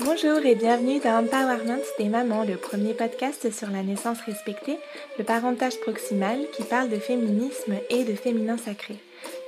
Bonjour 0.00 0.44
et 0.44 0.54
bienvenue 0.54 1.00
dans 1.00 1.22
Empowerment 1.22 1.82
des 1.98 2.08
mamans, 2.08 2.44
le 2.44 2.56
premier 2.56 2.94
podcast 2.94 3.52
sur 3.52 3.70
la 3.70 3.82
naissance 3.82 4.20
respectée, 4.22 4.78
le 5.18 5.24
parentage 5.24 5.78
proximal 5.80 6.38
qui 6.56 6.62
parle 6.64 6.88
de 6.88 6.98
féminisme 6.98 7.74
et 7.90 8.04
de 8.04 8.14
féminin 8.14 8.56
sacré. 8.56 8.96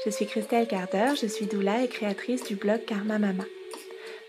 Je 0.04 0.10
suis 0.10 0.26
Christelle 0.26 0.68
Carter, 0.68 1.14
je 1.20 1.26
suis 1.26 1.46
doula 1.46 1.82
et 1.82 1.88
créatrice 1.88 2.44
du 2.44 2.56
blog 2.56 2.84
Karma 2.84 3.18
Mama. 3.18 3.44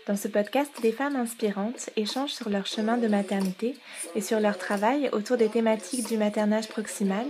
Dans 0.08 0.16
ce 0.16 0.26
podcast, 0.26 0.70
des 0.82 0.90
femmes 0.90 1.14
inspirantes 1.14 1.90
échangent 1.96 2.32
sur 2.32 2.48
leur 2.48 2.66
chemin 2.66 2.96
de 2.96 3.06
maternité 3.06 3.76
et 4.16 4.20
sur 4.20 4.40
leur 4.40 4.58
travail 4.58 5.08
autour 5.12 5.36
des 5.36 5.48
thématiques 5.48 6.08
du 6.08 6.16
maternage 6.16 6.68
proximal, 6.68 7.24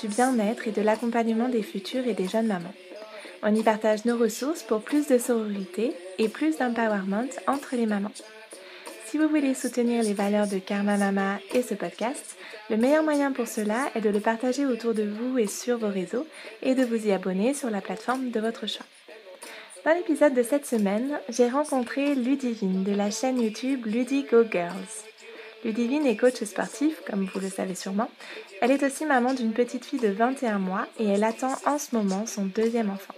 du 0.00 0.08
bien-être 0.08 0.68
et 0.68 0.72
de 0.72 0.82
l'accompagnement 0.82 1.48
des 1.48 1.62
futures 1.62 2.06
et 2.06 2.12
des 2.12 2.28
jeunes 2.28 2.46
mamans. 2.46 2.74
On 3.42 3.54
y 3.54 3.62
partage 3.62 4.04
nos 4.04 4.18
ressources 4.18 4.62
pour 4.62 4.82
plus 4.82 5.06
de 5.06 5.16
sororité 5.16 5.94
et 6.18 6.28
plus 6.28 6.58
d'empowerment 6.58 7.30
entre 7.46 7.76
les 7.76 7.86
mamans. 7.86 8.12
Si 9.06 9.16
vous 9.16 9.28
voulez 9.28 9.54
soutenir 9.54 10.02
les 10.02 10.12
valeurs 10.12 10.48
de 10.48 10.58
Karma 10.58 10.98
Mama 10.98 11.38
et 11.54 11.62
ce 11.62 11.72
podcast, 11.72 12.36
le 12.68 12.76
meilleur 12.76 13.04
moyen 13.04 13.32
pour 13.32 13.48
cela 13.48 13.88
est 13.94 14.02
de 14.02 14.10
le 14.10 14.20
partager 14.20 14.66
autour 14.66 14.92
de 14.92 15.04
vous 15.04 15.38
et 15.38 15.46
sur 15.46 15.78
vos 15.78 15.88
réseaux 15.88 16.26
et 16.62 16.74
de 16.74 16.84
vous 16.84 17.06
y 17.06 17.12
abonner 17.12 17.54
sur 17.54 17.70
la 17.70 17.80
plateforme 17.80 18.30
de 18.30 18.40
votre 18.40 18.66
choix. 18.66 18.84
Dans 19.84 19.94
l'épisode 19.94 20.34
de 20.34 20.42
cette 20.42 20.66
semaine, 20.66 21.18
j'ai 21.28 21.48
rencontré 21.48 22.14
Ludivine 22.14 22.82
de 22.84 22.92
la 22.92 23.10
chaîne 23.10 23.40
YouTube 23.40 23.86
Ludigo 23.86 24.44
Girls. 24.50 25.04
Ludivine 25.64 26.06
est 26.06 26.16
coach 26.16 26.42
sportif, 26.42 27.02
comme 27.06 27.28
vous 27.32 27.40
le 27.40 27.48
savez 27.48 27.74
sûrement. 27.74 28.10
Elle 28.60 28.72
est 28.72 28.82
aussi 28.82 29.06
maman 29.06 29.34
d'une 29.34 29.52
petite 29.52 29.84
fille 29.84 30.00
de 30.00 30.08
21 30.08 30.58
mois 30.58 30.86
et 30.98 31.06
elle 31.06 31.24
attend 31.24 31.54
en 31.64 31.78
ce 31.78 31.94
moment 31.94 32.26
son 32.26 32.44
deuxième 32.44 32.90
enfant. 32.90 33.14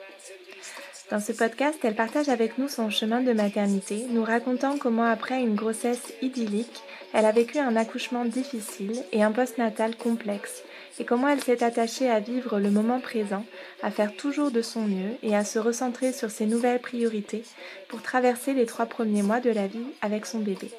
Dans 1.10 1.20
ce 1.20 1.32
podcast, 1.32 1.78
elle 1.82 1.96
partage 1.96 2.28
avec 2.28 2.56
nous 2.58 2.68
son 2.68 2.90
chemin 2.90 3.20
de 3.20 3.32
maternité, 3.32 4.06
nous 4.10 4.22
racontant 4.22 4.78
comment 4.78 5.04
après 5.04 5.40
une 5.40 5.56
grossesse 5.56 6.12
idyllique, 6.22 6.82
elle 7.12 7.24
a 7.24 7.32
vécu 7.32 7.58
un 7.58 7.74
accouchement 7.74 8.24
difficile 8.24 9.02
et 9.12 9.22
un 9.22 9.32
postnatal 9.32 9.96
complexe, 9.96 10.62
et 10.98 11.04
comment 11.04 11.28
elle 11.28 11.42
s'est 11.42 11.62
attachée 11.62 12.10
à 12.10 12.20
vivre 12.20 12.58
le 12.58 12.70
moment 12.70 13.00
présent, 13.00 13.44
à 13.82 13.90
faire 13.90 14.14
toujours 14.16 14.50
de 14.50 14.62
son 14.62 14.82
mieux 14.82 15.16
et 15.22 15.36
à 15.36 15.44
se 15.44 15.58
recentrer 15.58 16.12
sur 16.12 16.30
ses 16.30 16.46
nouvelles 16.46 16.80
priorités 16.80 17.44
pour 17.88 18.02
traverser 18.02 18.54
les 18.54 18.66
trois 18.66 18.86
premiers 18.86 19.22
mois 19.22 19.40
de 19.40 19.50
la 19.50 19.66
vie 19.66 19.86
avec 20.02 20.26
son 20.26 20.40
bébé. 20.40 20.70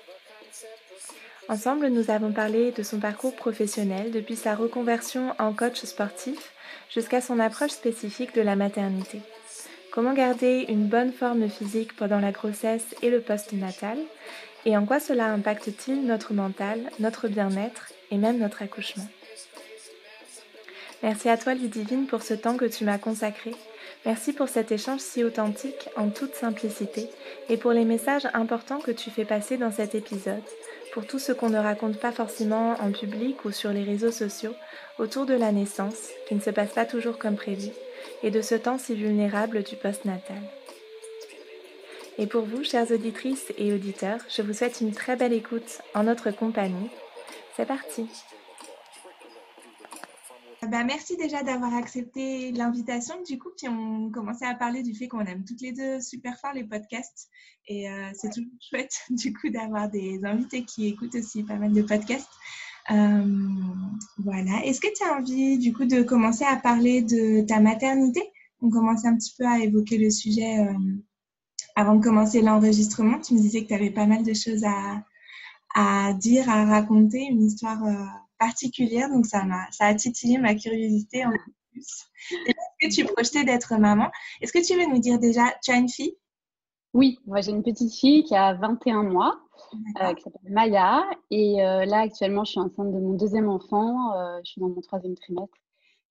Ensemble, 1.49 1.87
nous 1.87 2.11
avons 2.11 2.31
parlé 2.31 2.71
de 2.71 2.83
son 2.83 2.99
parcours 2.99 3.35
professionnel 3.35 4.11
depuis 4.11 4.35
sa 4.35 4.55
reconversion 4.55 5.33
en 5.39 5.53
coach 5.53 5.81
sportif 5.83 6.53
jusqu'à 6.93 7.19
son 7.19 7.39
approche 7.39 7.71
spécifique 7.71 8.35
de 8.35 8.41
la 8.41 8.55
maternité. 8.55 9.21
Comment 9.91 10.13
garder 10.13 10.65
une 10.69 10.85
bonne 10.85 11.11
forme 11.11 11.49
physique 11.49 11.95
pendant 11.97 12.19
la 12.19 12.31
grossesse 12.31 12.95
et 13.01 13.09
le 13.09 13.19
post-natal? 13.19 13.97
Et 14.65 14.77
en 14.77 14.85
quoi 14.85 15.01
cela 15.01 15.25
impacte-t-il 15.25 16.05
notre 16.05 16.33
mental, 16.33 16.79
notre 16.99 17.27
bien-être 17.27 17.91
et 18.11 18.17
même 18.17 18.37
notre 18.37 18.61
accouchement? 18.61 19.07
Merci 21.03 21.29
à 21.29 21.37
toi 21.37 21.55
Ludivine 21.55 22.05
pour 22.05 22.21
ce 22.21 22.35
temps 22.35 22.57
que 22.57 22.65
tu 22.65 22.85
m'as 22.85 22.99
consacré. 22.99 23.55
Merci 24.05 24.33
pour 24.33 24.49
cet 24.49 24.71
échange 24.71 24.99
si 24.99 25.23
authentique 25.23 25.89
en 25.97 26.09
toute 26.09 26.35
simplicité 26.35 27.09
et 27.49 27.57
pour 27.57 27.71
les 27.71 27.85
messages 27.85 28.27
importants 28.33 28.79
que 28.79 28.91
tu 28.91 29.09
fais 29.09 29.25
passer 29.25 29.57
dans 29.57 29.71
cet 29.71 29.95
épisode, 29.95 30.43
pour 30.93 31.07
tout 31.07 31.17
ce 31.17 31.31
qu'on 31.31 31.49
ne 31.49 31.57
raconte 31.57 31.97
pas 31.97 32.11
forcément 32.11 32.75
en 32.79 32.91
public 32.91 33.45
ou 33.45 33.51
sur 33.51 33.71
les 33.71 33.83
réseaux 33.83 34.11
sociaux 34.11 34.53
autour 34.99 35.25
de 35.25 35.33
la 35.33 35.51
naissance, 35.51 36.09
qui 36.27 36.35
ne 36.35 36.39
se 36.39 36.51
passe 36.51 36.73
pas 36.73 36.85
toujours 36.85 37.17
comme 37.17 37.35
prévu 37.35 37.69
et 38.21 38.29
de 38.29 38.41
ce 38.41 38.55
temps 38.55 38.77
si 38.77 38.93
vulnérable 38.93 39.63
du 39.63 39.75
post-natal. 39.75 40.41
Et 42.19 42.27
pour 42.27 42.43
vous, 42.43 42.63
chères 42.63 42.91
auditrices 42.91 43.51
et 43.57 43.73
auditeurs, 43.73 44.19
je 44.29 44.43
vous 44.43 44.53
souhaite 44.53 44.81
une 44.81 44.93
très 44.93 45.15
belle 45.15 45.33
écoute 45.33 45.79
en 45.95 46.03
notre 46.03 46.29
compagnie. 46.29 46.91
C'est 47.55 47.65
parti 47.65 48.05
bah, 50.71 50.85
merci 50.85 51.17
déjà 51.17 51.43
d'avoir 51.43 51.73
accepté 51.73 52.53
l'invitation. 52.53 53.15
Du 53.27 53.37
coup, 53.37 53.49
puis 53.57 53.67
on 53.67 54.09
commençait 54.09 54.45
à 54.45 54.55
parler 54.55 54.83
du 54.83 54.95
fait 54.95 55.09
qu'on 55.09 55.25
aime 55.25 55.43
toutes 55.43 55.59
les 55.59 55.73
deux 55.73 55.99
super 55.99 56.39
fort 56.39 56.53
les 56.53 56.63
podcasts. 56.63 57.27
Et 57.67 57.89
euh, 57.89 58.09
c'est 58.13 58.29
toujours 58.29 58.53
chouette, 58.61 58.93
du 59.09 59.33
coup, 59.33 59.49
d'avoir 59.49 59.89
des 59.89 60.23
invités 60.23 60.63
qui 60.63 60.87
écoutent 60.87 61.15
aussi 61.15 61.43
pas 61.43 61.57
mal 61.57 61.73
de 61.73 61.81
podcasts. 61.81 62.29
Euh, 62.89 63.49
voilà. 64.19 64.65
Est-ce 64.65 64.79
que 64.79 64.87
tu 64.95 65.03
as 65.03 65.17
envie, 65.17 65.57
du 65.57 65.73
coup, 65.73 65.83
de 65.83 66.03
commencer 66.03 66.45
à 66.45 66.55
parler 66.55 67.01
de 67.01 67.45
ta 67.45 67.59
maternité? 67.59 68.21
On 68.61 68.69
commence 68.69 69.03
un 69.03 69.17
petit 69.17 69.35
peu 69.37 69.45
à 69.45 69.59
évoquer 69.59 69.97
le 69.97 70.09
sujet 70.09 70.59
euh, 70.59 70.73
avant 71.75 71.95
de 71.95 72.03
commencer 72.03 72.41
l'enregistrement. 72.41 73.19
Tu 73.19 73.33
me 73.33 73.39
disais 73.39 73.63
que 73.63 73.67
tu 73.67 73.73
avais 73.73 73.91
pas 73.91 74.05
mal 74.05 74.23
de 74.23 74.33
choses 74.33 74.63
à, 74.63 75.03
à 75.75 76.13
dire, 76.13 76.49
à 76.49 76.63
raconter, 76.63 77.23
une 77.29 77.43
histoire 77.43 77.83
particulière. 78.41 79.09
Donc, 79.09 79.25
ça, 79.27 79.39
a, 79.39 79.71
ça 79.71 79.85
a 79.85 79.93
titillé 79.93 80.37
ma 80.39 80.55
curiosité 80.55 81.25
en 81.25 81.31
plus. 81.71 82.07
Est-ce 82.47 82.87
que 82.87 82.93
tu 82.93 83.05
projetais 83.13 83.43
d'être 83.43 83.73
maman? 83.77 84.09
Est-ce 84.41 84.51
que 84.51 84.65
tu 84.65 84.77
veux 84.77 84.87
nous 84.87 84.99
dire 84.99 85.19
déjà, 85.19 85.43
tu 85.63 85.71
as 85.71 85.77
une 85.77 85.89
fille? 85.89 86.17
Oui, 86.93 87.19
moi 87.25 87.39
j'ai 87.39 87.51
une 87.51 87.63
petite 87.63 87.93
fille 87.93 88.25
qui 88.25 88.35
a 88.35 88.53
21 88.53 89.03
mois. 89.03 89.39
Euh, 90.01 90.13
qui 90.13 90.23
s'appelle 90.23 90.51
Maya. 90.51 91.05
Et 91.29 91.63
euh, 91.63 91.85
là, 91.85 91.99
actuellement, 91.99 92.43
je 92.43 92.51
suis 92.51 92.59
enceinte 92.59 92.91
de 92.91 92.99
mon 92.99 93.13
deuxième 93.13 93.47
enfant. 93.47 94.13
Euh, 94.15 94.39
je 94.43 94.51
suis 94.51 94.61
dans 94.61 94.69
mon 94.69 94.81
troisième 94.81 95.15
trimestre. 95.15 95.55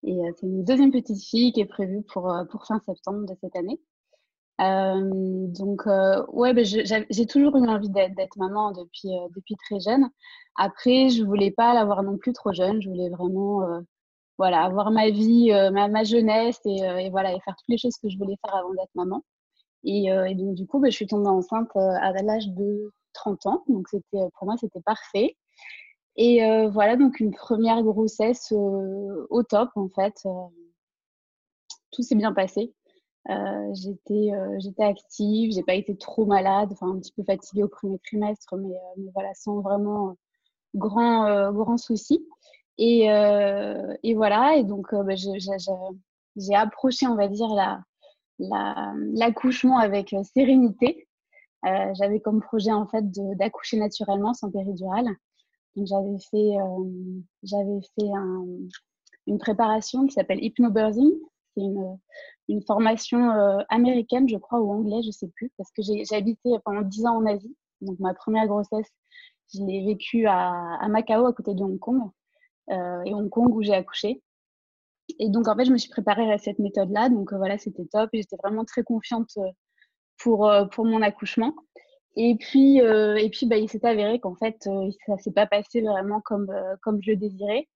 Et 0.04 0.16
c'est 0.36 0.46
une 0.46 0.62
deuxième 0.62 0.92
petite 0.92 1.20
fille 1.20 1.50
qui 1.52 1.60
est 1.60 1.66
prévue 1.66 2.02
pour, 2.02 2.32
pour 2.52 2.66
fin 2.66 2.80
septembre 2.86 3.26
de 3.26 3.34
cette 3.40 3.56
année. 3.56 3.80
Donc, 4.58 5.86
ouais, 6.32 6.52
ben, 6.52 6.64
j'ai 6.64 7.26
toujours 7.26 7.56
eu 7.56 7.66
envie 7.69 7.91
d'être 7.91 8.36
maman 8.36 8.72
depuis, 8.72 9.10
depuis 9.34 9.56
très 9.56 9.80
jeune. 9.80 10.08
Après, 10.56 11.08
je 11.10 11.22
voulais 11.24 11.50
pas 11.52 11.74
l'avoir 11.74 12.02
non 12.02 12.16
plus 12.19 12.32
trop 12.32 12.52
jeune. 12.52 12.82
Je 12.82 12.88
voulais 12.88 13.10
vraiment 13.10 13.62
voilà, 14.38 14.62
avoir 14.64 14.91
ma 14.91 15.10
vie, 15.10 15.50
ma, 15.72 15.88
ma, 15.88 16.04
jeunesse 16.04 16.60
et, 16.64 16.78
et, 16.78 17.10
voilà, 17.10 17.32
et 17.34 17.41
faire 17.41 17.54
toutes 17.56 17.69
les 17.69 17.78
choses 17.78 17.96
que 18.02 18.08
je 18.08 18.19
voulais 18.19 18.36
faire 18.44 18.54
avant 18.56 18.70
d'être 18.70 18.94
maman. 18.94 19.24
Et, 19.84 20.06
et, 20.06 20.34
donc, 20.34 20.54
du 20.54 20.66
coup, 20.66 20.80
ben, 20.80 20.90
je 20.90 20.96
suis 20.96 21.06
tombée 21.06 21.28
enceinte 21.28 21.70
à 21.76 22.12
l'âge 22.22 22.48
de 22.48 22.92
30 23.14 23.46
ans. 23.46 23.64
Donc, 23.69 23.88
c'était, 23.88 24.28
pour 24.38 24.46
moi, 24.46 24.56
c'était 24.58 24.80
parfait. 24.80 25.36
Et 26.19 26.44
euh, 26.44 26.69
voilà, 26.69 26.96
donc 26.96 27.20
une 27.20 27.30
première 27.30 27.82
grossesse 27.84 28.52
euh, 28.52 29.26
au 29.30 29.44
top, 29.44 29.70
en 29.76 29.88
fait. 29.88 30.14
Euh, 30.26 30.30
tout 31.92 32.02
s'est 32.02 32.16
bien 32.16 32.32
passé. 32.32 32.75
J'étais, 33.74 34.30
j'étais 34.58 34.82
active, 34.84 35.52
j'ai 35.52 35.62
pas 35.62 35.74
été 35.74 35.96
trop 35.96 36.24
malade, 36.26 36.70
enfin 36.72 36.88
un 36.88 36.98
petit 36.98 37.12
peu 37.12 37.22
fatiguée 37.24 37.62
au 37.62 37.68
premier 37.68 37.98
trimestre, 37.98 38.56
mais, 38.56 38.74
voilà, 39.14 39.34
sans 39.34 39.60
vraiment 39.60 40.16
grand, 40.74 41.52
grand 41.52 41.76
souci. 41.76 42.26
Et, 42.78 43.06
et, 44.02 44.14
voilà, 44.14 44.56
et 44.56 44.64
donc 44.64 44.94
bah, 44.94 45.14
j'ai 45.14 46.54
approché, 46.54 47.06
on 47.06 47.16
va 47.16 47.28
dire, 47.28 47.48
la, 47.54 47.82
l'accouchement 49.14 49.78
avec 49.78 50.14
sérénité. 50.34 51.08
Euh, 51.66 51.92
j'avais 51.94 52.20
comme 52.20 52.40
projet 52.40 52.72
en 52.72 52.86
fait 52.86 53.04
d'accoucher 53.36 53.78
naturellement 53.78 54.34
sans 54.34 54.50
péridurale. 54.50 55.08
Donc 55.76 55.86
j'avais 55.86 56.18
fait, 56.30 56.56
euh, 56.56 57.20
j'avais 57.42 57.80
fait 57.98 58.10
un, 58.14 58.46
une 59.26 59.38
préparation 59.38 60.06
qui 60.06 60.12
s'appelle 60.12 60.42
hypnobirthing. 60.42 61.12
C'est 61.54 61.62
une, 61.62 61.98
une, 62.48 62.62
formation 62.62 63.31
euh, 63.31 63.59
américaine, 63.69 64.28
je 64.28 64.36
crois, 64.36 64.60
ou 64.60 64.70
anglaise, 64.70 65.04
je 65.06 65.10
sais 65.10 65.28
plus, 65.28 65.50
parce 65.56 65.70
que 65.72 65.82
j'ai 65.82 66.04
habité 66.14 66.50
pendant 66.64 66.82
10 66.82 67.06
ans 67.06 67.16
en 67.16 67.26
Asie. 67.26 67.56
Donc 67.81 67.98
ma 68.00 68.14
première 68.14 68.47
grossesse, 68.47 68.91
je 69.54 69.62
l'ai 69.64 69.84
vécue 69.87 70.26
à, 70.26 70.76
à, 70.81 70.88
Macao, 70.88 71.26
à 71.26 71.32
côté 71.32 71.54
de 71.54 71.62
Hong 71.62 71.78
Kong, 71.78 72.10
et 72.70 73.14
Hong 73.14 73.31
Kong 73.31 73.54
où 73.54 73.62
j'ai 73.62 73.75
accouché. 73.75 74.22
Et 75.19 75.31
donc 75.31 75.48
en 75.48 75.56
fait, 75.56 75.64
je 75.64 75.72
me 75.72 75.78
suis 75.78 75.91
préparée 75.91 76.31
à 76.32 76.38
cette 76.38 76.58
méthode-là. 76.58 77.08
Donc 77.08 77.32
voilà, 77.32 77.56
c'était 77.58 77.87
top. 77.87 78.11
J'étais 78.12 78.37
vraiment 78.43 78.64
très 78.64 78.82
confiante 78.82 79.38
pour, 80.19 80.49
euh, 80.49 80.67
pour 80.67 80.84
mon 80.84 81.02
accouchement. 81.02 81.55
Et 82.17 82.37
puis, 82.37 82.81
euh, 82.82 83.17
et 83.17 83.31
puis 83.31 83.46
bah, 83.46 83.56
il 83.56 83.69
s'est 83.69 83.87
avéré 83.87 84.19
qu'en 84.20 84.34
fait, 84.34 84.67
euh, 84.67 84.90
ça 85.06 85.12
ne 85.12 85.19
s'est 85.19 85.32
pas 85.32 85.46
passé 85.46 85.81
vraiment 85.81 86.20
comme, 86.20 86.52
comme 86.82 87.00
je 87.02 87.12
le 87.12 87.17
désirais. 87.17 87.69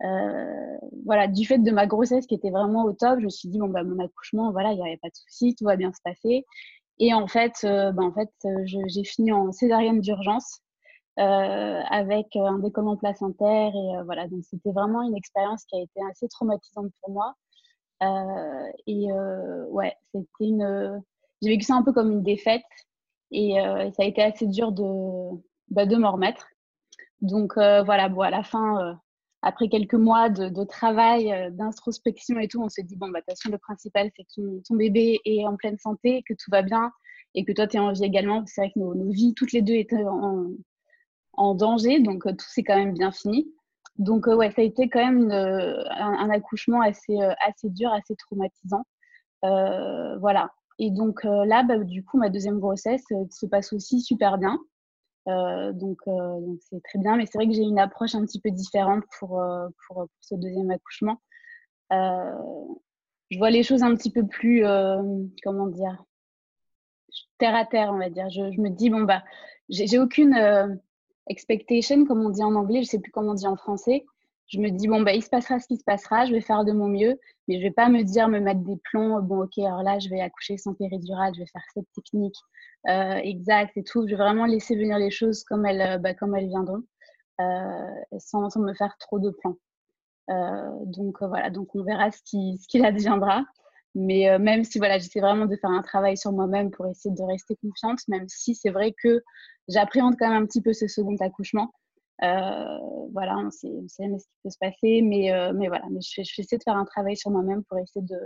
Voilà, 0.00 1.28
du 1.28 1.46
fait 1.46 1.58
de 1.58 1.70
ma 1.70 1.86
grossesse 1.86 2.26
qui 2.26 2.34
était 2.34 2.50
vraiment 2.50 2.84
au 2.84 2.92
top, 2.92 3.18
je 3.20 3.24
me 3.24 3.30
suis 3.30 3.48
dit, 3.48 3.58
bon, 3.58 3.68
bah, 3.68 3.84
mon 3.84 3.98
accouchement, 4.04 4.52
voilà, 4.52 4.72
il 4.72 4.76
n'y 4.76 4.86
avait 4.86 4.98
pas 4.98 5.08
de 5.08 5.16
souci, 5.16 5.54
tout 5.54 5.64
va 5.64 5.76
bien 5.76 5.92
se 5.92 6.00
passer. 6.02 6.44
Et 6.98 7.12
en 7.14 7.26
fait, 7.26 7.52
bah, 7.62 8.02
en 8.02 8.12
fait 8.12 8.30
j'ai 8.64 9.04
fini 9.04 9.32
en 9.32 9.52
césarienne 9.52 10.00
d'urgence 10.00 10.60
avec 11.16 12.36
un 12.36 12.58
décollement 12.58 12.96
placentaire. 12.96 13.72
Et 13.74 14.02
voilà, 14.04 14.28
donc 14.28 14.44
c'était 14.44 14.72
vraiment 14.72 15.02
une 15.02 15.16
expérience 15.16 15.64
qui 15.64 15.76
a 15.76 15.82
été 15.82 16.00
assez 16.10 16.28
traumatisante 16.28 16.92
pour 17.02 17.10
moi. 17.10 17.34
et 18.86 19.08
ouais, 19.70 19.96
c'était 20.12 20.26
une, 20.40 21.02
j'ai 21.42 21.50
vécu 21.50 21.64
ça 21.64 21.74
un 21.74 21.82
peu 21.82 21.92
comme 21.92 22.10
une 22.10 22.22
défaite 22.22 22.62
et 23.30 23.60
euh, 23.60 23.90
ça 23.92 24.02
a 24.02 24.06
été 24.06 24.22
assez 24.22 24.46
dur 24.46 24.72
de, 24.72 24.82
bah, 25.68 25.86
de 25.86 25.96
m'en 25.96 26.12
remettre. 26.12 26.46
Donc 27.20 27.56
euh, 27.56 27.82
voilà, 27.82 28.08
bon, 28.08 28.22
à 28.22 28.30
la 28.30 28.42
fin, 28.42 28.80
euh, 28.80 28.94
après 29.44 29.68
quelques 29.68 29.94
mois 29.94 30.30
de, 30.30 30.64
travail, 30.64 31.52
d'introspection 31.52 32.38
et 32.38 32.48
tout, 32.48 32.62
on 32.62 32.70
se 32.70 32.80
dit, 32.80 32.96
bon, 32.96 33.10
bah, 33.10 33.20
de 33.20 33.24
toute 33.28 33.38
façon, 33.38 33.50
le 33.50 33.58
principal, 33.58 34.10
c'est 34.16 34.24
que 34.24 34.62
ton, 34.66 34.74
bébé 34.74 35.20
est 35.26 35.44
en 35.46 35.56
pleine 35.56 35.76
santé, 35.76 36.22
que 36.26 36.32
tout 36.32 36.50
va 36.50 36.62
bien 36.62 36.90
et 37.34 37.44
que 37.44 37.52
toi, 37.52 37.66
tu 37.66 37.76
es 37.76 37.80
en 37.80 37.92
vie 37.92 38.04
également. 38.04 38.42
C'est 38.46 38.62
vrai 38.62 38.72
que 38.74 38.78
nos, 38.78 39.10
vies, 39.10 39.34
toutes 39.34 39.52
les 39.52 39.60
deux, 39.60 39.74
étaient 39.74 40.02
en, 41.36 41.54
danger, 41.54 42.00
donc 42.00 42.24
tout 42.24 42.48
s'est 42.48 42.62
quand 42.62 42.76
même 42.76 42.94
bien 42.94 43.12
fini. 43.12 43.46
Donc, 43.98 44.26
ouais, 44.26 44.50
ça 44.50 44.62
a 44.62 44.64
été 44.64 44.88
quand 44.88 45.04
même 45.04 45.30
un, 45.30 46.30
accouchement 46.30 46.80
assez, 46.80 47.18
assez 47.46 47.68
dur, 47.68 47.92
assez 47.92 48.16
traumatisant. 48.16 48.84
voilà. 49.42 50.50
Et 50.78 50.90
donc 50.90 51.22
là, 51.24 51.62
bah, 51.64 51.78
du 51.78 52.02
coup, 52.02 52.16
ma 52.16 52.30
deuxième 52.30 52.60
grossesse 52.60 53.04
se 53.30 53.46
passe 53.46 53.74
aussi 53.74 54.00
super 54.00 54.38
bien. 54.38 54.58
Euh, 55.28 55.72
donc, 55.72 55.98
donc 56.06 56.58
c'est 56.60 56.82
très 56.82 56.98
bien, 56.98 57.16
mais 57.16 57.26
c'est 57.26 57.38
vrai 57.38 57.46
que 57.46 57.54
j'ai 57.54 57.62
une 57.62 57.78
approche 57.78 58.14
un 58.14 58.24
petit 58.24 58.40
peu 58.40 58.50
différente 58.50 59.04
pour, 59.18 59.42
pour, 59.86 59.96
pour 59.96 60.08
ce 60.20 60.34
deuxième 60.34 60.70
accouchement. 60.70 61.20
je 61.90 63.38
vois 63.38 63.50
les 63.50 63.62
choses 63.62 63.82
un 63.82 63.94
petit 63.94 64.10
peu 64.10 64.26
plus, 64.26 64.64
comment 65.42 65.66
dire, 65.68 66.04
terre 67.38 67.54
à 67.54 67.64
terre, 67.64 67.90
on 67.92 67.98
va 67.98 68.10
dire. 68.10 68.28
Je, 68.28 68.52
je 68.52 68.60
me 68.60 68.68
dis, 68.68 68.90
bon, 68.90 69.02
bah, 69.02 69.22
j'ai 69.68 69.98
aucune 69.98 70.80
expectation, 71.26 72.04
comme 72.04 72.20
on 72.20 72.30
dit 72.30 72.42
en 72.42 72.54
anglais, 72.54 72.82
je 72.82 72.88
sais 72.88 73.00
plus 73.00 73.12
comment 73.12 73.30
on 73.32 73.34
dit 73.34 73.46
en 73.46 73.56
français 73.56 74.04
je 74.48 74.60
me 74.60 74.70
dis, 74.70 74.88
bon, 74.88 75.02
bah, 75.02 75.12
il 75.12 75.22
se 75.22 75.30
passera 75.30 75.58
ce 75.58 75.66
qui 75.66 75.76
se 75.76 75.84
passera, 75.84 76.26
je 76.26 76.32
vais 76.32 76.40
faire 76.40 76.64
de 76.64 76.72
mon 76.72 76.88
mieux, 76.88 77.18
mais 77.48 77.58
je 77.58 77.62
vais 77.62 77.70
pas 77.70 77.88
me 77.88 78.02
dire, 78.02 78.28
me 78.28 78.40
mettre 78.40 78.60
des 78.60 78.76
plombs, 78.90 79.20
bon, 79.22 79.44
ok, 79.44 79.58
alors 79.58 79.82
là, 79.82 79.98
je 79.98 80.08
vais 80.08 80.20
accoucher 80.20 80.58
sans 80.58 80.74
péridurale, 80.74 81.34
je 81.34 81.40
vais 81.40 81.46
faire 81.46 81.64
cette 81.72 81.90
technique 81.94 82.36
euh, 82.88 83.16
exacte 83.16 83.76
et 83.76 83.84
tout. 83.84 84.06
Je 84.06 84.10
vais 84.10 84.22
vraiment 84.22 84.44
laisser 84.46 84.76
venir 84.76 84.98
les 84.98 85.10
choses 85.10 85.44
comme 85.44 85.64
elles, 85.66 85.80
euh, 85.80 85.98
bah, 85.98 86.14
comme 86.14 86.34
elles 86.36 86.48
viendront, 86.48 86.82
euh, 87.40 88.18
sans, 88.18 88.54
me 88.58 88.74
faire 88.74 88.96
trop 88.98 89.18
de 89.18 89.30
plans. 89.30 89.56
Euh, 90.30 90.70
donc 90.86 91.22
voilà, 91.22 91.50
donc 91.50 91.74
on 91.74 91.82
verra 91.82 92.10
ce 92.10 92.20
qui, 92.24 92.58
ce 92.62 92.68
qui 92.68 92.84
adviendra. 92.84 93.44
Mais 93.96 94.40
même 94.40 94.64
si 94.64 94.78
voilà, 94.78 94.98
j'essaie 94.98 95.20
vraiment 95.20 95.46
de 95.46 95.54
faire 95.54 95.70
un 95.70 95.82
travail 95.82 96.16
sur 96.16 96.32
moi-même 96.32 96.72
pour 96.72 96.88
essayer 96.88 97.14
de 97.14 97.22
rester 97.22 97.54
confiante, 97.62 98.00
même 98.08 98.26
si 98.28 98.56
c'est 98.56 98.70
vrai 98.70 98.92
que 99.00 99.22
j'appréhende 99.68 100.16
quand 100.18 100.28
même 100.28 100.42
un 100.42 100.46
petit 100.46 100.60
peu 100.60 100.72
ce 100.72 100.88
second 100.88 101.14
accouchement. 101.20 101.70
Euh, 102.22 102.78
voilà, 103.12 103.36
on 103.38 103.50
sait, 103.50 103.72
jamais 103.98 104.18
ce 104.18 104.26
qui 104.26 104.34
peut 104.44 104.50
se 104.50 104.58
passer, 104.58 105.02
mais, 105.02 105.32
euh, 105.32 105.52
mais 105.52 105.68
voilà, 105.68 105.84
mais 105.90 106.00
je, 106.00 106.20
vais 106.20 106.22
essayer 106.22 106.58
de 106.58 106.62
faire 106.62 106.76
un 106.76 106.84
travail 106.84 107.16
sur 107.16 107.30
moi-même 107.30 107.64
pour 107.64 107.78
essayer 107.78 108.04
de, 108.04 108.18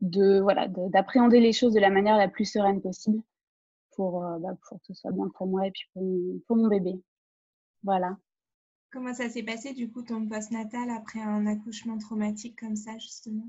de 0.00 0.40
voilà, 0.40 0.68
d'appréhender 0.68 1.40
les 1.40 1.52
choses 1.52 1.72
de 1.72 1.80
la 1.80 1.90
manière 1.90 2.18
la 2.18 2.28
plus 2.28 2.44
sereine 2.44 2.82
possible 2.82 3.22
pour, 3.92 4.24
euh, 4.24 4.38
bah, 4.38 4.56
pour 4.68 4.78
que 4.78 4.86
ce 4.88 4.94
soit 4.94 5.12
bien 5.12 5.28
pour 5.34 5.46
moi 5.46 5.66
et 5.66 5.70
puis 5.70 5.84
pour, 5.94 6.02
pour 6.46 6.56
mon 6.56 6.68
bébé. 6.68 7.00
Voilà. 7.82 8.16
Comment 8.92 9.14
ça 9.14 9.28
s'est 9.28 9.42
passé 9.42 9.72
du 9.72 9.90
coup 9.90 10.02
ton 10.02 10.26
post-natal 10.28 10.90
après 10.90 11.20
un 11.20 11.46
accouchement 11.46 11.98
traumatique 11.98 12.58
comme 12.60 12.76
ça 12.76 12.96
justement? 12.98 13.46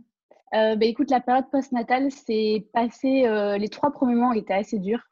Bah, 0.51 0.77
écoute, 0.81 1.11
la 1.11 1.19
période 1.19 1.49
post-natale 1.51 2.11
s'est 2.11 2.65
passée, 2.71 3.27
les 3.59 3.69
trois 3.69 3.91
premiers 3.91 4.15
mois 4.15 4.29
ont 4.29 4.33
été 4.33 4.53
assez 4.53 4.79
durs. 4.79 5.03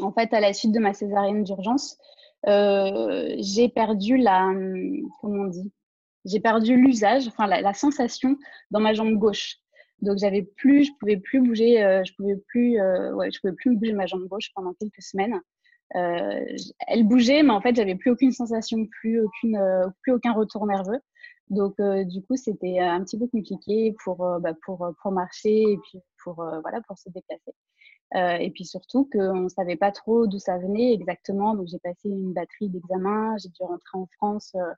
En 0.00 0.12
fait, 0.12 0.34
à 0.34 0.40
la 0.40 0.52
suite 0.52 0.72
de 0.72 0.80
ma 0.80 0.92
césarienne 0.92 1.44
d'urgence, 1.44 1.98
euh, 2.46 3.34
j'ai 3.38 3.68
perdu 3.68 4.16
la, 4.16 4.52
comment 5.20 5.42
on 5.42 5.46
dit, 5.46 5.72
j'ai 6.24 6.40
perdu 6.40 6.76
l'usage, 6.76 7.28
enfin 7.28 7.46
la, 7.46 7.74
sensation 7.74 8.36
dans 8.70 8.80
ma 8.80 8.92
jambe 8.94 9.14
gauche. 9.14 9.56
Donc 10.02 10.18
j'avais 10.18 10.42
plus, 10.42 10.84
je 10.84 10.92
pouvais 10.98 11.18
plus 11.18 11.40
bouger, 11.40 11.82
euh, 11.82 12.02
je 12.04 12.12
pouvais 12.14 12.36
plus, 12.48 12.80
euh, 12.80 13.12
ouais, 13.14 13.30
je 13.30 13.40
pouvais 13.40 13.52
plus 13.52 13.76
bouger 13.76 13.92
ma 13.92 14.06
jambe 14.06 14.26
gauche 14.28 14.50
pendant 14.54 14.72
quelques 14.74 15.02
semaines. 15.02 15.40
Euh, 15.96 16.56
elle 16.86 17.06
bougeait, 17.06 17.42
mais 17.42 17.50
en 17.50 17.60
fait 17.60 17.74
j'avais 17.74 17.96
plus 17.96 18.12
aucune 18.12 18.32
sensation, 18.32 18.86
plus 18.86 19.22
aucune, 19.22 19.60
plus 20.02 20.12
aucun 20.12 20.32
retour 20.32 20.66
nerveux. 20.66 21.00
Donc 21.48 21.74
du 21.80 22.22
coup 22.22 22.36
c'était 22.36 22.78
un 22.78 23.02
petit 23.02 23.18
peu 23.18 23.26
compliqué 23.26 23.94
pour, 24.04 24.18
bah, 24.40 24.54
pour, 24.64 24.88
pour 25.02 25.12
marcher 25.12 25.62
et 25.62 25.78
puis 25.78 25.98
pour 26.22 26.34
voilà 26.34 26.80
pour 26.86 26.96
se 26.96 27.08
déplacer. 27.10 27.52
Euh, 28.16 28.36
et 28.38 28.50
puis 28.50 28.64
surtout 28.64 29.08
qu'on 29.12 29.42
ne 29.42 29.48
savait 29.48 29.76
pas 29.76 29.92
trop 29.92 30.26
d'où 30.26 30.38
ça 30.38 30.58
venait 30.58 30.92
exactement. 30.92 31.54
Donc 31.54 31.68
j'ai 31.68 31.78
passé 31.78 32.08
une 32.08 32.32
batterie 32.32 32.68
d'examens. 32.68 33.36
J'ai 33.38 33.48
dû 33.48 33.62
rentrer 33.62 33.98
en 33.98 34.06
France 34.06 34.52
euh, 34.56 34.72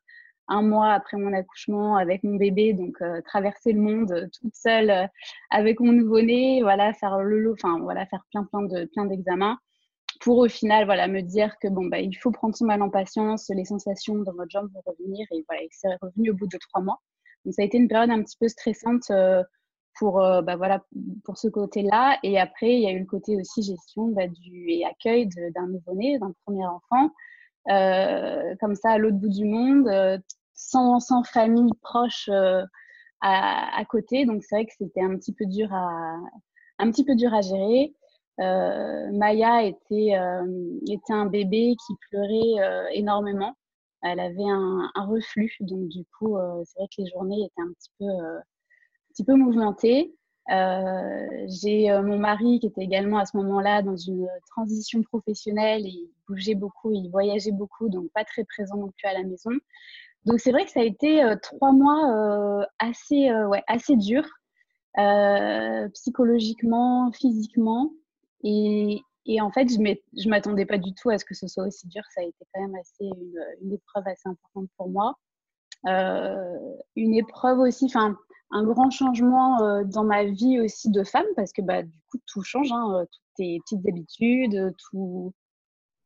un 0.48 0.62
mois 0.62 0.92
après 0.92 1.16
mon 1.16 1.32
accouchement 1.32 1.96
avec 1.96 2.24
mon 2.24 2.36
bébé, 2.36 2.74
donc 2.74 3.00
euh, 3.00 3.20
traverser 3.22 3.72
le 3.72 3.80
monde 3.80 4.28
toute 4.38 4.54
seule 4.54 5.08
avec 5.50 5.80
mon 5.80 5.92
nouveau-né, 5.92 6.62
voilà, 6.62 6.92
faire 6.94 7.18
le 7.20 7.52
enfin 7.52 7.78
voilà, 7.80 8.06
faire 8.06 8.24
plein 8.30 8.44
plein 8.44 8.62
de 8.62 8.84
plein 8.92 9.06
d'examens 9.06 9.58
pour 10.20 10.38
au 10.38 10.48
final 10.48 10.84
voilà 10.84 11.08
me 11.08 11.20
dire 11.22 11.56
que 11.60 11.68
bon 11.68 11.86
bah 11.86 12.00
il 12.00 12.14
faut 12.14 12.32
prendre 12.32 12.56
son 12.56 12.66
mal 12.66 12.82
en 12.82 12.90
patience, 12.90 13.50
les 13.54 13.64
sensations 13.64 14.16
dans 14.16 14.32
votre 14.32 14.50
jambe 14.50 14.68
vont 14.74 14.82
revenir 14.84 15.26
et 15.32 15.44
voilà, 15.48 15.62
il 15.62 15.72
s'est 15.72 15.96
revenu 16.02 16.30
au 16.30 16.34
bout 16.34 16.48
de 16.48 16.58
trois 16.58 16.82
mois. 16.82 17.00
Donc 17.44 17.54
ça 17.54 17.62
a 17.62 17.64
été 17.64 17.78
une 17.78 17.88
période 17.88 18.10
un 18.10 18.22
petit 18.22 18.36
peu 18.38 18.48
stressante 18.48 19.10
pour, 19.98 20.20
euh, 20.20 20.42
bah, 20.42 20.56
voilà, 20.56 20.84
pour 21.24 21.38
ce 21.38 21.48
côté-là. 21.48 22.18
Et 22.22 22.38
après, 22.38 22.74
il 22.74 22.80
y 22.80 22.86
a 22.86 22.92
eu 22.92 23.00
le 23.00 23.06
côté 23.06 23.36
aussi 23.36 23.62
gestion 23.62 24.08
bah, 24.08 24.26
du, 24.26 24.70
et 24.70 24.84
accueil 24.84 25.28
d'un 25.54 25.66
nouveau-né, 25.66 26.18
d'un 26.18 26.32
premier 26.44 26.66
enfant, 26.66 27.10
euh, 27.70 28.54
comme 28.60 28.74
ça 28.74 28.90
à 28.92 28.98
l'autre 28.98 29.16
bout 29.16 29.28
du 29.28 29.44
monde, 29.44 29.88
euh, 29.88 30.18
sans, 30.54 31.00
sans, 31.00 31.24
famille 31.24 31.72
proche 31.82 32.28
à, 32.28 33.78
à, 33.78 33.84
côté. 33.84 34.26
Donc 34.26 34.42
c'est 34.44 34.56
vrai 34.56 34.66
que 34.66 34.72
c'était 34.76 35.02
un 35.02 35.16
petit 35.16 35.32
peu 35.32 35.46
dur 35.46 35.72
à, 35.72 36.16
un 36.78 36.90
petit 36.90 37.04
peu 37.04 37.14
dur 37.14 37.32
à 37.34 37.40
gérer. 37.40 37.94
Maya 38.38 39.62
était, 39.62 40.18
était 40.88 41.12
un 41.12 41.26
bébé 41.26 41.76
qui 41.86 41.94
pleurait 42.10 42.90
énormément. 42.92 43.54
Elle 44.02 44.18
avait 44.18 44.48
un, 44.48 44.90
un, 44.94 45.06
reflux, 45.06 45.52
donc 45.60 45.88
du 45.88 46.04
coup, 46.18 46.36
c'est 46.64 46.78
vrai 46.78 46.88
que 46.88 47.02
les 47.02 47.10
journées 47.10 47.44
étaient 47.44 47.62
un 47.62 47.72
petit 47.72 47.90
peu 48.00 48.06
petit 49.12 49.24
peu 49.24 49.34
mouvementée. 49.34 50.14
Euh, 50.50 51.46
j'ai 51.46 51.90
euh, 51.90 52.02
mon 52.02 52.18
mari 52.18 52.58
qui 52.58 52.66
était 52.66 52.82
également 52.82 53.18
à 53.18 53.26
ce 53.26 53.36
moment-là 53.36 53.82
dans 53.82 53.96
une 53.96 54.28
transition 54.50 55.02
professionnelle 55.02 55.86
et 55.86 55.90
il 55.90 56.10
bougeait 56.26 56.56
beaucoup, 56.56 56.90
il 56.90 57.08
voyageait 57.10 57.52
beaucoup, 57.52 57.88
donc 57.88 58.10
pas 58.12 58.24
très 58.24 58.44
présent 58.44 58.76
non 58.76 58.90
plus 58.90 59.08
à 59.08 59.12
la 59.12 59.22
maison. 59.22 59.50
Donc 60.24 60.40
c'est 60.40 60.50
vrai 60.50 60.64
que 60.64 60.70
ça 60.70 60.80
a 60.80 60.84
été 60.84 61.22
euh, 61.22 61.36
trois 61.40 61.72
mois 61.72 62.66
assez, 62.78 63.32
ouais, 63.32 63.62
assez 63.68 63.96
durs, 63.96 64.28
psychologiquement, 65.94 67.12
physiquement. 67.12 67.92
Et, 68.42 69.00
et 69.26 69.40
en 69.40 69.52
fait, 69.52 69.68
je 69.68 70.28
m'attendais 70.28 70.66
pas 70.66 70.78
du 70.78 70.92
tout 70.94 71.10
à 71.10 71.18
ce 71.18 71.24
que 71.24 71.34
ce 71.34 71.46
soit 71.46 71.66
aussi 71.66 71.86
dur. 71.86 72.02
Ça 72.14 72.22
a 72.22 72.24
été 72.24 72.44
quand 72.52 72.60
même 72.60 72.74
assez 72.74 73.08
une 73.62 73.72
épreuve 73.72 74.06
assez 74.06 74.28
importante 74.28 74.68
pour 74.76 74.88
moi. 74.88 75.14
une 76.96 77.14
épreuve 77.14 77.60
aussi, 77.60 77.86
enfin, 77.86 78.16
un 78.52 78.64
grand 78.64 78.90
changement 78.90 79.60
euh, 79.62 79.84
dans 79.84 80.04
ma 80.04 80.24
vie 80.24 80.60
aussi 80.60 80.90
de 80.90 81.02
femme 81.02 81.26
parce 81.36 81.52
que 81.52 81.62
bah, 81.62 81.82
du 81.82 81.98
coup, 82.10 82.18
tout 82.26 82.42
change, 82.42 82.70
hein, 82.70 82.94
euh, 82.94 83.04
toutes 83.04 83.34
tes 83.36 83.58
petites 83.60 83.86
habitudes, 83.88 84.74
tout, 84.78 85.32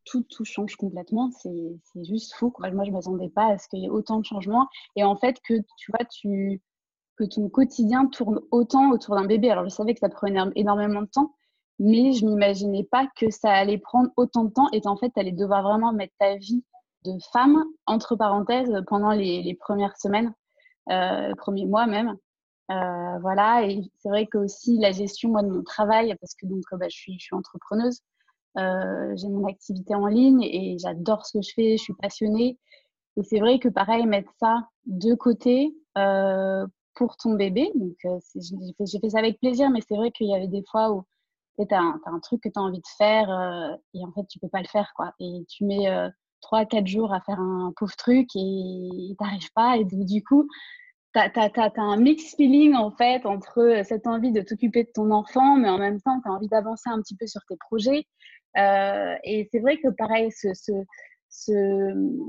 tout, 0.04 0.22
tout 0.30 0.44
change 0.44 0.76
complètement. 0.76 1.30
C'est 1.32 2.04
juste 2.04 2.34
fou. 2.34 2.50
Quoi. 2.50 2.70
Moi, 2.70 2.84
je 2.84 2.90
ne 2.90 2.96
m'attendais 2.96 3.28
pas 3.28 3.46
à 3.46 3.58
ce 3.58 3.68
qu'il 3.68 3.80
y 3.80 3.86
ait 3.86 3.90
autant 3.90 4.20
de 4.20 4.24
changements. 4.24 4.68
Et 4.94 5.04
en 5.04 5.16
fait, 5.16 5.36
que 5.46 5.54
tu 5.76 5.90
vois, 5.92 6.06
tu, 6.06 6.62
que 7.16 7.24
ton 7.24 7.48
quotidien 7.48 8.06
tourne 8.06 8.40
autant 8.50 8.90
autour 8.90 9.16
d'un 9.16 9.26
bébé. 9.26 9.50
Alors, 9.50 9.64
je 9.64 9.70
savais 9.70 9.94
que 9.94 10.00
ça 10.00 10.08
prenait 10.08 10.40
énormément 10.54 11.02
de 11.02 11.08
temps, 11.08 11.34
mais 11.78 12.12
je 12.12 12.24
n'imaginais 12.24 12.84
pas 12.84 13.08
que 13.16 13.30
ça 13.30 13.50
allait 13.52 13.78
prendre 13.78 14.10
autant 14.16 14.44
de 14.44 14.52
temps 14.52 14.68
et 14.72 14.80
qu'en 14.80 14.96
fait, 14.96 15.10
tu 15.10 15.20
allais 15.20 15.32
devoir 15.32 15.62
vraiment 15.62 15.92
mettre 15.92 16.14
ta 16.18 16.36
vie 16.36 16.64
de 17.04 17.12
femme, 17.32 17.64
entre 17.86 18.16
parenthèses, 18.16 18.72
pendant 18.86 19.12
les, 19.12 19.42
les 19.42 19.54
premières 19.54 19.96
semaines, 19.96 20.32
euh, 20.90 21.34
premiers 21.36 21.66
mois 21.66 21.86
même. 21.86 22.16
Euh, 22.70 23.18
voilà, 23.20 23.64
et 23.64 23.80
c'est 23.98 24.08
vrai 24.08 24.26
que 24.26 24.38
aussi 24.38 24.78
la 24.78 24.90
gestion 24.90 25.30
moi, 25.30 25.42
de 25.42 25.48
mon 25.48 25.62
travail, 25.62 26.14
parce 26.20 26.34
que 26.34 26.46
donc 26.46 26.64
bah, 26.72 26.86
je, 26.88 26.96
suis, 26.96 27.18
je 27.18 27.24
suis 27.24 27.34
entrepreneuse, 27.36 28.00
euh, 28.58 29.12
j'ai 29.16 29.28
mon 29.28 29.46
activité 29.46 29.94
en 29.94 30.06
ligne 30.06 30.42
et 30.42 30.76
j'adore 30.78 31.26
ce 31.26 31.38
que 31.38 31.42
je 31.42 31.52
fais, 31.54 31.76
je 31.76 31.82
suis 31.82 31.94
passionnée. 31.94 32.58
Et 33.16 33.22
c'est 33.22 33.38
vrai 33.38 33.58
que 33.58 33.68
pareil, 33.68 34.06
mettre 34.06 34.32
ça 34.40 34.68
de 34.86 35.14
côté 35.14 35.74
euh, 35.96 36.66
pour 36.94 37.16
ton 37.16 37.34
bébé, 37.34 37.70
donc 37.74 37.96
euh, 38.06 38.18
j'ai 38.34 39.00
fait, 39.00 39.10
ça 39.10 39.18
avec 39.18 39.38
plaisir, 39.38 39.70
mais 39.70 39.80
c'est 39.86 39.96
vrai 39.96 40.10
qu'il 40.10 40.28
y 40.28 40.34
avait 40.34 40.48
des 40.48 40.64
fois 40.64 40.92
où 40.92 41.04
tu 41.58 41.74
as, 41.74 41.78
as, 41.80 42.10
un 42.10 42.20
truc 42.20 42.42
que 42.42 42.48
tu 42.48 42.58
as 42.58 42.62
envie 42.62 42.80
de 42.80 42.86
faire 42.98 43.30
euh, 43.30 43.76
et 43.94 44.04
en 44.04 44.12
fait 44.12 44.26
tu 44.28 44.38
peux 44.38 44.48
pas 44.48 44.60
le 44.60 44.68
faire 44.68 44.92
quoi. 44.96 45.12
Et 45.20 45.44
tu 45.48 45.64
mets 45.64 45.88
euh, 45.88 46.08
trois, 46.40 46.64
quatre 46.64 46.86
jours 46.86 47.12
à 47.12 47.20
faire 47.20 47.38
un 47.38 47.72
pauvre 47.76 47.96
truc 47.96 48.28
et 48.34 49.14
t'arrives 49.18 49.52
pas 49.54 49.76
et 49.76 49.84
du 49.84 50.22
coup 50.24 50.48
tu 51.16 51.60
as, 51.60 51.72
un 51.76 51.96
mix 51.96 52.34
feeling 52.36 52.74
en 52.74 52.90
fait 52.90 53.24
entre 53.24 53.60
euh, 53.60 53.82
cette 53.84 54.06
envie 54.06 54.32
de 54.32 54.42
t'occuper 54.42 54.84
de 54.84 54.90
ton 54.92 55.10
enfant, 55.10 55.56
mais 55.56 55.68
en 55.68 55.78
même 55.78 56.00
temps, 56.00 56.20
tu 56.20 56.28
as 56.28 56.32
envie 56.32 56.48
d'avancer 56.48 56.90
un 56.90 57.00
petit 57.00 57.16
peu 57.16 57.26
sur 57.26 57.40
tes 57.48 57.56
projets. 57.56 58.04
Euh, 58.58 59.14
et 59.24 59.48
c'est 59.50 59.60
vrai 59.60 59.78
que 59.78 59.88
pareil, 59.88 60.30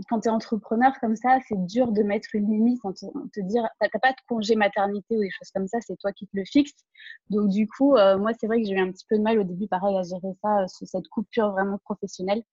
quand 0.09 0.19
tu 0.19 0.27
es 0.27 0.31
entrepreneur 0.31 0.93
comme 1.01 1.15
ça, 1.15 1.39
c'est 1.47 1.65
dur 1.65 1.91
de 1.91 2.03
mettre 2.03 2.29
une 2.33 2.49
limite, 2.49 2.79
en 2.83 2.93
te, 2.93 3.39
dire, 3.41 3.67
tu 3.81 3.89
n'as 3.93 3.99
pas 3.99 4.11
de 4.11 4.17
congé 4.27 4.55
maternité 4.55 5.17
ou 5.17 5.21
des 5.21 5.29
choses 5.31 5.49
comme 5.53 5.67
ça, 5.67 5.79
c'est 5.81 5.97
toi 5.97 6.11
qui 6.13 6.25
te 6.27 6.35
le 6.35 6.43
fixes. 6.45 6.85
Donc 7.29 7.49
du 7.49 7.67
coup, 7.67 7.95
euh, 7.95 8.17
moi, 8.17 8.31
c'est 8.39 8.47
vrai 8.47 8.61
que 8.61 8.67
j'ai 8.67 8.73
eu 8.73 8.79
un 8.79 8.91
petit 8.91 9.05
peu 9.09 9.17
de 9.17 9.23
mal 9.23 9.39
au 9.39 9.43
début, 9.43 9.67
pareil, 9.67 9.97
à 9.97 10.03
gérer 10.03 10.33
ça, 10.41 10.65
cette 10.67 11.07
coupure 11.09 11.51
vraiment 11.51 11.77
professionnelle. 11.85 12.43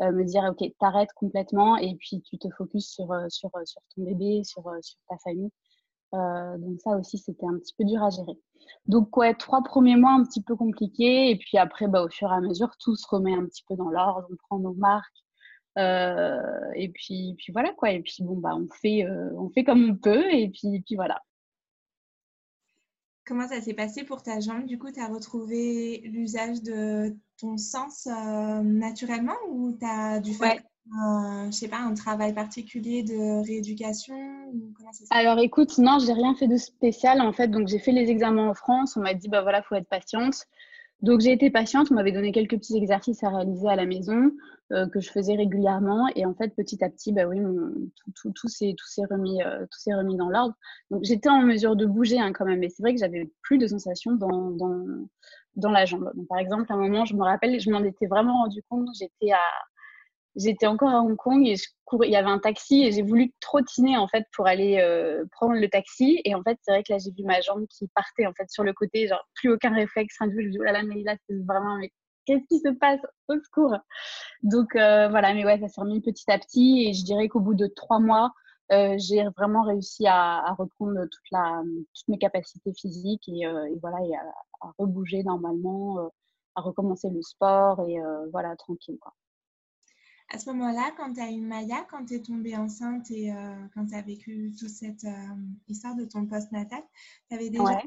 me 0.00 0.24
dire 0.24 0.44
ok, 0.44 0.70
t'arrêtes 0.80 1.12
complètement 1.14 1.76
et 1.76 1.94
puis 1.96 2.22
tu 2.22 2.38
te 2.38 2.48
focuses 2.56 2.88
sur, 2.88 3.08
ton 3.08 4.02
bébé, 4.04 4.42
sur 4.44 4.62
ta 5.08 5.16
famille. 5.18 5.50
Donc 6.12 6.80
ça 6.80 6.96
aussi, 6.96 7.18
c'était 7.18 7.46
un 7.46 7.58
petit 7.58 7.74
peu 7.76 7.84
dur 7.84 8.02
à 8.02 8.10
gérer. 8.10 8.38
Donc 8.86 9.16
ouais, 9.16 9.34
trois 9.34 9.62
premiers 9.62 9.96
mois 9.96 10.12
un 10.12 10.24
petit 10.24 10.42
peu 10.42 10.56
compliqués 10.56 11.30
et 11.30 11.36
puis 11.36 11.58
après, 11.58 11.88
bah, 11.88 12.02
au 12.04 12.08
fur 12.08 12.30
et 12.30 12.34
à 12.34 12.40
mesure, 12.40 12.70
tout 12.78 12.96
se 12.96 13.06
remet 13.08 13.34
un 13.34 13.46
petit 13.46 13.64
peu 13.68 13.76
dans 13.76 13.88
l'ordre, 13.88 14.28
on 14.30 14.36
prend 14.36 14.58
nos 14.58 14.74
marques. 14.74 15.06
et 15.76 16.88
puis, 16.94 17.34
puis 17.38 17.52
voilà 17.52 17.72
quoi. 17.74 17.90
Et 17.90 18.00
puis 18.00 18.22
bon 18.22 18.36
bah 18.36 18.54
on 18.54 18.68
fait, 18.80 19.06
on 19.36 19.50
fait 19.50 19.64
comme 19.64 19.90
on 19.90 19.96
peut 19.96 20.32
et 20.32 20.48
puis, 20.50 20.82
puis 20.86 20.96
voilà. 20.96 21.20
Comment 23.30 23.46
ça 23.46 23.60
s'est 23.60 23.74
passé 23.74 24.02
pour 24.02 24.24
ta 24.24 24.40
jambe? 24.40 24.66
Du 24.66 24.76
coup, 24.76 24.90
tu 24.90 24.98
as 24.98 25.06
retrouvé 25.06 26.00
l'usage 26.04 26.62
de 26.62 27.16
ton 27.38 27.56
sens 27.58 28.08
euh, 28.08 28.60
naturellement 28.60 29.36
ou 29.50 29.72
tu 29.78 29.86
as 29.86 30.18
dû 30.18 30.34
faire 30.34 30.60
je 30.92 31.50
sais 31.50 31.68
pas, 31.68 31.78
un 31.78 31.94
travail 31.94 32.34
particulier 32.34 33.02
de 33.02 33.44
rééducation 33.44 34.16
Alors 35.10 35.38
écoute, 35.38 35.78
non, 35.78 35.98
j'ai 35.98 36.12
rien 36.12 36.34
fait 36.34 36.48
de 36.48 36.56
spécial 36.56 37.20
en 37.20 37.32
fait. 37.32 37.48
Donc 37.48 37.68
j'ai 37.68 37.78
fait 37.78 37.92
les 37.92 38.10
examens 38.10 38.48
en 38.48 38.54
France. 38.54 38.96
On 38.96 39.00
m'a 39.00 39.14
dit 39.14 39.28
bah 39.28 39.42
voilà, 39.42 39.62
faut 39.62 39.76
être 39.76 39.88
patiente. 39.88 40.46
Donc 41.02 41.20
j'ai 41.20 41.32
été 41.32 41.50
patiente, 41.50 41.88
on 41.90 41.94
m'avait 41.94 42.12
donné 42.12 42.30
quelques 42.30 42.56
petits 42.58 42.76
exercices 42.76 43.22
à 43.24 43.30
réaliser 43.30 43.68
à 43.68 43.76
la 43.76 43.86
maison 43.86 44.32
euh, 44.72 44.86
que 44.86 45.00
je 45.00 45.10
faisais 45.10 45.34
régulièrement 45.34 46.08
et 46.14 46.26
en 46.26 46.34
fait 46.34 46.54
petit 46.54 46.84
à 46.84 46.90
petit, 46.90 47.12
bah 47.12 47.26
oui, 47.26 47.38
tout, 47.96 48.12
tout, 48.14 48.32
tout 48.32 48.48
s'est 48.48 48.74
remis, 49.10 49.42
euh, 49.42 49.64
remis 49.96 50.16
dans 50.16 50.28
l'ordre. 50.28 50.54
Donc 50.90 51.02
j'étais 51.04 51.30
en 51.30 51.40
mesure 51.40 51.74
de 51.74 51.86
bouger 51.86 52.18
hein, 52.18 52.32
quand 52.34 52.44
même, 52.44 52.58
mais 52.58 52.68
c'est 52.68 52.82
vrai 52.82 52.92
que 52.92 53.00
j'avais 53.00 53.30
plus 53.42 53.56
de 53.56 53.66
sensations 53.66 54.12
dans, 54.12 54.50
dans, 54.50 54.84
dans 55.56 55.70
la 55.70 55.86
jambe. 55.86 56.10
Donc, 56.14 56.28
par 56.28 56.38
exemple, 56.38 56.66
à 56.68 56.74
un 56.74 56.78
moment, 56.78 57.06
je 57.06 57.16
me 57.16 57.22
rappelle, 57.22 57.58
je 57.58 57.70
m'en 57.70 57.82
étais 57.82 58.06
vraiment 58.06 58.42
rendu 58.42 58.62
compte, 58.68 58.88
j'étais 58.98 59.32
à 59.32 59.40
j'étais 60.36 60.66
encore 60.66 60.90
à 60.90 61.00
Hong 61.00 61.16
Kong 61.16 61.46
et 61.46 61.56
je 61.56 61.64
il 62.04 62.10
y 62.10 62.16
avait 62.16 62.30
un 62.30 62.38
taxi 62.38 62.82
et 62.82 62.92
j'ai 62.92 63.02
voulu 63.02 63.32
trottiner 63.40 63.96
en 63.96 64.06
fait 64.08 64.24
pour 64.34 64.46
aller 64.46 64.78
euh, 64.78 65.24
prendre 65.32 65.54
le 65.54 65.68
taxi. 65.68 66.20
Et 66.24 66.34
en 66.34 66.42
fait 66.42 66.58
c'est 66.62 66.72
vrai 66.72 66.82
que 66.82 66.92
là 66.92 66.98
j'ai 66.98 67.10
vu 67.10 67.24
ma 67.24 67.40
jambe 67.40 67.66
qui 67.66 67.88
partait 67.94 68.26
en 68.26 68.32
fait 68.32 68.48
sur 68.50 68.64
le 68.64 68.72
côté 68.72 69.08
genre 69.08 69.26
plus 69.34 69.52
aucun 69.52 69.74
réflexe 69.74 70.16
rien 70.20 70.28
du 70.28 70.36
tout. 70.36 70.42
Je 70.42 70.46
me 70.46 70.52
dis 70.52 70.58
oh 70.60 70.64
là 70.64 70.72
là 70.72 70.82
mais 70.84 71.02
là 71.02 71.16
c'est 71.28 71.36
vraiment 71.44 71.76
mais 71.76 71.92
qu'est-ce 72.26 72.46
qui 72.48 72.60
se 72.60 72.70
passe? 72.70 73.00
Au 73.28 73.34
secours! 73.34 73.76
Donc 74.42 74.76
euh, 74.76 75.08
voilà 75.08 75.34
mais 75.34 75.44
ouais 75.44 75.58
ça 75.60 75.68
s'est 75.68 75.80
remis 75.80 76.00
petit 76.00 76.30
à 76.30 76.38
petit. 76.38 76.86
Et 76.88 76.92
je 76.94 77.04
dirais 77.04 77.28
qu'au 77.28 77.40
bout 77.40 77.54
de 77.54 77.66
trois 77.66 77.98
mois 77.98 78.32
euh, 78.72 78.94
j'ai 78.98 79.24
vraiment 79.36 79.62
réussi 79.64 80.06
à, 80.06 80.38
à, 80.46 80.54
reprendre 80.54 81.00
toute 81.02 81.30
la, 81.32 81.62
toutes 81.94 82.08
mes 82.08 82.18
capacités 82.18 82.72
physiques 82.72 83.28
et, 83.28 83.40
et 83.42 83.78
voilà 83.82 83.98
et 84.06 84.14
à, 84.14 84.22
à 84.62 84.72
rebouger 84.78 85.24
normalement 85.24 86.10
à 86.56 86.60
recommencer 86.60 87.10
le 87.10 87.22
sport 87.22 87.80
et 87.88 87.96
voilà 88.32 88.54
tranquille 88.56 88.98
quoi 89.00 89.12
à 90.30 90.38
ce 90.38 90.48
moment-là, 90.50 90.92
quand 90.96 91.12
tu 91.12 91.20
as 91.20 91.30
eu 91.30 91.40
Maya, 91.40 91.84
quand 91.90 92.06
tu 92.06 92.14
es 92.14 92.22
tombée 92.22 92.56
enceinte 92.56 93.10
et 93.10 93.32
euh, 93.32 93.54
quand 93.74 93.86
tu 93.86 93.94
as 93.94 94.02
vécu 94.02 94.52
toute 94.56 94.68
cette 94.68 95.04
euh, 95.04 95.34
histoire 95.68 95.96
de 95.96 96.04
ton 96.04 96.24
post-natal, 96.24 96.82
tu 97.28 97.34
avais 97.34 97.50
déjà 97.50 97.82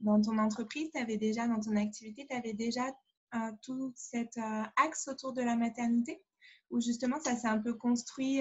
dans 0.00 0.20
ton 0.20 0.38
entreprise, 0.38 0.90
tu 0.94 1.00
avais 1.00 1.16
déjà 1.16 1.48
dans 1.48 1.58
ton 1.58 1.76
activité, 1.76 2.26
tu 2.28 2.36
avais 2.36 2.52
déjà 2.52 2.86
euh, 3.34 3.38
tout 3.62 3.92
cet 3.96 4.38
axe 4.76 5.08
autour 5.08 5.32
de 5.32 5.42
la 5.42 5.56
maternité? 5.56 6.22
Ou 6.70 6.80
justement 6.80 7.18
ça 7.20 7.34
s'est 7.34 7.48
un 7.48 7.58
peu 7.58 7.74
construit 7.74 8.40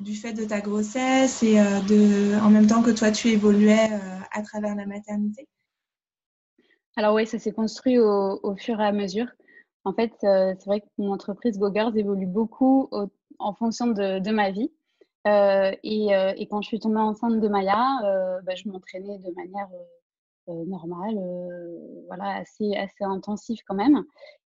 du 0.00 0.14
fait 0.14 0.32
de 0.32 0.44
ta 0.44 0.60
grossesse 0.60 1.42
et 1.42 1.56
de, 1.56 2.38
en 2.40 2.48
même 2.48 2.66
temps 2.66 2.82
que 2.82 2.90
toi 2.90 3.10
tu 3.10 3.28
évoluais 3.28 3.90
à 4.32 4.42
travers 4.42 4.74
la 4.74 4.86
maternité? 4.86 5.46
Alors 6.96 7.14
oui, 7.14 7.26
ça 7.26 7.38
s'est 7.38 7.52
construit 7.52 7.98
au, 7.98 8.56
fur 8.56 8.80
et 8.80 8.86
à 8.86 8.92
mesure. 8.92 9.26
En 9.84 9.92
fait, 9.92 10.12
euh, 10.24 10.54
c'est 10.58 10.66
vrai 10.66 10.80
que 10.80 10.86
mon 10.98 11.12
entreprise 11.12 11.58
GoGirls 11.58 11.96
évolue 11.96 12.26
beaucoup 12.26 12.90
en 13.38 13.54
fonction 13.54 13.86
de, 13.86 14.30
ma 14.30 14.50
vie. 14.50 14.70
Euh, 15.26 15.72
euh, 15.72 16.32
et, 16.36 16.46
quand 16.48 16.62
je 16.62 16.68
suis 16.68 16.80
tombée 16.80 17.00
enceinte 17.00 17.40
de 17.40 17.48
Maya, 17.48 18.00
bah, 18.44 18.54
je 18.54 18.68
m'entraînais 18.68 19.18
de 19.18 19.34
manière 19.34 19.68
normale, 20.48 21.18
voilà, 22.08 22.36
assez, 22.36 22.74
assez 22.76 23.04
intensive 23.04 23.58
quand 23.66 23.74
même. 23.74 24.04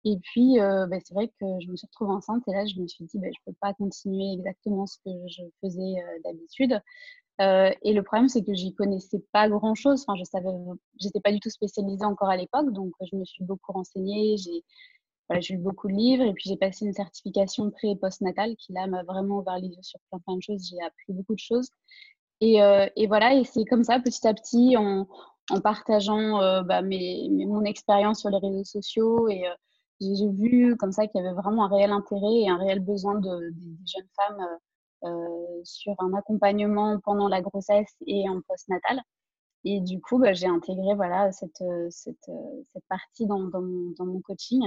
Et 0.05 0.17
puis, 0.17 0.57
bah, 0.57 0.97
c'est 1.03 1.13
vrai 1.13 1.27
que 1.27 1.45
je 1.61 1.69
me 1.69 1.75
suis 1.75 1.87
retrouvée 1.87 2.13
enceinte 2.13 2.43
et 2.47 2.53
là, 2.53 2.65
je 2.65 2.79
me 2.79 2.87
suis 2.87 3.05
dit, 3.05 3.19
bah, 3.19 3.27
je 3.27 3.39
ne 3.41 3.51
peux 3.51 3.57
pas 3.61 3.73
continuer 3.73 4.33
exactement 4.33 4.87
ce 4.87 4.97
que 5.05 5.11
je 5.27 5.43
faisais 5.61 5.95
d'habitude. 6.23 6.81
et 7.39 7.93
le 7.93 8.01
problème, 8.01 8.29
c'est 8.29 8.43
que 8.43 8.53
j'y 8.55 8.73
connaissais 8.73 9.23
pas 9.31 9.47
grand-chose. 9.47 10.03
Enfin, 10.07 10.17
je 10.17 10.23
savais, 10.23 10.49
j'étais 10.99 11.19
pas 11.19 11.31
du 11.31 11.39
tout 11.39 11.51
spécialisée 11.51 12.05
encore 12.05 12.29
à 12.29 12.37
l'époque, 12.37 12.71
donc 12.73 12.93
je 13.11 13.15
me 13.15 13.25
suis 13.25 13.43
beaucoup 13.43 13.73
renseignée. 13.73 14.37
J'ai 14.37 14.63
j'ai 15.39 15.55
lu 15.55 15.59
beaucoup 15.61 15.87
de 15.87 15.93
livres 15.93 16.23
et 16.23 16.33
puis 16.33 16.49
j'ai 16.49 16.57
passé 16.57 16.85
une 16.85 16.93
certification 16.93 17.69
pré- 17.71 17.91
et 17.91 17.95
post-natale 17.95 18.55
qui 18.57 18.73
là 18.73 18.87
m'a 18.87 19.03
vraiment 19.03 19.39
ouvert 19.39 19.59
les 19.59 19.67
yeux 19.69 19.81
sur 19.83 19.99
plein, 20.09 20.19
plein 20.19 20.35
de 20.37 20.41
choses. 20.41 20.67
J'ai 20.69 20.81
appris 20.81 21.13
beaucoup 21.13 21.35
de 21.35 21.39
choses. 21.39 21.69
Et, 22.41 22.61
euh, 22.63 22.87
et 22.95 23.07
voilà, 23.07 23.35
et 23.35 23.43
c'est 23.43 23.65
comme 23.65 23.83
ça, 23.83 23.99
petit 23.99 24.27
à 24.27 24.33
petit, 24.33 24.77
en, 24.77 25.07
en 25.51 25.61
partageant 25.61 26.41
euh, 26.41 26.63
bah, 26.63 26.81
mes, 26.81 27.29
mon 27.29 27.63
expérience 27.65 28.21
sur 28.21 28.29
les 28.29 28.37
réseaux 28.39 28.63
sociaux 28.63 29.27
et 29.29 29.45
euh, 29.47 29.53
j'ai 30.01 30.29
vu 30.29 30.75
comme 30.77 30.91
ça 30.93 31.07
qu'il 31.07 31.21
y 31.21 31.25
avait 31.25 31.35
vraiment 31.35 31.65
un 31.65 31.67
réel 31.69 31.91
intérêt 31.91 32.33
et 32.43 32.49
un 32.49 32.57
réel 32.57 32.79
besoin 32.79 33.15
de, 33.19 33.51
des 33.51 33.77
jeunes 33.85 34.07
femmes 34.15 34.47
sur 35.63 35.93
un 35.99 36.13
accompagnement 36.13 36.99
pendant 36.99 37.27
la 37.27 37.41
grossesse 37.41 37.95
et 38.07 38.27
en 38.29 38.41
post-natal. 38.47 39.01
Et 39.65 39.81
du 39.81 39.99
coup, 40.01 40.19
bah, 40.19 40.33
j'ai 40.33 40.47
intégré 40.47 40.95
voilà, 40.95 41.31
cette, 41.31 41.63
cette, 41.89 42.29
cette 42.73 42.83
partie 42.89 43.25
dans, 43.27 43.43
dans 43.43 44.05
mon 44.05 44.21
coaching. 44.21 44.61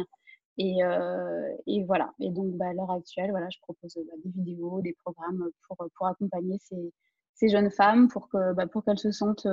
Et, 0.59 0.82
euh, 0.85 1.56
et, 1.66 1.85
voilà. 1.85 2.12
Et 2.21 2.30
donc, 2.30 2.52
bah, 2.56 2.68
à 2.68 2.73
l'heure 2.73 2.90
actuelle, 2.90 3.30
voilà, 3.30 3.49
je 3.50 3.59
propose 3.61 3.94
bah, 3.97 4.12
des 4.25 4.30
vidéos, 4.30 4.80
des 4.82 4.94
programmes 5.04 5.49
pour, 5.66 5.76
pour 5.97 6.06
accompagner 6.06 6.59
ces, 6.61 6.92
ces 7.35 7.49
jeunes 7.49 7.71
femmes 7.71 8.09
pour 8.09 8.28
que 8.28 8.52
bah, 8.52 8.66
pour 8.66 8.85
qu'elles 8.85 8.99
se 8.99 9.12
sentent 9.12 9.47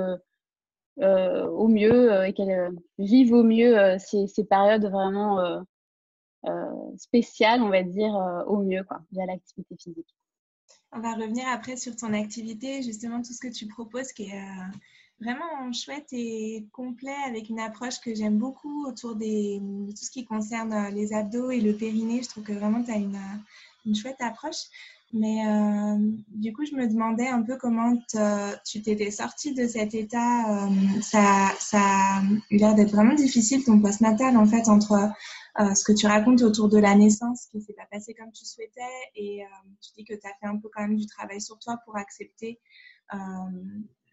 euh, 0.98 1.46
au 1.48 1.68
mieux 1.68 2.12
euh, 2.12 2.26
et 2.26 2.32
qu'elles 2.34 2.70
vivent 2.98 3.32
au 3.32 3.42
mieux 3.42 3.98
ces, 3.98 4.26
ces, 4.26 4.44
périodes 4.44 4.86
vraiment 4.86 5.64
spéciales, 6.96 7.62
on 7.62 7.70
va 7.70 7.82
dire, 7.82 8.14
au 8.46 8.58
mieux, 8.58 8.84
quoi, 8.84 9.00
via 9.12 9.26
l'activité 9.26 9.76
physique. 9.78 10.14
On 10.92 11.00
va 11.00 11.14
revenir 11.14 11.46
après 11.48 11.76
sur 11.76 11.96
ton 11.96 12.12
activité, 12.12 12.82
justement 12.82 13.22
tout 13.22 13.32
ce 13.32 13.40
que 13.40 13.52
tu 13.52 13.66
proposes 13.66 14.12
qui 14.12 14.24
est 14.24 14.42
vraiment 15.20 15.72
chouette 15.72 16.08
et 16.12 16.66
complet 16.72 17.14
avec 17.26 17.48
une 17.48 17.60
approche 17.60 18.00
que 18.00 18.14
j'aime 18.14 18.38
beaucoup 18.38 18.86
autour 18.86 19.16
des, 19.16 19.58
de 19.60 19.90
tout 19.90 20.04
ce 20.04 20.10
qui 20.10 20.24
concerne 20.24 20.72
euh, 20.72 20.90
les 20.90 21.12
abdos 21.12 21.50
et 21.50 21.60
le 21.60 21.74
périnée. 21.74 22.22
Je 22.22 22.28
trouve 22.28 22.44
que 22.44 22.52
vraiment 22.52 22.82
tu 22.82 22.90
as 22.90 22.96
une, 22.96 23.16
euh, 23.16 23.38
une, 23.86 23.94
chouette 23.94 24.20
approche. 24.20 24.64
Mais 25.12 25.44
euh, 25.46 25.98
du 26.28 26.52
coup, 26.52 26.64
je 26.64 26.74
me 26.76 26.86
demandais 26.86 27.26
un 27.26 27.42
peu 27.42 27.56
comment 27.56 27.96
tu 28.64 28.82
t'étais 28.82 29.10
sortie 29.10 29.54
de 29.54 29.66
cet 29.66 29.92
état. 29.92 30.68
ça, 31.02 31.50
ça 31.58 31.80
a 31.80 32.22
eu 32.50 32.58
l'air 32.58 32.76
d'être 32.76 32.92
vraiment 32.92 33.14
difficile 33.14 33.64
ton 33.64 33.80
post-natal 33.80 34.36
en 34.36 34.46
fait 34.46 34.68
entre 34.68 35.10
ce 35.58 35.82
que 35.82 35.92
tu 35.92 36.06
racontes 36.06 36.42
autour 36.42 36.68
de 36.68 36.78
la 36.78 36.94
naissance 36.94 37.46
qui 37.50 37.60
s'est 37.60 37.72
pas 37.72 37.86
passé 37.90 38.14
comme 38.14 38.30
tu 38.30 38.44
souhaitais 38.44 38.80
et 39.16 39.42
tu 39.82 39.90
dis 39.96 40.04
que 40.04 40.14
tu 40.14 40.28
as 40.28 40.34
fait 40.40 40.46
un 40.46 40.56
peu 40.56 40.68
quand 40.72 40.82
même 40.82 40.96
du 40.96 41.06
travail 41.06 41.40
sur 41.40 41.58
toi 41.58 41.76
pour 41.84 41.96
accepter 41.96 42.60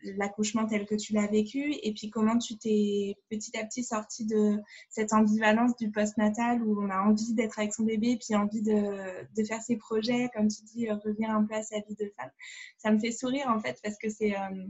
l'accouchement 0.04 0.66
tel 0.66 0.86
que 0.86 0.96
tu 0.96 1.14
l'as 1.14 1.28
vécu 1.28 1.74
et 1.82 1.94
puis 1.94 2.10
comment 2.10 2.38
tu 2.38 2.58
t'es 2.58 3.16
petit 3.30 3.58
à 3.58 3.66
petit 3.66 3.84
sorti 3.84 4.26
de 4.26 4.58
cette 4.90 5.14
ambivalence 5.14 5.76
du 5.76 5.92
postnatal 5.92 6.62
où 6.64 6.82
on 6.82 6.90
a 6.90 7.02
envie 7.02 7.34
d'être 7.34 7.60
avec 7.60 7.74
son 7.74 7.84
bébé 7.84 8.18
puis 8.18 8.36
envie 8.36 8.62
de, 8.62 9.26
de, 9.36 9.44
faire 9.44 9.62
ses 9.62 9.78
projets, 9.78 10.30
comme 10.36 10.48
tu 10.48 10.64
dis, 10.64 10.90
revenir 10.90 11.32
un 11.32 11.44
peu 11.44 11.56
à 11.56 11.64
sa 11.64 11.80
vie 11.80 11.96
de 11.96 12.12
femme. 12.18 12.30
Ça 12.78 12.92
me 12.92 13.00
fait 13.00 13.12
sourire 13.12 13.48
en 13.50 13.60
fait 13.60 13.80
parce 13.84 13.98
que 13.98 14.10
c'est... 14.10 14.36
Euh, 14.36 14.66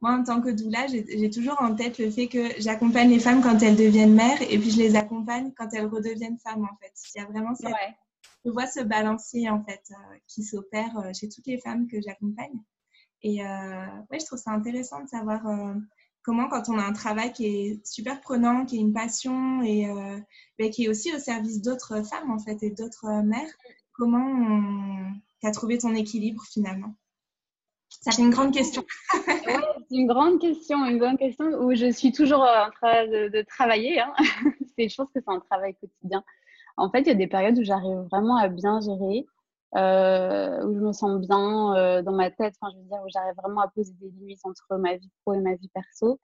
moi, 0.00 0.14
en 0.14 0.24
tant 0.24 0.40
que 0.40 0.50
doula, 0.50 0.88
j'ai 0.88 1.30
toujours 1.30 1.56
en 1.60 1.76
tête 1.76 1.98
le 1.98 2.10
fait 2.10 2.26
que 2.26 2.60
j'accompagne 2.60 3.08
les 3.08 3.20
femmes 3.20 3.40
quand 3.40 3.62
elles 3.62 3.76
deviennent 3.76 4.14
mères 4.14 4.42
et 4.42 4.58
puis 4.58 4.72
je 4.72 4.78
les 4.78 4.96
accompagne 4.96 5.52
quand 5.56 5.68
elles 5.72 5.86
redeviennent 5.86 6.38
femmes 6.38 6.64
en 6.64 6.76
fait. 6.80 6.92
Il 7.14 7.20
y 7.20 7.24
a 7.24 7.26
vraiment 7.26 7.54
cette... 7.54 7.72
Je 8.44 8.50
vois 8.50 8.66
ce 8.66 8.80
balancier 8.80 9.48
en 9.48 9.62
fait 9.62 9.82
euh, 9.92 10.16
qui 10.26 10.42
s'opère 10.42 10.98
euh, 10.98 11.12
chez 11.12 11.28
toutes 11.28 11.46
les 11.46 11.58
femmes 11.58 11.86
que 11.86 12.00
j'accompagne. 12.00 12.58
Et 13.22 13.44
euh, 13.44 13.86
ouais, 14.10 14.18
je 14.20 14.26
trouve 14.26 14.38
ça 14.38 14.50
intéressant 14.50 15.02
de 15.02 15.08
savoir 15.08 15.46
euh, 15.46 15.74
comment, 16.22 16.48
quand 16.48 16.68
on 16.68 16.78
a 16.78 16.82
un 16.82 16.92
travail 16.92 17.32
qui 17.32 17.46
est 17.46 17.86
super 17.86 18.20
prenant, 18.20 18.64
qui 18.64 18.76
est 18.76 18.80
une 18.80 18.92
passion 18.92 19.62
et 19.62 19.88
euh, 19.88 20.18
ben, 20.58 20.70
qui 20.70 20.84
est 20.84 20.88
aussi 20.88 21.14
au 21.14 21.18
service 21.18 21.62
d'autres 21.62 22.02
femmes 22.02 22.30
en 22.30 22.38
fait 22.38 22.62
et 22.62 22.70
d'autres 22.70 23.22
mères, 23.22 23.50
comment 23.92 25.12
tu 25.40 25.46
as 25.46 25.52
trouvé 25.52 25.78
ton 25.78 25.94
équilibre 25.94 26.42
finalement? 26.50 26.94
Ça 28.00 28.10
c'est 28.10 28.22
une 28.22 28.30
grande 28.30 28.52
question. 28.52 28.84
oui, 29.14 29.52
c'est 29.88 29.96
une 29.96 30.08
grande 30.08 30.40
question, 30.40 30.84
une 30.84 30.98
grande 30.98 31.18
question 31.18 31.44
où 31.60 31.74
je 31.74 31.92
suis 31.92 32.10
toujours 32.10 32.40
en 32.40 32.70
train 32.70 33.06
de, 33.06 33.42
travailler. 33.42 34.00
Hein. 34.00 34.12
je 34.78 34.94
pense 34.96 35.08
que 35.14 35.20
c'est 35.20 35.28
un 35.28 35.40
travail 35.40 35.76
quotidien. 35.76 36.24
En 36.76 36.90
fait, 36.90 37.02
il 37.02 37.08
y 37.08 37.10
a 37.10 37.14
des 37.14 37.26
périodes 37.26 37.58
où 37.58 37.62
j'arrive 37.62 37.98
vraiment 38.10 38.36
à 38.36 38.48
bien 38.48 38.80
gérer 38.80 39.26
euh, 39.74 40.66
où 40.66 40.74
je 40.74 40.80
me 40.80 40.92
sens 40.92 41.20
bien 41.20 41.74
euh, 41.76 42.02
dans 42.02 42.12
ma 42.12 42.30
tête, 42.30 42.54
enfin, 42.60 42.72
je 42.74 42.78
veux 42.78 42.88
dire, 42.88 43.00
où 43.02 43.08
j'arrive 43.08 43.34
vraiment 43.36 43.62
à 43.62 43.68
poser 43.68 43.92
des 44.00 44.10
limites 44.10 44.44
entre 44.44 44.76
ma 44.76 44.96
vie 44.96 45.10
pro 45.22 45.34
et 45.34 45.40
ma 45.40 45.54
vie 45.54 45.70
perso. 45.72 46.20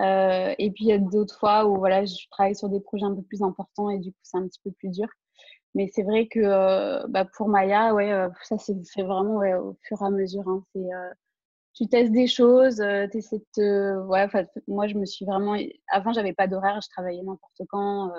Euh, 0.00 0.54
et 0.58 0.70
puis 0.70 0.84
il 0.84 0.88
y 0.88 0.92
a 0.92 0.98
d'autres 0.98 1.38
fois 1.38 1.66
où 1.66 1.76
voilà, 1.78 2.04
je 2.04 2.14
travaille 2.30 2.54
sur 2.56 2.68
des 2.68 2.80
projets 2.80 3.04
un 3.04 3.14
peu 3.14 3.22
plus 3.22 3.42
importants 3.42 3.90
et 3.90 3.98
du 3.98 4.12
coup 4.12 4.18
c'est 4.22 4.36
un 4.38 4.46
petit 4.46 4.60
peu 4.64 4.70
plus 4.72 4.90
dur. 4.90 5.08
Mais 5.74 5.88
c'est 5.92 6.02
vrai 6.02 6.26
que 6.28 7.06
bah, 7.08 7.24
pour 7.36 7.48
Maya, 7.48 7.94
ouais, 7.94 8.28
ça 8.42 8.58
c'est 8.58 8.74
fait 8.88 9.02
vraiment 9.02 9.36
ouais, 9.38 9.54
au 9.54 9.76
fur 9.82 10.00
et 10.02 10.06
à 10.06 10.10
mesure. 10.10 10.48
Hein. 10.48 10.64
C'est, 10.74 10.88
tu 11.74 11.88
testes 11.88 12.12
des 12.12 12.26
choses, 12.26 12.76
tu 12.76 13.18
essaies 13.18 13.42
de 13.56 14.00
ouais, 14.06 14.26
moi 14.66 14.88
je 14.88 14.94
me 14.94 15.04
suis 15.04 15.24
vraiment. 15.24 15.56
Avant, 15.90 16.12
j'avais 16.12 16.32
pas 16.32 16.48
d'horaire, 16.48 16.80
je 16.82 16.88
travaillais 16.88 17.22
n'importe 17.22 17.62
quand. 17.68 18.12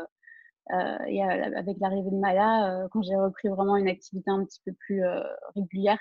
Et 1.08 1.24
avec 1.24 1.78
l'arrivée 1.80 2.12
de 2.12 2.18
Maya, 2.18 2.88
quand 2.92 3.02
j'ai 3.02 3.16
repris 3.16 3.48
vraiment 3.50 3.76
une 3.76 3.88
activité 3.88 4.30
un 4.30 4.46
petit 4.46 4.62
peu 4.66 4.72
plus 4.74 5.04
régulière, 5.56 6.00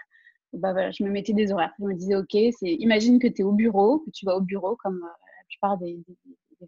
bah, 0.52 0.90
je 0.90 1.04
me 1.04 1.10
mettais 1.10 1.32
des 1.34 1.52
horaires. 1.52 1.72
Je 1.78 1.84
me 1.84 1.94
disais, 1.94 2.14
OK, 2.14 2.34
imagine 2.62 3.18
que 3.18 3.28
tu 3.28 3.42
es 3.42 3.44
au 3.44 3.52
bureau, 3.52 4.00
que 4.00 4.10
tu 4.10 4.24
vas 4.24 4.36
au 4.36 4.40
bureau 4.40 4.76
comme 4.76 5.00
la 5.00 5.44
plupart 5.48 5.78
des, 5.78 5.98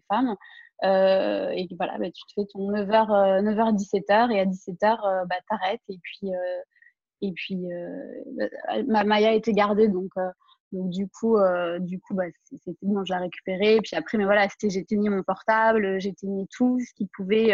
femmes. 0.09 0.35
Euh, 0.83 1.49
et 1.49 1.67
voilà, 1.77 1.97
bah, 1.97 2.09
tu 2.11 2.23
te 2.25 2.33
fais 2.33 2.47
ton 2.51 2.71
9h, 2.71 3.41
9h 3.43 3.75
17h 3.75 4.31
et 4.31 4.39
à 4.39 4.45
17h, 4.45 5.27
bah, 5.27 5.35
t'arrêtes 5.49 5.81
et 5.89 5.99
puis 6.01 6.33
euh, 6.33 6.61
et 7.21 7.31
puis 7.33 7.71
euh, 7.71 8.83
ma 8.87 9.03
Maya 9.03 9.33
été 9.33 9.53
gardée 9.53 9.89
donc 9.89 10.11
donc 10.71 10.89
du 10.89 11.07
coup 11.07 11.37
du 11.81 11.99
coup 11.99 12.15
bah, 12.15 12.23
c'était 12.45 12.75
bon, 12.81 13.03
je 13.05 13.13
l'ai 13.13 13.19
récupérée 13.19 13.75
et 13.75 13.81
puis 13.81 13.95
après 13.95 14.17
mais 14.17 14.23
voilà 14.23 14.47
j'éteignais 14.63 15.09
mon 15.09 15.21
portable 15.21 15.99
j'éteignais 15.99 16.47
tout 16.49 16.79
ce 16.79 16.91
qui 16.95 17.07
pouvait 17.15 17.53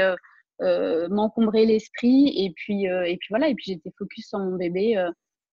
m'encombrer 1.10 1.66
l'esprit 1.66 2.46
et 2.46 2.52
puis 2.56 2.86
et 2.86 3.18
puis 3.18 3.28
voilà 3.30 3.50
et 3.50 3.56
puis 3.56 3.66
j'étais 3.68 3.92
focus 3.98 4.28
sur 4.28 4.40
mon 4.40 4.56
bébé 4.56 4.98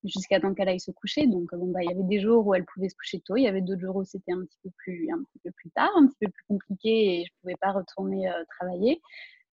jusqu'à 0.05 0.41
temps 0.41 0.55
qu'elle 0.55 0.69
aille 0.69 0.81
se 0.81 0.91
coucher. 0.91 1.27
Donc, 1.27 1.55
bon, 1.55 1.71
bah, 1.71 1.81
il 1.83 1.91
y 1.91 1.93
avait 1.93 2.03
des 2.05 2.21
jours 2.21 2.47
où 2.47 2.55
elle 2.55 2.65
pouvait 2.65 2.89
se 2.89 2.95
coucher 2.95 3.21
tôt, 3.21 3.37
il 3.37 3.43
y 3.43 3.49
avait 3.49 3.61
d'autres 3.61 3.81
jours 3.81 3.97
où 3.97 4.05
c'était 4.05 4.33
un 4.33 4.45
petit 4.45 4.59
peu 4.63 4.71
plus, 4.77 5.09
un 5.13 5.23
petit 5.25 5.39
peu 5.43 5.51
plus 5.53 5.71
tard, 5.71 5.91
un 5.97 6.07
petit 6.07 6.19
peu 6.21 6.31
plus 6.31 6.45
compliqué 6.49 7.21
et 7.21 7.25
je 7.25 7.33
pouvais 7.41 7.57
pas 7.61 7.73
retourner 7.73 8.29
euh, 8.29 8.45
travailler. 8.59 9.01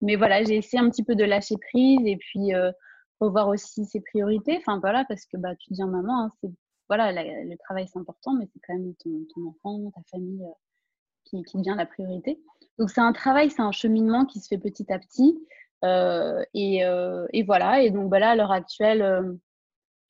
Mais 0.03 0.17
voilà, 0.17 0.43
j'ai 0.45 0.57
essayé 0.57 0.83
un 0.83 0.91
petit 0.91 1.05
peu 1.05 1.15
de 1.15 1.25
lâcher 1.25 1.57
prise 1.71 2.01
et 2.05 2.17
puis 2.17 2.55
euh, 2.55 2.73
revoir 3.21 3.49
aussi 3.49 3.85
ses 3.85 4.01
priorités. 4.01 4.57
Enfin 4.59 4.79
voilà, 4.81 5.05
parce 5.09 5.27
que 5.27 5.37
bah, 5.37 5.55
tu 5.57 5.71
deviens 5.71 5.87
maman, 5.87 6.25
hein, 6.25 6.33
c'est 6.41 6.51
voilà, 6.89 7.13
le 7.13 7.57
travail 7.59 7.87
c'est 7.87 8.01
important, 8.01 8.35
mais 8.35 8.47
c'est 8.53 8.59
quand 8.67 8.75
même 8.75 8.95
ton, 8.97 9.25
ton, 9.33 9.49
enfant, 9.49 9.93
ta 9.93 10.01
famille 10.11 10.43
euh, 10.43 10.53
qui, 11.31 11.43
qui, 11.43 11.59
devient 11.59 11.75
la 11.77 11.87
priorité. 11.87 12.41
Donc 12.79 12.91
c'est 12.91 13.01
un 13.01 13.13
travail, 13.13 13.51
c'est 13.51 13.63
un 13.63 13.73
cheminement 13.73 14.25
qui 14.25 14.41
se 14.41 14.49
fait 14.49 14.59
petit 14.59 14.93
à 14.93 14.99
petit. 14.99 15.39
et, 16.55 16.83
et, 17.33 17.43
voilà, 17.45 17.83
et 17.83 17.91
donc 17.91 18.11
bah, 18.11 18.19
là, 18.19 18.31
à 18.31 18.37
l'heure 18.37 18.53
actuelle, 18.53 19.39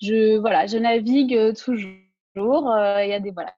je, 0.01 0.39
voilà, 0.39 0.67
je 0.67 0.79
navigue 0.79 1.35
euh, 1.35 1.53
toujours. 1.53 2.71
Euh, 2.71 3.05
il 3.05 3.11
y 3.11 3.13
a 3.13 3.21
des, 3.21 3.31
voilà, 3.31 3.55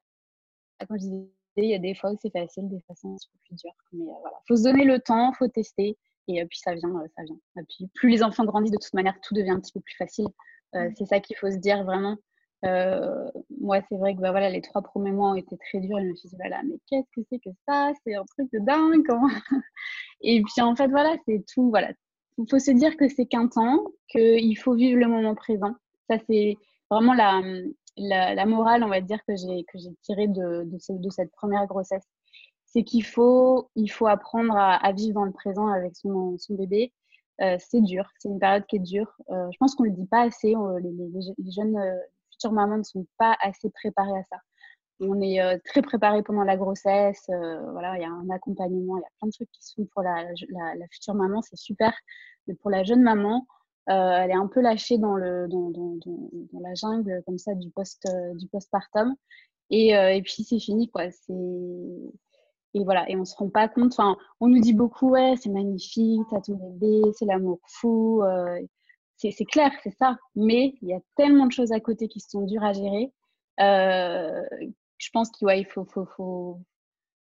comme 0.87 0.97
je 0.97 1.03
disais, 1.03 1.29
il 1.57 1.65
y 1.65 1.75
a 1.75 1.79
des 1.79 1.95
fois 1.95 2.11
où 2.11 2.17
c'est 2.21 2.31
facile, 2.31 2.67
des 2.67 2.81
fois 2.81 2.95
c'est 2.95 3.07
un 3.07 3.11
peu 3.11 3.39
plus 3.45 3.55
dur. 3.55 3.71
Mais 3.93 4.03
euh, 4.03 4.15
voilà, 4.21 4.37
faut 4.47 4.55
se 4.55 4.63
donner 4.63 4.83
le 4.83 4.99
temps, 4.99 5.31
faut 5.33 5.47
tester. 5.47 5.97
Et 6.27 6.45
puis 6.45 6.59
ça 6.59 6.73
vient, 6.73 6.93
ça 7.15 7.23
vient. 7.23 7.37
Et 7.57 7.65
puis 7.67 7.89
plus 7.93 8.09
les 8.09 8.23
enfants 8.23 8.45
grandissent, 8.45 8.71
de 8.71 8.77
toute 8.77 8.93
manière, 8.93 9.15
tout 9.21 9.33
devient 9.33 9.51
un 9.51 9.59
petit 9.59 9.73
peu 9.73 9.81
plus 9.81 9.95
facile. 9.95 10.27
Mmh. 10.73 10.89
c'est 10.97 11.05
ça 11.05 11.19
qu'il 11.19 11.35
faut 11.37 11.51
se 11.51 11.57
dire 11.57 11.83
vraiment. 11.83 12.17
Moi, 12.63 13.79
c'est 13.89 13.97
vrai 13.97 14.15
que 14.15 14.21
bah, 14.21 14.31
voilà, 14.31 14.49
les 14.49 14.61
trois 14.61 14.81
premiers 14.81 15.11
mois 15.11 15.31
ont 15.31 15.35
été 15.35 15.57
très 15.57 15.79
durs. 15.79 15.99
Je 15.99 16.05
me 16.05 16.15
suis 16.15 16.29
dit, 16.29 16.35
voilà, 16.37 16.61
mais 16.63 16.75
qu'est-ce 16.87 17.09
que 17.15 17.25
c'est 17.29 17.39
que 17.39 17.49
ça? 17.67 17.91
C'est 18.03 18.15
un 18.15 18.25
truc 18.25 18.51
de 18.53 18.59
dingue. 18.59 19.07
et 20.21 20.41
puis 20.41 20.61
en 20.61 20.75
fait, 20.75 20.87
voilà, 20.87 21.15
c'est 21.27 21.43
tout. 21.53 21.69
Voilà. 21.69 21.91
Il 22.37 22.45
faut 22.49 22.59
se 22.59 22.71
dire 22.71 22.97
que 22.97 23.07
c'est 23.09 23.25
qu'un 23.25 23.47
temps, 23.47 23.83
qu'il 24.09 24.57
faut 24.57 24.73
vivre 24.75 24.99
le 24.99 25.07
moment 25.07 25.35
présent. 25.35 25.75
Ça, 26.09 26.17
c'est 26.27 26.57
vraiment 26.89 27.13
la, 27.13 28.45
morale, 28.45 28.83
on 28.83 28.89
va 28.89 29.01
dire, 29.01 29.19
que 29.27 29.35
j'ai, 29.35 29.63
que 29.65 29.77
j'ai 29.77 29.93
tirée 30.01 30.27
de, 30.27 30.63
de, 30.65 31.09
cette 31.09 31.31
première 31.31 31.67
grossesse. 31.67 32.03
C'est 32.65 32.83
qu'il 32.83 33.05
faut, 33.05 33.69
il 33.75 33.89
faut 33.89 34.07
apprendre 34.07 34.55
à, 34.57 34.91
vivre 34.93 35.15
dans 35.15 35.25
le 35.25 35.31
présent 35.31 35.67
avec 35.67 35.95
son, 35.95 36.37
son 36.37 36.55
bébé. 36.55 36.91
Euh, 37.41 37.57
c'est 37.59 37.81
dur, 37.81 38.07
c'est 38.19 38.29
une 38.29 38.39
période 38.39 38.65
qui 38.67 38.77
est 38.77 38.79
dure. 38.79 39.11
Euh, 39.29 39.47
je 39.51 39.57
pense 39.57 39.75
qu'on 39.75 39.83
ne 39.83 39.89
le 39.89 39.95
dit 39.95 40.05
pas 40.05 40.21
assez. 40.21 40.55
les, 40.81 41.51
jeunes 41.51 41.77
euh, 42.45 42.49
futures 42.49 42.51
mamans 42.51 42.77
ne 42.77 42.83
sont 42.83 43.05
pas 43.17 43.37
assez 43.41 43.69
préparées 43.69 44.17
à 44.17 44.23
ça. 44.23 44.37
On 44.99 45.21
est 45.21 45.59
très 45.65 45.81
préparé 45.81 46.23
pendant 46.23 46.43
la 46.43 46.55
grossesse. 46.55 47.25
voilà, 47.27 47.97
il 47.97 48.01
y 48.01 48.05
a 48.05 48.09
un 48.09 48.29
accompagnement, 48.29 48.97
il 48.97 49.01
y 49.01 49.05
a 49.05 49.09
plein 49.19 49.27
de 49.27 49.33
trucs 49.33 49.51
qui 49.51 49.63
se 49.65 49.73
font 49.75 49.87
pour 49.91 50.03
la, 50.03 50.23
la, 50.23 50.87
future 50.91 51.15
maman, 51.15 51.41
c'est 51.41 51.57
super. 51.57 51.91
Mais 52.47 52.53
pour 52.53 52.69
la 52.69 52.83
jeune 52.83 53.01
maman, 53.01 53.45
euh, 53.89 54.11
elle 54.17 54.31
est 54.31 54.35
un 54.35 54.47
peu 54.47 54.61
lâchée 54.61 54.97
dans, 54.97 55.15
le, 55.15 55.47
dans, 55.49 56.61
la 56.61 56.73
jungle 56.73 57.21
comme 57.25 57.37
ça 57.37 57.53
du 57.53 57.69
post 57.69 58.05
euh, 58.05 58.33
du 58.35 58.47
postpartum 58.47 59.13
et, 59.71 59.97
euh, 59.97 60.13
et 60.13 60.21
puis 60.21 60.45
c'est 60.45 60.59
fini 60.59 60.89
quoi 60.89 61.11
c'est 61.11 61.33
et 62.75 62.83
voilà 62.85 63.09
et 63.09 63.17
on 63.17 63.25
se 63.25 63.35
rend 63.35 63.49
pas 63.49 63.67
compte 63.67 63.91
enfin 63.91 64.15
on 64.39 64.47
nous 64.47 64.61
dit 64.61 64.73
beaucoup 64.73 65.09
ouais 65.09 65.35
c'est 65.35 65.49
magnifique 65.49 66.21
t'as 66.31 66.39
ton 66.39 66.55
bébé 66.55 67.11
c'est 67.19 67.25
l'amour 67.25 67.59
fou 67.67 68.23
c'est 69.31 69.45
clair 69.45 69.71
c'est 69.83 69.95
ça 69.97 70.17
mais 70.35 70.75
il 70.81 70.89
y 70.89 70.93
a 70.93 70.99
tellement 71.15 71.45
de 71.45 71.51
choses 71.51 71.71
à 71.71 71.79
côté 71.79 72.07
qui 72.07 72.19
sont 72.19 72.41
dures 72.41 72.63
à 72.63 72.73
gérer 72.73 73.11
je 75.03 75.09
pense 75.11 75.29
qu'il 75.31 75.65
faut. 75.67 76.59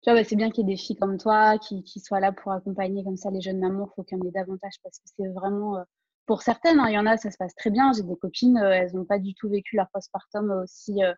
Tu 0.03 0.11
vois, 0.11 0.25
c'est 0.25 0.37
bien 0.37 0.51
qu'il 0.51 0.67
y 0.67 0.71
ait 0.71 0.75
des 0.75 0.81
filles 0.81 0.97
comme 0.97 1.19
toi 1.19 1.59
qui, 1.59 1.83
soient 2.01 2.21
là 2.21 2.33
pour 2.33 2.53
accompagner 2.53 3.05
comme 3.05 3.17
ça 3.17 3.31
les 3.31 3.41
jeunes 3.41 3.59
mamans. 3.59 3.89
Il 3.91 3.95
faut 3.95 4.03
qu'il 4.03 4.19
y 4.19 4.21
en 4.21 4.25
ait 4.25 4.31
davantage 4.31 4.75
parce 4.83 4.99
que 4.99 5.05
c'est 5.17 5.29
vraiment, 5.29 5.79
pour 6.27 6.43
certaines, 6.43 6.81
hein, 6.81 6.89
il 6.89 6.95
y 6.95 6.99
en 6.99 7.07
a, 7.07 7.17
ça 7.17 7.31
se 7.31 7.37
passe 7.37 7.55
très 7.55 7.71
bien. 7.71 7.93
J'ai 7.93 8.03
des 8.03 8.17
copines, 8.17 8.59
euh, 8.59 8.71
elles 8.71 8.95
n'ont 8.95 9.05
pas 9.05 9.19
du 9.19 9.35
tout 9.35 9.49
vécu 9.49 9.77
leur 9.77 9.89
postpartum 9.93 10.51
aussi. 10.63 11.03
Euh, 11.03 11.13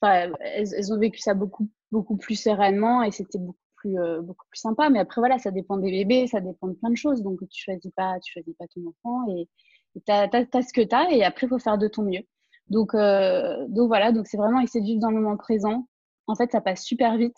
enfin, 0.00 0.32
elles, 0.40 0.92
ont 0.92 0.98
vécu 0.98 1.20
ça 1.20 1.34
beaucoup, 1.34 1.68
beaucoup 1.92 2.16
plus 2.16 2.36
sereinement 2.40 3.02
et 3.02 3.10
c'était 3.12 3.38
beaucoup 3.38 3.58
plus, 3.76 3.98
euh, 3.98 4.22
beaucoup 4.22 4.46
plus 4.50 4.60
sympa. 4.60 4.90
Mais 4.90 4.98
après, 4.98 5.20
voilà, 5.20 5.38
ça 5.38 5.50
dépend 5.50 5.76
des 5.76 5.90
bébés, 5.90 6.26
ça 6.26 6.40
dépend 6.40 6.68
de 6.68 6.74
plein 6.74 6.90
de 6.90 6.96
choses. 6.96 7.22
Donc, 7.22 7.40
tu 7.48 7.62
choisis 7.64 7.92
pas, 7.96 8.18
tu 8.20 8.32
choisis 8.32 8.54
pas 8.56 8.66
ton 8.74 8.82
enfant 8.88 9.28
et 9.36 9.48
tu 10.04 10.12
as, 10.12 10.28
ce 10.30 10.72
que 10.72 10.82
tu 10.82 10.94
as 10.94 11.10
et 11.12 11.24
après, 11.24 11.46
il 11.46 11.48
faut 11.50 11.58
faire 11.58 11.78
de 11.78 11.88
ton 11.88 12.02
mieux. 12.02 12.22
Donc, 12.68 12.92
donc 12.94 13.88
voilà, 13.88 14.12
donc 14.12 14.26
c'est 14.26 14.36
vraiment 14.36 14.60
essayer 14.60 14.80
de 14.80 14.86
vivre 14.86 15.00
dans 15.00 15.10
le 15.10 15.20
moment 15.20 15.36
présent. 15.36 15.86
En 16.26 16.34
fait, 16.34 16.50
ça 16.50 16.60
passe 16.60 16.82
super 16.82 17.16
vite. 17.16 17.36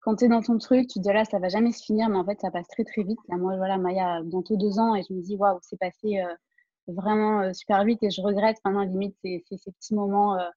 Quand 0.00 0.16
tu 0.16 0.24
es 0.24 0.28
dans 0.28 0.40
ton 0.40 0.56
truc, 0.58 0.88
tu 0.88 0.98
te 0.98 1.00
dis 1.00 1.12
là, 1.12 1.24
ça 1.26 1.38
va 1.38 1.48
jamais 1.48 1.72
se 1.72 1.84
finir, 1.84 2.08
mais 2.08 2.16
en 2.16 2.24
fait, 2.24 2.40
ça 2.40 2.50
passe 2.50 2.66
très 2.68 2.84
très 2.84 3.02
vite. 3.02 3.18
Là, 3.28 3.36
moi, 3.36 3.56
voilà, 3.58 3.76
Maya 3.76 4.14
a 4.16 4.22
bientôt 4.22 4.56
deux 4.56 4.78
ans 4.78 4.94
et 4.94 5.02
je 5.06 5.12
me 5.12 5.20
dis, 5.20 5.36
waouh, 5.36 5.58
c'est 5.62 5.78
passé 5.78 6.22
vraiment 6.92 7.40
euh, 7.42 7.52
super 7.52 7.84
vite 7.84 8.02
et 8.02 8.10
je 8.10 8.20
regrette 8.20 8.58
maintenant 8.64 8.82
limite 8.82 9.16
ces, 9.22 9.44
ces, 9.46 9.72
petits 9.72 9.94
moments 9.94 10.38
euh, 10.38 10.48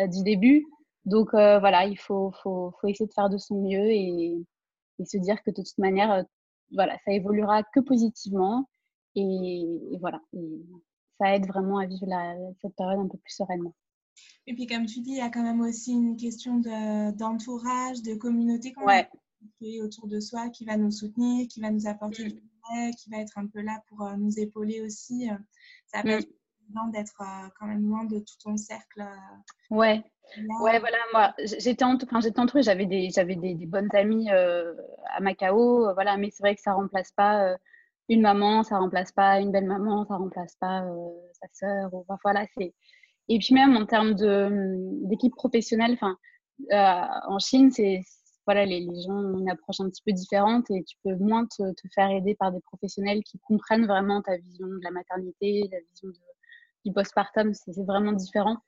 euh, 0.00 0.06
du 0.06 0.22
début. 0.22 0.66
Donc 1.04 1.30
voilà, 1.32 1.86
il 1.86 1.96
faut, 1.96 2.32
faut, 2.42 2.74
faut, 2.80 2.88
essayer 2.88 3.06
de 3.06 3.12
faire 3.12 3.30
de 3.30 3.38
son 3.38 3.62
mieux 3.62 3.92
et, 3.92 4.34
et 4.98 5.04
se 5.04 5.18
dire 5.18 5.40
que 5.44 5.50
de 5.50 5.62
toute 5.62 5.78
manière, 5.78 6.24
voilà, 6.72 6.98
ça 7.04 7.12
évoluera 7.12 7.62
que 7.62 7.78
positivement 7.78 8.68
et, 9.16 9.98
voilà, 10.00 10.20
ça 11.18 11.34
aide 11.34 11.46
vraiment 11.46 11.78
à 11.78 11.86
vivre 11.86 12.06
la, 12.06 12.36
cette 12.62 12.76
période 12.76 13.00
un 13.00 13.08
peu 13.08 13.18
plus 13.18 13.34
sereinement. 13.34 13.74
Et 14.46 14.54
puis 14.54 14.66
comme 14.66 14.86
tu 14.86 15.00
dis, 15.00 15.10
il 15.10 15.18
y 15.18 15.20
a 15.20 15.30
quand 15.30 15.42
même 15.42 15.60
aussi 15.60 15.92
une 15.92 16.16
question 16.16 16.58
d'entourage, 16.58 18.02
de, 18.02 18.14
communauté 18.14 18.72
qu'on 18.72 18.86
ouais. 18.86 19.08
autour 19.82 20.06
de 20.06 20.20
soi 20.20 20.48
qui 20.50 20.64
va 20.64 20.76
nous 20.76 20.90
soutenir, 20.90 21.48
qui 21.48 21.60
va 21.60 21.70
nous 21.70 21.86
apporter 21.86 22.24
mmh. 22.24 22.28
du 22.28 22.42
qui 22.96 23.10
va 23.10 23.18
être 23.18 23.38
un 23.38 23.46
peu 23.46 23.60
là 23.60 23.80
pour 23.88 24.02
euh, 24.02 24.16
nous 24.16 24.38
épauler 24.38 24.80
aussi. 24.82 25.30
Euh, 25.30 25.34
ça 25.86 26.02
va 26.02 26.16
mm. 26.16 26.18
être 26.18 26.28
évident 26.62 26.86
d'être 26.88 27.20
euh, 27.20 27.48
quand 27.58 27.66
même 27.66 27.88
loin 27.88 28.04
de 28.04 28.18
tout 28.18 28.38
ton 28.42 28.56
cercle. 28.56 29.04
Ouais. 29.70 30.02
Ouais, 30.60 30.80
voilà, 30.80 30.98
moi, 31.12 31.34
j'étais 31.38 31.84
enfin, 31.84 32.20
entourée, 32.36 32.62
j'avais 32.62 32.86
des, 32.86 33.10
j'avais 33.10 33.36
des, 33.36 33.54
bonnes 33.54 33.88
amies 33.92 34.28
à 34.28 35.20
Macao, 35.20 35.94
voilà, 35.94 36.16
mais 36.16 36.30
c'est 36.32 36.42
vrai 36.42 36.56
que 36.56 36.60
ça 36.60 36.72
remplace 36.72 37.12
pas 37.12 37.56
une 38.08 38.20
maman, 38.20 38.62
ça 38.62 38.78
remplace 38.78 39.12
pas 39.12 39.40
une 39.40 39.50
belle 39.52 39.66
maman, 39.66 40.04
ça 40.06 40.16
remplace 40.16 40.56
pas 40.60 40.84
sa 41.32 41.48
sœur, 41.52 41.94
ou, 41.94 42.04
voilà, 42.22 42.46
c'est. 42.56 42.74
Et 43.28 43.38
puis 43.38 43.54
même 43.54 43.76
en 43.76 43.86
termes 43.86 44.14
de, 44.14 44.76
d'équipe 45.08 45.34
professionnelle, 45.34 45.94
enfin, 45.94 46.16
en 47.28 47.38
Chine, 47.38 47.70
c'est, 47.72 48.02
voilà, 48.46 48.64
les, 48.64 48.86
gens 49.04 49.14
ont 49.14 49.38
une 49.38 49.50
approche 49.50 49.80
un 49.80 49.88
petit 49.88 50.02
peu 50.04 50.12
différente 50.12 50.70
et 50.70 50.84
tu 50.84 50.96
peux 51.02 51.16
moins 51.16 51.46
te, 51.46 51.62
faire 51.94 52.10
aider 52.10 52.36
par 52.36 52.52
des 52.52 52.60
professionnels 52.60 53.22
qui 53.24 53.40
comprennent 53.40 53.86
vraiment 53.86 54.22
ta 54.22 54.36
vision 54.36 54.68
de 54.68 54.80
la 54.82 54.92
maternité, 54.92 55.68
la 55.72 55.78
vision 55.90 56.08
du 56.84 56.92
postpartum. 56.92 57.52
C'est 57.54 57.84
vraiment 57.84 58.12
différent 58.12 58.58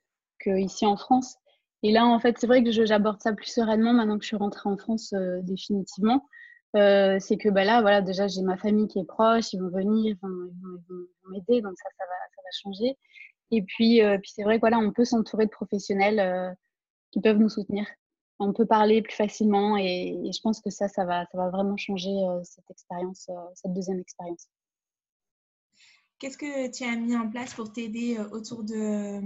qu'ici 0.41 0.85
en 0.85 0.97
France. 0.97 1.37
Et 1.85 1.93
là, 1.93 2.07
en 2.07 2.19
fait, 2.19 2.37
c'est 2.39 2.49
vrai 2.49 2.65
que 2.65 2.73
j'aborde 2.73 3.21
ça 3.23 3.33
plus 3.33 3.53
sereinement 3.53 3.93
maintenant 3.93 4.19
que 4.19 4.25
je 4.25 4.29
suis 4.29 4.37
rentrée 4.37 4.69
en 4.69 4.77
France 4.77 5.13
euh, 5.13 5.41
définitivement. 5.43 6.27
Euh, 6.77 7.19
c'est 7.21 7.39
que 7.39 7.49
bah, 7.49 7.65
là, 7.65 7.81
voilà, 7.81 8.03
déjà, 8.03 8.29
j'ai 8.29 8.43
ma 8.43 8.57
famille 8.57 8.89
qui 8.89 8.99
est 8.99 9.05
proche, 9.05 9.53
ils 9.53 9.61
vont 9.61 9.71
venir, 9.71 10.17
ils 10.17 10.19
vont, 10.21 10.51
m'aider, 11.31 11.63
donc 11.63 11.75
ça, 11.77 11.89
ça 11.99 12.05
va, 12.05 12.15
ça 12.35 12.43
va 12.43 12.51
changer. 12.63 12.99
Et 13.51 13.63
puis, 13.63 14.03
euh, 14.03 14.19
puis 14.19 14.33
c'est 14.35 14.43
vrai 14.43 14.57
que 14.57 14.61
voilà, 14.61 14.79
on 14.79 14.93
peut 14.93 15.05
s'entourer 15.05 15.47
de 15.47 15.51
professionnels 15.51 16.57
qui 17.11 17.21
peuvent 17.21 17.39
nous 17.39 17.49
soutenir 17.49 17.87
on 18.39 18.53
peut 18.53 18.67
parler 18.67 19.03
plus 19.03 19.15
facilement 19.15 19.77
et, 19.77 20.31
je 20.33 20.41
pense 20.41 20.61
que 20.61 20.71
ça, 20.71 20.89
ça 20.89 21.05
va, 21.05 21.27
ça 21.27 21.39
va 21.39 21.51
vraiment 21.51 21.77
changer 21.77 22.11
euh, 22.11 22.41
cette 22.45 22.71
expérience, 22.71 23.27
euh, 23.31 23.35
cette 23.55 23.73
deuxième 23.73 23.99
expérience. 23.99 24.49
Qu'est-ce 26.19 26.37
que 26.37 26.69
tu 26.71 26.85
as 26.85 26.97
mis 26.97 27.17
en 27.17 27.29
place 27.29 27.55
pour 27.55 27.73
t'aider 27.73 28.17
euh, 28.19 28.29
autour 28.31 28.65
de 28.65 29.21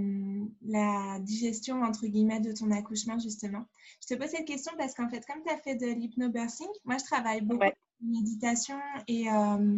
la 0.65 1.19
digestion, 1.19 1.81
entre 1.81 2.05
guillemets, 2.05 2.39
de 2.39 2.51
ton 2.51 2.69
accouchement, 2.71 3.17
justement? 3.19 3.65
Je 4.01 4.13
te 4.13 4.19
pose 4.19 4.29
cette 4.29 4.45
question 4.45 4.71
parce 4.77 4.93
qu'en 4.93 5.09
fait, 5.09 5.25
comme 5.25 5.41
tu 5.43 5.51
as 5.51 5.57
fait 5.57 5.75
de 5.75 5.87
l'hypnobirthing, 5.87 6.67
moi, 6.85 6.97
je 6.99 7.05
travaille 7.05 7.41
beaucoup 7.41 7.65
méditation 8.03 8.79
et, 9.07 9.29
euh, 9.29 9.77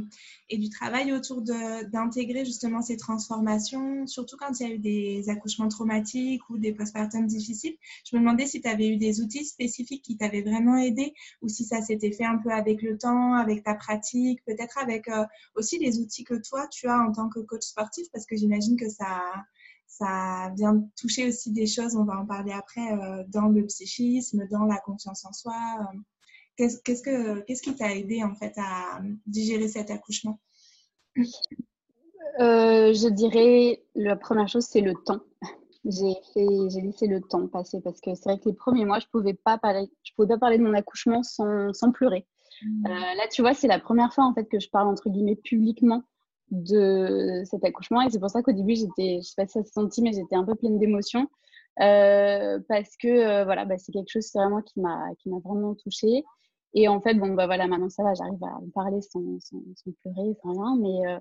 et, 0.49 0.57
du 0.57 0.69
travail 0.69 1.11
autour 1.13 1.41
d'intégrer 1.41 2.45
justement 2.45 2.81
ces 2.81 2.97
transformations, 2.97 4.07
surtout 4.07 4.38
quand 4.38 4.59
il 4.59 4.67
y 4.67 4.71
a 4.71 4.73
eu 4.73 4.79
des 4.79 5.29
accouchements 5.29 5.67
traumatiques 5.67 6.49
ou 6.49 6.57
des 6.57 6.73
postpartum 6.73 7.27
difficiles. 7.27 7.75
Je 8.09 8.15
me 8.15 8.21
demandais 8.21 8.45
si 8.45 8.61
tu 8.61 8.67
avais 8.67 8.89
eu 8.89 8.97
des 8.97 9.21
outils 9.21 9.45
spécifiques 9.45 10.03
qui 10.03 10.17
t'avaient 10.17 10.41
vraiment 10.41 10.77
aidé 10.77 11.13
ou 11.41 11.47
si 11.47 11.63
ça 11.63 11.81
s'était 11.81 12.11
fait 12.11 12.25
un 12.25 12.38
peu 12.38 12.51
avec 12.51 12.81
le 12.81 12.97
temps, 12.97 13.33
avec 13.33 13.63
ta 13.63 13.75
pratique, 13.75 14.43
peut-être 14.45 14.77
avec 14.77 15.07
euh, 15.07 15.25
aussi 15.55 15.77
les 15.79 15.99
outils 15.99 16.23
que 16.23 16.35
toi 16.35 16.67
tu 16.67 16.88
as 16.88 16.99
en 16.99 17.11
tant 17.11 17.29
que 17.29 17.39
coach 17.39 17.63
sportif, 17.63 18.07
parce 18.11 18.25
que 18.25 18.35
j'imagine 18.35 18.77
que 18.77 18.89
ça, 18.89 19.21
ça 19.88 20.51
vient 20.55 20.88
toucher 20.99 21.27
aussi 21.27 21.51
des 21.51 21.67
choses, 21.67 21.95
on 21.95 22.03
va 22.03 22.19
en 22.19 22.25
parler 22.25 22.51
après, 22.51 22.91
euh, 22.91 23.23
dans 23.29 23.47
le 23.47 23.65
psychisme, 23.65 24.47
dans 24.49 24.65
la 24.65 24.77
confiance 24.77 25.25
en 25.25 25.33
soi. 25.33 25.55
Qu'est-ce, 26.57 27.01
que, 27.01 27.41
qu'est-ce 27.41 27.61
qui 27.61 27.75
t'a 27.75 27.93
aidé 27.93 28.23
en 28.23 28.33
fait 28.35 28.53
à 28.57 29.01
digérer 29.25 29.67
cet 29.67 29.91
accouchement? 29.91 30.39
Euh, 32.39 32.93
Je 32.93 33.09
dirais 33.09 33.83
la 33.95 34.15
première 34.15 34.47
chose, 34.47 34.65
c'est 34.65 34.81
le 34.81 34.93
temps. 35.05 35.21
J'ai, 35.83 36.15
j'ai 36.35 36.81
laissé 36.81 37.07
le 37.07 37.21
temps 37.21 37.47
passer 37.47 37.79
parce 37.81 38.01
que 38.01 38.15
c'est 38.15 38.23
vrai 38.29 38.39
que 38.39 38.49
les 38.49 38.55
premiers 38.55 38.85
mois, 38.85 38.99
je 38.99 39.05
pouvais 39.11 39.33
pas 39.33 39.57
parler, 39.57 39.87
je 40.03 40.13
pouvais 40.15 40.29
pas 40.29 40.39
parler 40.39 40.57
de 40.57 40.63
mon 40.63 40.73
accouchement 40.73 41.21
sans, 41.23 41.73
sans 41.73 41.91
pleurer. 41.91 42.25
Mmh. 42.63 42.85
Euh, 42.87 42.89
là, 42.89 43.27
tu 43.31 43.41
vois, 43.41 43.53
c'est 43.53 43.67
la 43.67 43.79
première 43.79 44.13
fois 44.13 44.25
en 44.25 44.33
fait 44.33 44.45
que 44.45 44.59
je 44.59 44.69
parle 44.69 44.87
entre 44.87 45.09
guillemets 45.09 45.35
publiquement 45.35 46.03
de 46.51 47.43
cet 47.45 47.63
accouchement 47.63 48.01
et 48.01 48.09
c'est 48.09 48.19
pour 48.19 48.29
ça 48.29 48.41
qu'au 48.41 48.53
début, 48.53 48.75
j'étais, 48.75 49.19
je 49.21 49.27
sais 49.27 49.35
pas 49.35 49.45
si 49.45 49.53
ça 49.53 49.63
se 49.63 49.71
sentit, 49.73 50.01
mais 50.01 50.13
j'étais 50.13 50.35
un 50.35 50.43
peu 50.45 50.55
pleine 50.55 50.79
d'émotions. 50.79 51.27
Euh, 51.81 52.59
parce 52.69 52.95
que 52.97 53.43
voilà, 53.43 53.65
bah, 53.65 53.77
c'est 53.77 53.91
quelque 53.91 54.09
chose 54.09 54.31
vraiment 54.33 54.61
qui 54.61 54.79
m'a 54.79 55.13
qui 55.19 55.29
m'a 55.29 55.39
vraiment 55.39 55.75
touchée. 55.75 56.23
Et 56.75 56.89
en 56.89 56.99
fait, 57.01 57.13
bon, 57.15 57.33
bah 57.33 57.45
voilà, 57.45 57.67
maintenant 57.67 57.89
ça 57.89 58.03
va, 58.03 58.13
j'arrive 58.13 58.43
à 58.43 58.57
en 58.57 58.69
parler 58.73 59.01
sans, 59.01 59.39
sans, 59.39 59.61
pleurer, 60.03 60.35
sans 60.43 60.51
rien. 60.51 60.77
Mais, 60.77 61.07
euh, 61.07 61.19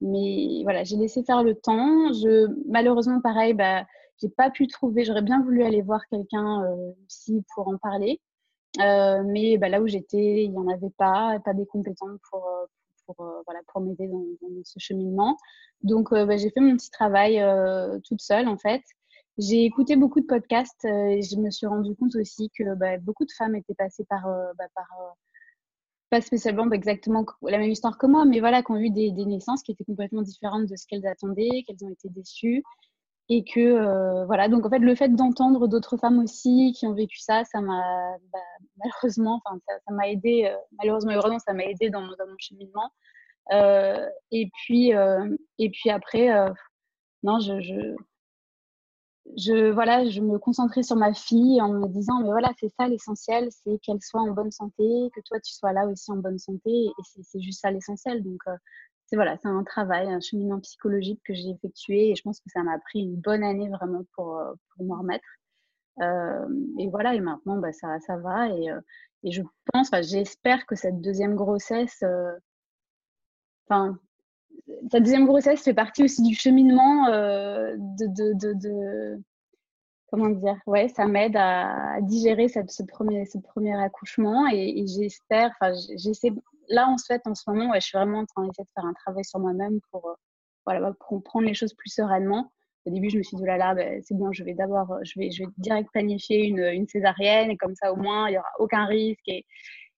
mais 0.00 0.62
voilà, 0.64 0.82
j'ai 0.82 0.96
laissé 0.96 1.22
faire 1.24 1.44
le 1.44 1.54
temps. 1.54 2.12
Je, 2.14 2.48
malheureusement, 2.68 3.20
pareil, 3.20 3.52
bah, 3.52 3.84
j'ai 4.20 4.30
pas 4.30 4.50
pu 4.50 4.66
trouver, 4.66 5.04
j'aurais 5.04 5.22
bien 5.22 5.42
voulu 5.42 5.62
aller 5.62 5.82
voir 5.82 6.00
quelqu'un 6.08 6.64
euh, 6.64 6.92
aussi 7.06 7.44
pour 7.54 7.68
en 7.68 7.76
parler. 7.76 8.20
Euh, 8.80 9.22
mais 9.26 9.58
bah, 9.58 9.68
là 9.68 9.82
où 9.82 9.86
j'étais, 9.86 10.44
il 10.44 10.50
n'y 10.52 10.58
en 10.58 10.68
avait 10.68 10.90
pas, 10.96 11.38
pas 11.44 11.52
des 11.52 11.66
compétents 11.66 12.16
pour, 12.30 12.48
pour, 13.06 13.16
voilà, 13.44 13.60
pour 13.68 13.82
m'aider 13.82 14.08
dans, 14.08 14.24
dans, 14.40 14.64
ce 14.64 14.78
cheminement. 14.78 15.36
Donc, 15.82 16.12
bah, 16.12 16.38
j'ai 16.38 16.50
fait 16.50 16.60
mon 16.60 16.76
petit 16.76 16.90
travail 16.90 17.44
toute 18.04 18.22
seule, 18.22 18.48
en 18.48 18.56
fait. 18.56 18.82
J'ai 19.36 19.64
écouté 19.64 19.96
beaucoup 19.96 20.20
de 20.20 20.26
podcasts 20.26 20.84
euh, 20.84 21.08
et 21.08 21.22
je 21.22 21.36
me 21.36 21.50
suis 21.50 21.66
rendu 21.66 21.96
compte 21.96 22.14
aussi 22.14 22.50
que 22.56 22.74
bah, 22.76 22.98
beaucoup 22.98 23.24
de 23.24 23.32
femmes 23.36 23.56
étaient 23.56 23.74
passées 23.74 24.04
par, 24.04 24.28
euh, 24.28 24.52
bah, 24.56 24.64
euh, 24.76 25.10
pas 26.08 26.20
spécialement 26.20 26.70
exactement 26.70 27.26
la 27.42 27.58
même 27.58 27.70
histoire 27.70 27.98
que 27.98 28.06
moi, 28.06 28.24
mais 28.26 28.38
voilà, 28.38 28.62
qui 28.62 28.70
ont 28.70 28.76
eu 28.76 28.90
des, 28.90 29.10
naissances 29.10 29.64
qui 29.64 29.72
étaient 29.72 29.84
complètement 29.84 30.22
différentes 30.22 30.66
de 30.66 30.76
ce 30.76 30.86
qu'elles 30.86 31.06
attendaient, 31.06 31.64
qu'elles 31.66 31.84
ont 31.84 31.90
été 31.90 32.08
déçues. 32.10 32.62
Et 33.30 33.42
que, 33.42 34.26
voilà, 34.26 34.48
donc 34.48 34.66
en 34.66 34.70
fait, 34.70 34.80
le 34.80 34.94
fait 34.94 35.08
d'entendre 35.08 35.66
d'autres 35.66 35.96
femmes 35.96 36.18
aussi 36.18 36.72
qui 36.78 36.86
ont 36.86 36.92
vécu 36.92 37.18
ça, 37.18 37.42
ça 37.44 37.62
m'a 37.62 37.82
bah, 38.30 38.38
malheureusement, 38.76 39.40
enfin, 39.46 39.58
ça 39.66 39.94
m'a 39.94 40.10
aidé, 40.10 40.54
malheureusement 40.78 41.12
et 41.12 41.14
heureusement, 41.16 41.38
ça 41.38 41.54
m'a 41.54 41.64
aidé 41.64 41.88
dans, 41.88 42.02
mon 42.02 42.14
cheminement. 42.38 42.90
et, 44.30 44.50
puis, 44.52 44.92
et 45.58 45.70
puis 45.70 45.90
après, 45.90 46.28
non, 47.22 47.40
je 47.40 47.96
je, 49.36 49.70
voilà, 49.72 50.08
je 50.08 50.20
me 50.20 50.38
concentrais 50.38 50.82
sur 50.82 50.96
ma 50.96 51.12
fille 51.14 51.60
en 51.60 51.72
me 51.72 51.88
disant, 51.88 52.20
mais 52.20 52.28
voilà, 52.28 52.50
c'est 52.58 52.68
ça 52.78 52.88
l'essentiel, 52.88 53.48
c'est 53.50 53.78
qu'elle 53.78 54.00
soit 54.02 54.20
en 54.20 54.30
bonne 54.30 54.50
santé, 54.50 55.10
que 55.14 55.20
toi 55.24 55.40
tu 55.40 55.52
sois 55.54 55.72
là 55.72 55.86
aussi 55.86 56.10
en 56.12 56.16
bonne 56.16 56.38
santé, 56.38 56.70
et 56.70 57.22
c'est 57.22 57.40
juste 57.40 57.60
ça 57.62 57.70
l'essentiel. 57.70 58.22
Donc, 58.22 58.40
euh, 58.48 58.56
c'est 59.06 59.16
voilà, 59.16 59.36
c'est 59.42 59.48
un 59.48 59.64
travail, 59.64 60.08
un 60.08 60.20
cheminement 60.20 60.60
psychologique 60.60 61.20
que 61.24 61.34
j'ai 61.34 61.50
effectué, 61.50 62.10
et 62.10 62.14
je 62.14 62.22
pense 62.22 62.40
que 62.40 62.50
ça 62.50 62.62
m'a 62.62 62.78
pris 62.78 63.00
une 63.00 63.16
bonne 63.16 63.42
année 63.42 63.68
vraiment 63.70 64.04
pour, 64.14 64.36
euh, 64.36 64.52
pour 64.76 64.86
m'en 64.86 64.98
remettre. 65.00 65.24
Euh, 66.02 66.48
et 66.78 66.88
voilà, 66.88 67.14
et 67.14 67.20
maintenant, 67.20 67.58
bah, 67.58 67.72
ça, 67.72 67.98
ça 68.00 68.16
va, 68.18 68.48
et, 68.50 68.68
et 69.24 69.32
je 69.32 69.42
pense, 69.72 69.90
j'espère 70.02 70.66
que 70.66 70.76
cette 70.76 71.00
deuxième 71.00 71.34
grossesse, 71.34 72.04
enfin, 73.68 73.98
ta 74.90 75.00
deuxième 75.00 75.26
grossesse 75.26 75.62
fait 75.62 75.74
partie 75.74 76.04
aussi 76.04 76.22
du 76.22 76.34
cheminement 76.34 77.08
euh, 77.08 77.74
de, 77.78 79.18
Comment 80.10 80.28
dire 80.28 80.56
Ouais, 80.66 80.88
ça 80.88 81.06
m'aide 81.06 81.36
à, 81.36 82.00
digérer 82.02 82.48
cette, 82.48 82.70
ce, 82.70 82.82
premier, 82.84 83.26
ce 83.26 83.38
premier 83.38 83.74
accouchement 83.74 84.46
et, 84.48 84.84
j'espère, 84.86 85.50
enfin, 85.60 85.72
j'essaie. 85.96 86.30
Là, 86.68 86.88
en 86.88 86.96
fait, 86.96 87.20
en 87.26 87.34
ce 87.34 87.42
moment, 87.50 87.72
je 87.74 87.80
suis 87.80 87.98
vraiment 87.98 88.20
en 88.20 88.26
train 88.26 88.46
d'essayer 88.46 88.64
de 88.64 88.70
faire 88.74 88.86
un 88.86 88.94
travail 88.94 89.24
sur 89.24 89.38
moi-même 89.38 89.80
pour, 89.90 90.08
euh, 90.08 90.14
voilà, 90.64 90.92
pour 91.00 91.22
prendre 91.22 91.46
les 91.46 91.54
choses 91.54 91.74
plus 91.74 91.90
sereinement. 91.90 92.50
Au 92.86 92.90
début, 92.90 93.10
je 93.10 93.18
me 93.18 93.22
suis 93.22 93.36
dit, 93.36 93.42
oh 93.42 93.46
là 93.46 93.56
là, 93.56 93.74
ben, 93.74 94.00
c'est 94.04 94.16
bon, 94.16 94.32
je 94.32 94.44
vais 94.44 94.54
d'abord, 94.54 94.98
je 95.02 95.18
vais, 95.18 95.30
je 95.30 95.42
vais 95.42 95.50
direct 95.58 95.90
planifier 95.90 96.44
une, 96.44 96.60
une 96.60 96.86
césarienne 96.86 97.50
et 97.50 97.56
comme 97.56 97.74
ça, 97.74 97.92
au 97.92 97.96
moins, 97.96 98.28
il 98.28 98.32
n'y 98.32 98.38
aura 98.38 98.50
aucun 98.58 98.86
risque. 98.86 99.28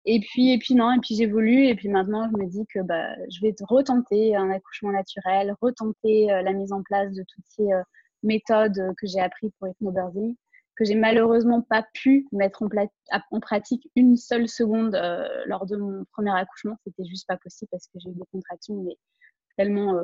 Et 0.06 0.20
puis, 0.20 0.52
et 0.52 0.58
puis 0.58 0.74
non, 0.74 0.92
et 0.92 1.00
puis 1.00 1.16
j'évolue, 1.16 1.66
et 1.66 1.74
puis 1.74 1.88
maintenant 1.88 2.28
je 2.30 2.36
me 2.38 2.48
dis 2.48 2.64
que 2.72 2.78
bah, 2.78 3.08
je 3.28 3.40
vais 3.40 3.54
retenter 3.68 4.36
un 4.36 4.50
accouchement 4.50 4.92
naturel, 4.92 5.54
retenter 5.60 6.32
euh, 6.32 6.42
la 6.42 6.52
mise 6.52 6.72
en 6.72 6.82
place 6.84 7.12
de 7.12 7.24
toutes 7.28 7.44
ces 7.48 7.72
euh, 7.72 7.82
méthodes 8.22 8.94
que 8.98 9.06
j'ai 9.08 9.18
apprises 9.20 9.50
pour 9.58 9.68
hypnobirthing, 9.68 10.36
que 10.76 10.84
j'ai 10.84 10.94
malheureusement 10.94 11.60
pas 11.60 11.84
pu 11.92 12.28
mettre 12.30 12.62
en, 12.62 13.40
pratique 13.40 13.90
une 13.96 14.16
seule 14.16 14.48
seconde 14.48 14.94
euh, 14.94 15.26
lors 15.46 15.66
de 15.66 15.76
mon 15.76 16.04
premier 16.12 16.30
accouchement. 16.30 16.76
C'était 16.84 17.04
juste 17.04 17.26
pas 17.26 17.36
possible 17.38 17.68
parce 17.72 17.88
que 17.88 17.98
j'ai 17.98 18.10
eu 18.10 18.14
des 18.14 18.26
contractions 18.30 18.82
mais 18.84 18.96
tellement 19.56 20.00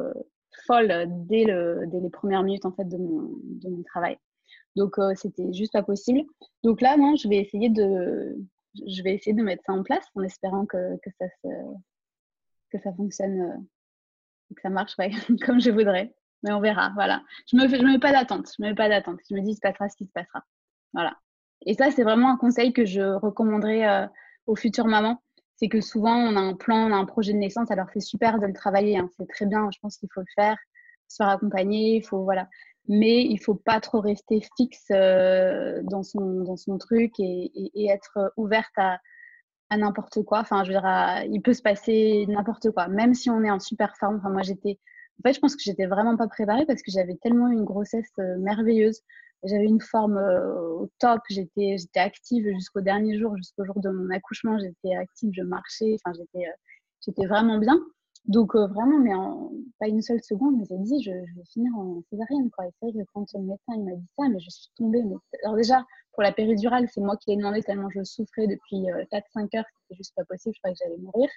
folles 0.67 1.07
dès, 1.29 1.45
le, 1.45 1.85
dès 1.87 2.01
les 2.01 2.11
premières 2.11 2.43
minutes 2.43 2.65
en 2.65 2.73
fait 2.73 2.89
de 2.89 2.97
mon 2.97 3.83
travail. 3.85 4.17
Donc 4.75 4.97
c'était 5.15 5.53
juste 5.53 5.73
pas 5.73 5.83
possible. 5.83 6.23
Donc 6.65 6.81
là, 6.81 6.97
non, 6.97 7.15
je 7.17 7.29
vais 7.29 7.37
essayer 7.37 7.69
de, 7.69 8.37
je 8.75 9.03
vais 9.03 9.15
essayer 9.15 9.35
de 9.35 9.43
mettre 9.43 9.63
ça 9.67 9.73
en 9.73 9.83
place 9.83 10.05
en 10.15 10.23
espérant 10.23 10.67
que, 10.67 10.97
que 11.03 11.11
ça, 11.19 11.27
se, 11.43 11.49
que 12.71 12.79
ça 12.83 12.93
fonctionne, 12.93 13.41
euh, 13.41 14.55
que 14.55 14.63
ça 14.63 14.71
marche 14.71 14.95
comme 15.47 15.61
je 15.61 15.71
voudrais. 15.71 16.15
Mais 16.43 16.53
on 16.53 16.61
verra, 16.61 16.91
voilà. 16.95 17.23
Je 17.51 17.57
ne 17.57 17.63
me, 17.63 17.69
je 17.69 17.83
me 17.83 17.93
mets 17.93 17.99
pas 17.99 18.13
d'attente, 18.13 18.49
je 18.57 18.63
me 18.63 18.69
mets 18.71 18.75
pas 18.75 18.89
d'attente. 18.89 19.21
Je 19.31 19.35
me 19.35 19.41
dis, 19.41 19.51
il 19.51 19.55
se 19.55 19.61
passera 19.61 19.89
ce 19.89 19.97
qui 19.97 20.07
se 20.07 20.13
passera. 20.13 20.43
Voilà. 20.93 21.17
Et 21.67 21.75
ça, 21.75 21.91
c'est 21.93 22.03
vraiment 22.03 22.31
un 22.33 22.37
conseil 22.37 22.73
que 22.73 22.85
je 22.85 23.01
recommanderais 23.01 23.89
euh, 23.89 24.07
aux 24.47 24.57
futures 24.57 24.89
mamans. 24.89 25.23
C'est 25.55 25.69
que 25.69 25.81
souvent, 25.81 26.17
on 26.17 26.35
a 26.35 26.41
un 26.41 26.55
plan, 26.55 26.89
on 26.89 26.93
a 26.93 26.97
un 26.97 27.05
projet 27.05 27.33
de 27.33 27.39
naissance. 27.39 27.71
Alors, 27.71 27.87
c'est 27.93 28.01
super 28.01 28.41
de 28.41 28.47
le 28.47 28.53
travailler, 28.53 28.99
hein. 28.99 29.09
c'est 29.17 29.29
très 29.29 29.47
bien. 29.47 29.69
Je 29.73 29.79
pense 29.81 29.97
qu'il 29.97 30.09
faut 30.13 30.21
le 30.21 30.27
faire, 30.35 30.57
se 31.07 31.17
faire 31.17 31.29
accompagner. 31.29 31.97
Il 31.97 32.03
faut, 32.03 32.25
voilà 32.25 32.49
mais 32.89 33.25
il 33.25 33.39
faut 33.39 33.55
pas 33.55 33.81
trop 33.81 34.01
rester 34.01 34.41
fixe 34.57 34.87
euh, 34.91 35.81
dans, 35.85 36.03
son, 36.03 36.43
dans 36.43 36.57
son 36.57 36.79
truc 36.79 37.13
et, 37.19 37.51
être 37.89 38.33
ouverte 38.37 38.73
à, 38.77 38.99
à 39.71 39.77
n'importe 39.77 40.23
quoi. 40.23 40.41
Enfin, 40.41 40.65
je 40.65 40.73
veux 40.73 40.79
dire, 40.79 41.25
il 41.31 41.41
peut 41.43 41.55
se 41.55 41.63
passer 41.63 42.27
n'importe 42.29 42.71
quoi, 42.71 42.89
même 42.89 43.15
si 43.15 43.31
on 43.31 43.43
est 43.43 43.51
en 43.51 43.61
super 43.61 43.97
forme. 43.97 44.17
Enfin, 44.17 44.31
moi, 44.31 44.43
j'étais, 44.43 44.79
en 45.19 45.29
fait, 45.29 45.35
je 45.35 45.41
pense 45.41 45.57
que 45.57 45.63
j'étais 45.63 45.87
vraiment 45.87 46.17
pas 46.17 46.29
préparée 46.29 46.67
parce 46.67 46.83
que 46.83 46.91
j'avais 46.91 47.17
tellement 47.17 47.49
une 47.49 47.65
grossesse 47.65 48.11
euh, 48.19 48.39
merveilleuse. 48.39 49.01
J'avais 49.45 49.65
une 49.65 49.81
forme 49.81 50.19
euh, 50.19 50.81
au 50.81 50.91
top. 50.99 51.21
J'étais, 51.31 51.77
j'étais 51.79 52.01
active 52.01 52.47
jusqu'au 52.55 52.81
dernier 52.81 53.19
jour, 53.19 53.37
jusqu'au 53.37 53.65
jour 53.65 53.81
de 53.81 53.91
mon 53.91 54.11
accouchement. 54.11 54.59
J'étais 54.59 54.95
active, 54.97 55.31
je 55.35 55.43
marchais. 55.43 55.97
Enfin, 56.05 56.17
j'étais, 56.17 56.47
j'étais 57.05 57.27
vraiment 57.27 57.59
bien. 57.59 57.81
Donc 58.27 58.55
euh, 58.55 58.67
vraiment, 58.69 58.99
mais 58.99 59.15
en, 59.15 59.51
pas 59.81 59.89
une 59.89 60.01
seule 60.01 60.23
seconde, 60.23 60.57
mais 60.59 60.65
j'ai 60.69 60.79
dit, 60.79 61.03
je, 61.03 61.11
je, 61.11 61.35
vais 61.35 61.45
finir 61.53 61.73
en 61.77 62.03
césarienne. 62.09 62.51
Quoi. 62.51 62.67
Et 62.67 62.71
c'est 62.79 62.87
vrai 62.87 63.05
que 63.05 63.09
quand 63.13 63.27
le 63.35 63.41
médecin 63.41 63.73
il 63.75 63.85
m'a 63.85 63.95
dit 63.97 64.09
ça, 64.17 64.29
mais 64.29 64.39
je 64.39 64.51
suis 64.51 64.71
tombée. 64.77 65.03
Alors 65.43 65.57
déjà, 65.57 65.85
pour 66.13 66.23
la 66.23 66.33
péridurale, 66.33 66.87
c'est 66.93 67.01
moi 67.01 67.17
qui 67.17 67.31
l'ai 67.31 67.37
demandé 67.37 67.63
tellement 67.63 67.89
je 67.91 68.05
souffrais 68.05 68.47
depuis 68.47 68.77
4-5 68.77 68.87
euh, 68.87 69.59
heures, 69.59 69.65
c'était 69.83 69.97
juste 69.97 70.15
pas 70.15 70.25
possible, 70.25 70.55
je 70.55 70.61
croyais 70.61 70.75
que 70.75 70.85
j'allais 70.85 70.99
mourir. 70.99 71.29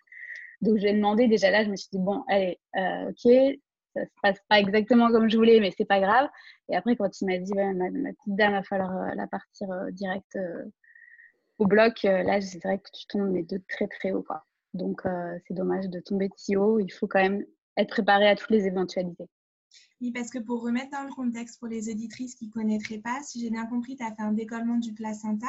Donc 0.62 0.78
je 0.78 0.84
l'ai 0.84 0.94
demandé, 0.94 1.28
déjà 1.28 1.50
là, 1.50 1.64
je 1.64 1.70
me 1.70 1.76
suis 1.76 1.90
dit, 1.92 2.00
bon, 2.00 2.24
allez, 2.28 2.60
euh, 2.78 3.10
ok, 3.10 3.60
ça 3.96 4.06
se 4.06 4.12
passe 4.22 4.40
pas 4.48 4.60
exactement 4.60 5.10
comme 5.12 5.30
je 5.30 5.38
voulais, 5.38 5.60
mais 5.60 5.72
c'est 5.76 5.86
pas 5.86 6.00
grave. 6.00 6.30
Et 6.70 6.76
après, 6.76 6.96
quand 6.96 7.10
il 7.20 7.26
m'a 7.26 7.38
dit, 7.40 7.54
ouais, 7.54 7.74
ma, 7.74 7.90
petite 7.90 8.36
dame, 8.36 8.52
il 8.52 8.56
va 8.58 8.64
falloir 8.64 9.16
la 9.16 9.28
partir 9.28 9.68
direct 9.92 10.38
au 11.58 11.66
bloc, 11.66 12.04
là, 12.04 12.42
c'est 12.42 12.62
vrai 12.64 12.78
que 12.78 12.90
tu 12.94 13.08
tombes 13.08 13.32
mais 13.32 13.44
de 13.44 13.60
très 13.70 13.88
très 13.88 14.12
haut. 14.12 14.24
Quoi. 14.24 14.44
Donc, 14.76 15.06
euh, 15.06 15.38
c'est 15.48 15.54
dommage 15.54 15.90
de 15.90 16.00
tomber 16.00 16.28
de 16.28 16.34
si 16.38 16.56
haut. 16.56 16.80
Il 16.80 16.90
faut 16.90 17.08
quand 17.08 17.22
même 17.22 17.46
être 17.78 17.90
préparé 17.90 18.28
à 18.28 18.36
toutes 18.36 18.52
les 18.52 18.68
éventualités. 18.68 19.28
Oui, 20.02 20.12
parce 20.12 20.30
que 20.30 20.40
pour 20.40 20.62
remettre 20.62 20.92
dans 20.92 21.04
le 21.04 21.14
contexte 21.14 21.60
pour 21.60 21.68
les 21.68 21.90
éditrices 21.90 22.36
qui 22.36 22.48
ne 22.48 22.52
connaîtraient 22.52 23.00
pas, 23.00 23.22
si 23.24 23.40
j'ai 23.40 23.50
bien 23.50 23.66
compris, 23.66 23.96
tu 23.96 24.04
as 24.04 24.14
fait 24.14 24.22
un 24.22 24.34
décollement 24.34 24.78
du 24.78 24.94
placenta, 24.94 25.48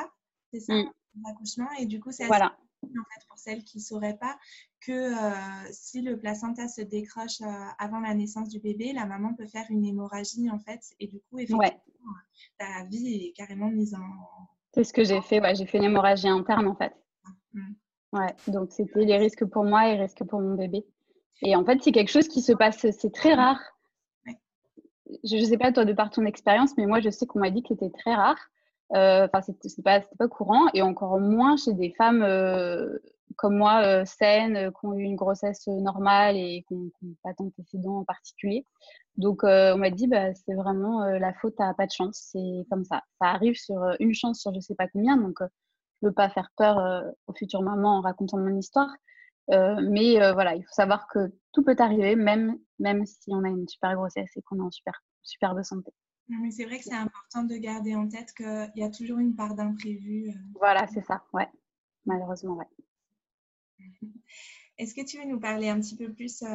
c'est 0.52 0.60
ça, 0.60 0.74
mm. 0.74 0.90
l'accouchement. 1.24 1.68
Et 1.80 1.86
du 1.86 2.00
coup, 2.00 2.12
c'est 2.12 2.26
voilà. 2.26 2.56
en 2.82 2.86
fait, 2.86 3.26
pour 3.28 3.38
celles 3.38 3.64
qui 3.64 3.78
ne 3.78 3.82
sauraient 3.82 4.16
pas 4.16 4.38
que 4.80 4.92
euh, 4.92 5.68
si 5.72 6.02
le 6.02 6.18
placenta 6.18 6.68
se 6.68 6.80
décroche 6.80 7.40
euh, 7.40 7.64
avant 7.78 7.98
la 7.98 8.14
naissance 8.14 8.48
du 8.48 8.60
bébé, 8.60 8.92
la 8.92 9.06
maman 9.06 9.34
peut 9.34 9.46
faire 9.46 9.66
une 9.70 9.84
hémorragie 9.84 10.48
en 10.50 10.60
fait. 10.60 10.80
Et 11.00 11.08
du 11.08 11.20
coup, 11.28 11.38
effectivement, 11.40 12.14
ta 12.58 12.84
vie 12.84 13.26
est 13.26 13.32
carrément 13.32 13.70
mise 13.70 13.94
en. 13.94 14.04
C'est 14.72 14.84
ce 14.84 14.92
que 14.92 15.04
j'ai 15.04 15.20
fait, 15.22 15.40
ouais. 15.40 15.54
J'ai 15.56 15.66
fait 15.66 15.78
une 15.78 15.84
hémorragie 15.84 16.28
interne 16.28 16.68
en 16.68 16.76
fait. 16.76 16.94
Mm. 17.52 17.72
Ouais, 18.16 18.34
donc 18.48 18.70
c'était 18.70 19.04
les 19.04 19.18
risques 19.18 19.44
pour 19.44 19.64
moi 19.64 19.88
et 19.88 19.96
les 19.96 20.02
risques 20.02 20.24
pour 20.24 20.40
mon 20.40 20.54
bébé. 20.54 20.86
Et 21.42 21.54
en 21.54 21.64
fait, 21.64 21.82
c'est 21.82 21.92
quelque 21.92 22.10
chose 22.10 22.28
qui 22.28 22.40
se 22.40 22.52
passe, 22.52 22.86
c'est 22.90 23.12
très 23.12 23.34
rare. 23.34 23.60
Je 25.22 25.36
ne 25.36 25.44
sais 25.44 25.58
pas 25.58 25.72
toi 25.72 25.84
de 25.84 25.92
par 25.92 26.10
ton 26.10 26.24
expérience, 26.24 26.76
mais 26.76 26.86
moi 26.86 27.00
je 27.00 27.10
sais 27.10 27.26
qu'on 27.26 27.40
m'a 27.40 27.50
dit 27.50 27.62
que 27.62 27.68
c'était 27.68 27.90
très 27.90 28.14
rare. 28.14 28.38
Euh, 28.94 29.26
enfin, 29.26 29.42
c'était 29.42 29.82
pas, 29.82 30.00
pas 30.18 30.28
courant 30.28 30.66
et 30.72 30.82
encore 30.82 31.18
moins 31.20 31.56
chez 31.56 31.74
des 31.74 31.92
femmes 31.98 32.22
euh, 32.22 32.98
comme 33.36 33.56
moi, 33.56 33.82
euh, 33.82 34.04
saines, 34.04 34.70
qui 34.70 34.86
ont 34.86 34.94
eu 34.94 35.02
une 35.02 35.16
grossesse 35.16 35.66
normale 35.66 36.36
et 36.36 36.64
qui 36.68 36.74
n'ont 36.74 36.90
pas 37.22 37.32
d'antécédents 37.38 37.98
en 37.98 38.04
particulier. 38.04 38.64
Donc, 39.16 39.42
on 39.44 39.78
m'a 39.78 39.90
dit, 39.90 40.06
bah, 40.06 40.32
c'est 40.34 40.54
vraiment 40.54 41.04
la 41.04 41.32
faute 41.34 41.58
à 41.58 41.74
pas 41.74 41.86
de 41.86 41.90
chance. 41.90 42.28
C'est 42.32 42.66
comme 42.70 42.84
ça. 42.84 43.02
Ça 43.20 43.28
arrive 43.28 43.56
sur 43.56 43.78
une 43.98 44.14
chance 44.14 44.40
sur 44.40 44.54
je 44.54 44.60
sais 44.60 44.74
pas 44.74 44.88
combien. 44.88 45.16
Donc, 45.16 45.40
je 46.02 46.08
veux 46.08 46.12
pas 46.12 46.28
faire 46.28 46.50
peur 46.56 47.04
aux 47.26 47.34
futures 47.34 47.62
mamans 47.62 47.98
en 47.98 48.00
racontant 48.00 48.38
mon 48.38 48.56
histoire. 48.56 48.90
mais 49.48 50.18
voilà, 50.32 50.54
il 50.54 50.62
faut 50.62 50.72
savoir 50.72 51.06
que 51.08 51.32
tout 51.52 51.62
peut 51.62 51.76
arriver, 51.78 52.16
même, 52.16 52.58
même 52.78 53.06
si 53.06 53.30
on 53.32 53.44
a 53.44 53.48
une 53.48 53.68
super 53.68 53.94
grossesse 53.94 54.30
et 54.36 54.42
qu'on 54.42 54.58
est 54.58 54.62
en 54.62 54.70
super, 54.70 55.02
superbe 55.22 55.62
santé. 55.62 55.92
mais 56.28 56.50
c'est 56.50 56.64
vrai 56.64 56.78
que 56.78 56.84
c'est 56.84 56.94
important 56.94 57.44
de 57.44 57.56
garder 57.56 57.94
en 57.94 58.08
tête 58.08 58.32
qu'il 58.34 58.72
y 58.76 58.84
a 58.84 58.90
toujours 58.90 59.18
une 59.18 59.34
part 59.34 59.54
d'imprévu. 59.54 60.32
Voilà, 60.54 60.86
c'est 60.86 61.04
ça, 61.04 61.22
ouais. 61.32 61.48
Malheureusement, 62.04 62.56
ouais. 62.56 62.68
Est-ce 64.78 64.94
que 64.94 65.00
tu 65.00 65.18
veux 65.18 65.24
nous 65.24 65.40
parler 65.40 65.70
un 65.70 65.80
petit 65.80 65.96
peu 65.96 66.12
plus 66.12 66.42
euh, 66.42 66.46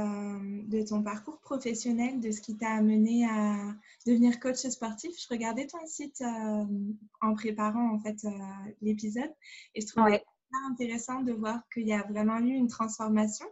de 0.68 0.88
ton 0.88 1.02
parcours 1.02 1.40
professionnel, 1.40 2.20
de 2.20 2.30
ce 2.30 2.40
qui 2.40 2.56
t'a 2.56 2.70
amené 2.70 3.26
à 3.26 3.74
devenir 4.06 4.40
coach 4.40 4.58
sportif? 4.58 5.12
Je 5.20 5.28
regardais 5.28 5.66
ton 5.66 5.84
site 5.88 6.22
euh, 6.22 6.66
en 7.22 7.34
préparant 7.34 7.92
en 7.92 8.00
fait 8.00 8.24
euh, 8.26 8.30
l'épisode 8.82 9.32
et 9.74 9.82
je 9.82 9.88
trouvais 9.88 10.24
intéressant 10.70 11.22
de 11.22 11.32
voir 11.32 11.62
qu'il 11.74 11.88
y 11.88 11.94
a 11.94 12.04
vraiment 12.04 12.38
eu 12.38 12.54
une 12.54 12.68
transformation. 12.68 13.48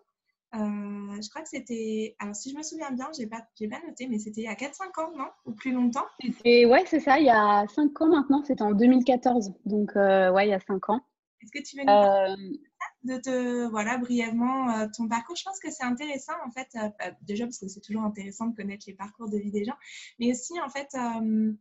je 0.53 1.29
crois 1.29 1.41
que 1.41 1.49
c'était, 1.49 2.15
alors 2.19 2.35
si 2.35 2.51
je 2.51 2.57
me 2.57 2.61
souviens 2.61 2.91
bien, 2.91 3.09
j'ai 3.17 3.25
pas, 3.25 3.41
pas 3.41 3.87
noté, 3.87 4.07
mais 4.07 4.19
c'était 4.19 4.41
il 4.41 4.45
y 4.45 4.47
a 4.47 4.53
4-5 4.53 5.01
ans, 5.01 5.11
non? 5.17 5.29
Ou 5.45 5.53
plus 5.53 5.71
longtemps? 5.71 6.05
Et 6.45 6.67
ouais, 6.67 6.83
c'est 6.85 6.99
ça, 6.99 7.17
il 7.17 7.25
y 7.25 7.31
a 7.31 7.65
5 7.73 8.01
ans 8.01 8.07
maintenant, 8.09 8.43
c'était 8.43 8.61
en 8.61 8.73
2014, 8.73 9.53
donc 9.65 9.95
ouais, 9.95 10.47
il 10.47 10.49
y 10.49 10.53
a 10.53 10.59
5 10.59 10.89
ans. 10.89 11.01
Est-ce 11.41 11.51
que 11.57 11.63
tu 11.63 11.77
veux 11.77 11.83
nous 11.83 11.87
parler 11.87 12.59
de 13.03 13.17
te, 13.17 13.67
voilà, 13.69 13.97
brièvement 13.97 14.69
euh, 14.71 14.87
ton 14.95 15.07
parcours. 15.07 15.35
Je 15.35 15.43
pense 15.43 15.59
que 15.59 15.71
c'est 15.71 15.83
intéressant, 15.83 16.33
en 16.45 16.51
fait, 16.51 16.67
euh, 16.75 16.89
bah, 16.99 17.11
déjà 17.21 17.45
parce 17.45 17.59
que 17.59 17.67
c'est 17.67 17.81
toujours 17.81 18.03
intéressant 18.03 18.47
de 18.47 18.55
connaître 18.55 18.85
les 18.87 18.93
parcours 18.93 19.29
de 19.29 19.37
vie 19.37 19.51
des 19.51 19.63
gens, 19.63 19.77
mais 20.19 20.31
aussi, 20.31 20.59
en 20.59 20.69
fait, 20.69 20.89
euh, 20.95 21.53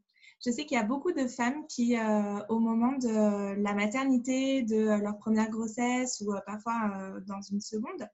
je 0.45 0.51
sais 0.51 0.67
qu'il 0.67 0.77
y 0.77 0.81
a 0.81 0.85
beaucoup 0.85 1.13
de 1.13 1.27
femmes 1.27 1.67
qui, 1.67 1.97
au 2.49 2.61
moment 2.61 2.93
de 2.93 3.61
la 3.61 3.75
maternité, 3.75 4.63
de 4.63 5.01
leur 5.03 5.19
première 5.19 5.51
grossesse 5.51 6.23
ou 6.25 6.33
parfois 6.47 7.19
dans 7.27 7.41
une 7.41 7.61
seconde, 7.61 8.09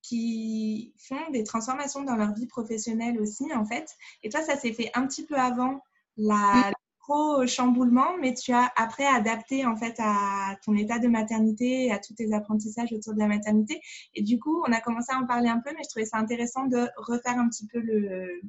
qui 0.00 0.94
font 0.98 1.30
des 1.32 1.42
transformations 1.42 2.04
dans 2.04 2.14
leur 2.14 2.32
vie 2.34 2.46
professionnelle 2.46 3.20
aussi, 3.20 3.52
en 3.52 3.64
fait. 3.64 3.96
Et 4.22 4.28
toi, 4.28 4.42
ça 4.42 4.56
s'est 4.56 4.72
fait 4.72 4.92
un 4.94 5.04
petit 5.08 5.26
peu 5.26 5.34
avant 5.34 5.82
la, 6.16 6.70
gros 7.02 7.46
chamboulement, 7.46 8.16
mais 8.20 8.34
tu 8.34 8.52
as 8.52 8.70
après 8.76 9.06
adapté 9.06 9.66
en 9.66 9.76
fait 9.76 9.94
à 9.98 10.56
ton 10.64 10.74
état 10.74 10.98
de 10.98 11.08
maternité 11.08 11.90
à 11.90 11.98
tous 11.98 12.14
tes 12.14 12.32
apprentissages 12.32 12.92
autour 12.92 13.14
de 13.14 13.18
la 13.18 13.26
maternité. 13.26 13.80
Et 14.14 14.22
du 14.22 14.38
coup, 14.38 14.62
on 14.66 14.72
a 14.72 14.80
commencé 14.80 15.12
à 15.12 15.18
en 15.18 15.26
parler 15.26 15.48
un 15.48 15.60
peu, 15.60 15.70
mais 15.76 15.82
je 15.84 15.88
trouvais 15.88 16.06
ça 16.06 16.18
intéressant 16.18 16.66
de 16.66 16.88
refaire 16.96 17.38
un 17.38 17.48
petit 17.48 17.66
peu 17.66 17.80
le, 17.80 18.40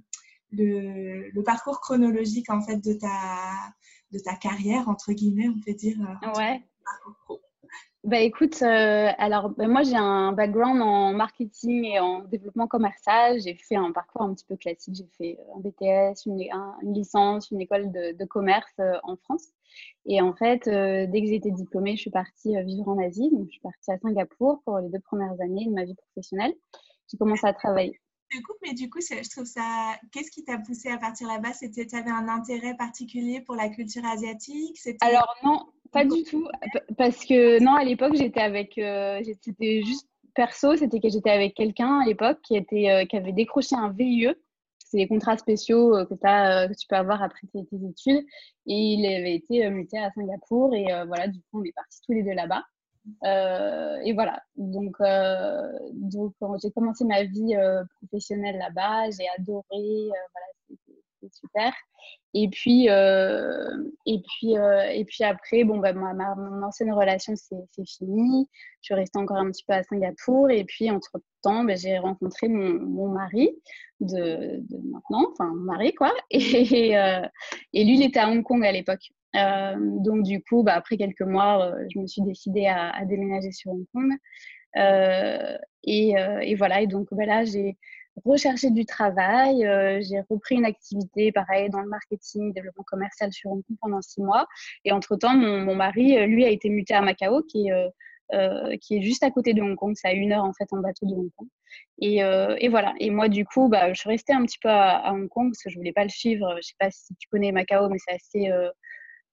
le, 0.51 1.43
parcours 1.43 1.81
chronologique 1.81 2.49
en 2.49 2.61
fait 2.61 2.77
de 2.77 2.93
ta, 2.93 3.51
de 4.11 4.19
ta 4.19 4.35
carrière, 4.35 4.87
entre 4.87 5.11
guillemets, 5.11 5.49
on 5.49 5.59
peut 5.59 5.73
dire. 5.73 5.97
Euh, 6.01 6.37
ouais. 6.37 6.61
Bah 8.03 8.19
écoute, 8.19 8.61
euh, 8.61 9.11
alors 9.17 9.49
bah, 9.51 9.65
moi 9.65 9.81
j'ai 9.83 9.95
un 9.95 10.33
background 10.33 10.81
en 10.81 11.13
marketing 11.13 11.85
et 11.85 11.99
en 12.01 12.19
développement 12.23 12.67
commercial. 12.67 13.39
J'ai 13.39 13.55
fait 13.55 13.77
un 13.77 13.93
parcours 13.93 14.23
un 14.23 14.33
petit 14.33 14.43
peu 14.43 14.57
classique. 14.57 14.95
J'ai 14.95 15.07
fait 15.17 15.39
un 15.55 15.59
BTS, 15.61 16.25
une, 16.25 16.43
licence, 16.93 17.49
une 17.51 17.61
école 17.61 17.93
de, 17.93 18.25
commerce 18.25 18.73
euh, 18.81 18.99
en 19.03 19.15
France. 19.15 19.47
Et 20.05 20.21
en 20.21 20.33
fait, 20.33 20.67
euh, 20.67 21.07
dès 21.07 21.21
que 21.21 21.27
j'ai 21.27 21.35
été 21.35 21.49
diplômée, 21.51 21.95
je 21.95 22.01
suis 22.01 22.11
partie 22.11 22.61
vivre 22.63 22.89
en 22.89 22.97
Asie. 22.97 23.29
Donc 23.31 23.45
je 23.45 23.51
suis 23.51 23.61
partie 23.61 23.89
à 23.89 23.97
Singapour 23.97 24.61
pour 24.65 24.79
les 24.79 24.89
deux 24.89 24.99
premières 24.99 25.39
années 25.39 25.65
de 25.65 25.71
ma 25.73 25.85
vie 25.85 25.95
professionnelle. 25.95 26.53
J'ai 27.09 27.17
commencé 27.17 27.47
à 27.47 27.53
travailler. 27.53 27.97
mais 28.63 28.73
du 28.73 28.89
coup, 28.89 28.99
je 28.99 29.29
trouve 29.29 29.45
ça. 29.45 29.95
Qu'est-ce 30.11 30.29
qui 30.29 30.43
t'a 30.43 30.57
poussé 30.57 30.89
à 30.89 30.97
partir 30.97 31.29
là-bas? 31.29 31.53
C'était, 31.53 31.87
tu 31.87 31.95
avais 31.95 32.11
un 32.11 32.27
intérêt 32.27 32.75
particulier 32.75 33.39
pour 33.39 33.55
la 33.55 33.69
culture 33.69 34.03
asiatique? 34.03 34.77
Alors 34.99 35.33
non, 35.41 35.67
pas 35.93 36.05
du 36.05 36.23
tout. 36.23 36.47
Parce 36.97 37.23
que 37.25 37.61
non, 37.63 37.75
à 37.75 37.83
l'époque, 37.83 38.15
j'étais 38.15 38.41
avec. 38.41 38.77
Euh, 38.77 39.21
c'était 39.41 39.83
juste 39.83 40.07
perso, 40.35 40.75
c'était 40.75 40.99
que 40.99 41.09
j'étais 41.09 41.29
avec 41.29 41.53
quelqu'un 41.53 41.99
à 42.01 42.05
l'époque 42.05 42.39
qui, 42.41 42.57
euh, 42.57 43.05
qui 43.05 43.15
avait 43.15 43.31
décroché 43.31 43.75
un 43.75 43.89
VIE. 43.89 44.33
C'est 44.79 44.97
des 44.97 45.07
contrats 45.07 45.37
spéciaux 45.37 45.95
euh, 45.95 46.05
que, 46.05 46.13
as, 46.23 46.67
que 46.67 46.73
tu 46.73 46.87
peux 46.87 46.95
avoir 46.95 47.21
après 47.21 47.47
tes, 47.53 47.59
études. 47.59 48.25
Et 48.65 48.93
il 48.95 49.05
avait 49.05 49.35
été 49.35 49.69
muté 49.69 49.97
à 49.99 50.11
Singapour. 50.11 50.73
Et 50.75 50.85
voilà, 51.07 51.27
du 51.27 51.39
coup, 51.39 51.61
on 51.61 51.63
est 51.63 51.73
partis 51.73 51.99
tous 52.05 52.13
les 52.13 52.23
deux 52.23 52.33
là-bas. 52.33 52.63
et 54.03 54.13
voilà. 54.13 54.41
Donc, 54.55 54.97
donc 55.93 56.33
j'ai 56.61 56.71
commencé 56.71 57.05
ma 57.05 57.23
vie 57.23 57.55
professionnelle 58.01 58.57
là-bas. 58.57 59.11
J'ai 59.11 59.27
adoré. 59.37 59.63
voilà, 59.71 60.47
super. 61.31 61.73
Et 62.35 62.49
puis, 62.49 62.89
euh, 62.89 63.69
et 64.07 64.19
puis, 64.21 64.57
euh, 64.57 64.89
et 64.89 65.05
puis 65.05 65.23
après, 65.23 65.63
bon, 65.63 65.77
bah, 65.77 65.93
ma, 65.93 66.13
mon 66.35 66.63
ancienne 66.63 66.91
relation, 66.91 67.33
c'est 67.35 67.85
fini. 67.85 68.47
Je 68.81 68.85
suis 68.87 68.93
restée 68.95 69.19
encore 69.19 69.37
un 69.37 69.51
petit 69.51 69.63
peu 69.67 69.73
à 69.73 69.83
Singapour. 69.83 70.49
Et 70.49 70.63
puis, 70.63 70.89
entre-temps, 70.89 71.63
bah, 71.63 71.75
j'ai 71.75 71.99
rencontré 71.99 72.47
mon, 72.47 72.73
mon 72.73 73.07
mari 73.09 73.51
de, 73.99 74.63
maintenant, 74.91 75.29
enfin, 75.31 75.45
mon 75.45 75.63
mari, 75.63 75.93
quoi. 75.93 76.11
Et, 76.31 76.97
euh, 76.97 77.21
et 77.73 77.83
lui, 77.83 77.95
il 77.95 78.03
était 78.03 78.19
à 78.19 78.29
Hong 78.29 78.43
Kong 78.43 78.65
à 78.65 78.71
l'époque. 78.71 79.11
Donc, 79.33 80.23
du 80.23 80.43
coup, 80.43 80.63
bah, 80.63 80.73
après 80.73 80.97
quelques 80.97 81.21
mois, 81.21 81.71
je 81.93 81.99
me 81.99 82.07
suis 82.07 82.23
décidée 82.23 82.65
à, 82.65 82.89
à 82.89 83.05
déménager 83.05 83.51
sur 83.51 83.71
Hong 83.71 83.85
Kong. 83.93 84.11
Et, 85.83 86.15
et, 86.41 86.55
voilà. 86.55 86.81
Et 86.81 86.87
donc, 86.87 87.07
bah, 87.11 87.25
là, 87.27 87.45
j'ai 87.45 87.77
rechercher 88.25 88.69
du 88.71 88.85
travail. 88.85 89.65
Euh, 89.65 90.01
j'ai 90.01 90.21
repris 90.29 90.55
une 90.55 90.65
activité, 90.65 91.31
pareil, 91.31 91.69
dans 91.69 91.81
le 91.81 91.89
marketing, 91.89 92.53
développement 92.53 92.83
commercial 92.83 93.31
sur 93.31 93.51
Hong 93.51 93.63
Kong 93.63 93.77
pendant 93.81 94.01
six 94.01 94.21
mois. 94.21 94.47
Et 94.85 94.91
entre-temps, 94.91 95.35
mon, 95.35 95.61
mon, 95.61 95.75
mari, 95.75 96.17
euh, 96.17 96.25
lui, 96.25 96.45
a 96.45 96.49
été 96.49 96.69
muté 96.69 96.93
à 96.93 97.01
Macao, 97.01 97.43
qui 97.43 97.69
est, 97.69 97.71
euh, 98.33 98.77
qui 98.81 98.97
est 98.97 99.01
juste 99.01 99.23
à 99.23 99.31
côté 99.31 99.53
de 99.53 99.61
Hong 99.61 99.75
Kong. 99.75 99.93
C'est 99.95 100.07
à 100.07 100.13
une 100.13 100.31
heure, 100.31 100.43
en 100.43 100.53
fait, 100.53 100.67
en 100.71 100.77
bateau 100.77 101.05
de 101.05 101.13
Hong 101.13 101.29
Kong. 101.35 101.47
Et, 101.99 102.17
et 102.17 102.69
voilà. 102.69 102.93
Et 102.99 103.09
moi, 103.09 103.29
du 103.29 103.45
coup, 103.45 103.67
bah, 103.67 103.93
je 103.93 103.99
suis 103.99 104.09
restée 104.09 104.33
un 104.33 104.43
petit 104.45 104.59
peu 104.61 104.69
à, 104.69 105.11
Hong 105.11 105.27
Kong 105.29 105.49
parce 105.51 105.63
que 105.63 105.69
je 105.69 105.77
voulais 105.77 105.93
pas 105.93 106.03
le 106.03 106.09
suivre. 106.09 106.55
Je 106.57 106.67
sais 106.67 106.75
pas 106.79 106.91
si 106.91 107.15
tu 107.15 107.27
connais 107.29 107.51
Macao, 107.51 107.89
mais 107.89 107.97
c'est 107.99 108.13
assez 108.13 108.51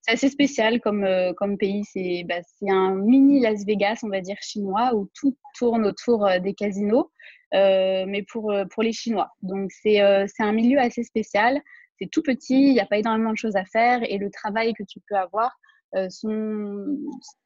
c'est 0.02 0.12
assez 0.12 0.28
spécial 0.30 0.80
comme, 0.80 1.06
comme 1.36 1.58
pays. 1.58 1.84
C'est 1.84 2.24
bah, 2.28 2.40
un 2.68 2.94
mini 2.94 3.40
Las 3.40 3.64
Vegas, 3.64 4.00
on 4.02 4.08
va 4.08 4.20
dire, 4.20 4.36
chinois, 4.40 4.94
où 4.94 5.08
tout 5.14 5.36
tourne 5.58 5.84
autour 5.86 6.28
des 6.40 6.54
casinos. 6.54 7.10
Euh, 7.54 8.04
mais 8.06 8.22
pour, 8.22 8.52
euh, 8.52 8.64
pour 8.66 8.82
les 8.82 8.92
Chinois. 8.92 9.30
Donc, 9.42 9.70
euh, 9.86 10.26
c'est 10.26 10.42
un 10.42 10.52
milieu 10.52 10.78
assez 10.78 11.02
spécial. 11.02 11.60
C'est 11.98 12.08
tout 12.10 12.22
petit, 12.22 12.68
il 12.68 12.72
n'y 12.72 12.80
a 12.80 12.86
pas 12.86 12.98
énormément 12.98 13.32
de 13.32 13.36
choses 13.36 13.56
à 13.56 13.64
faire 13.64 14.00
et 14.02 14.16
le 14.18 14.30
travail 14.30 14.72
que 14.72 14.84
tu 14.84 15.00
peux 15.08 15.16
avoir 15.16 15.54
sont 16.08 16.96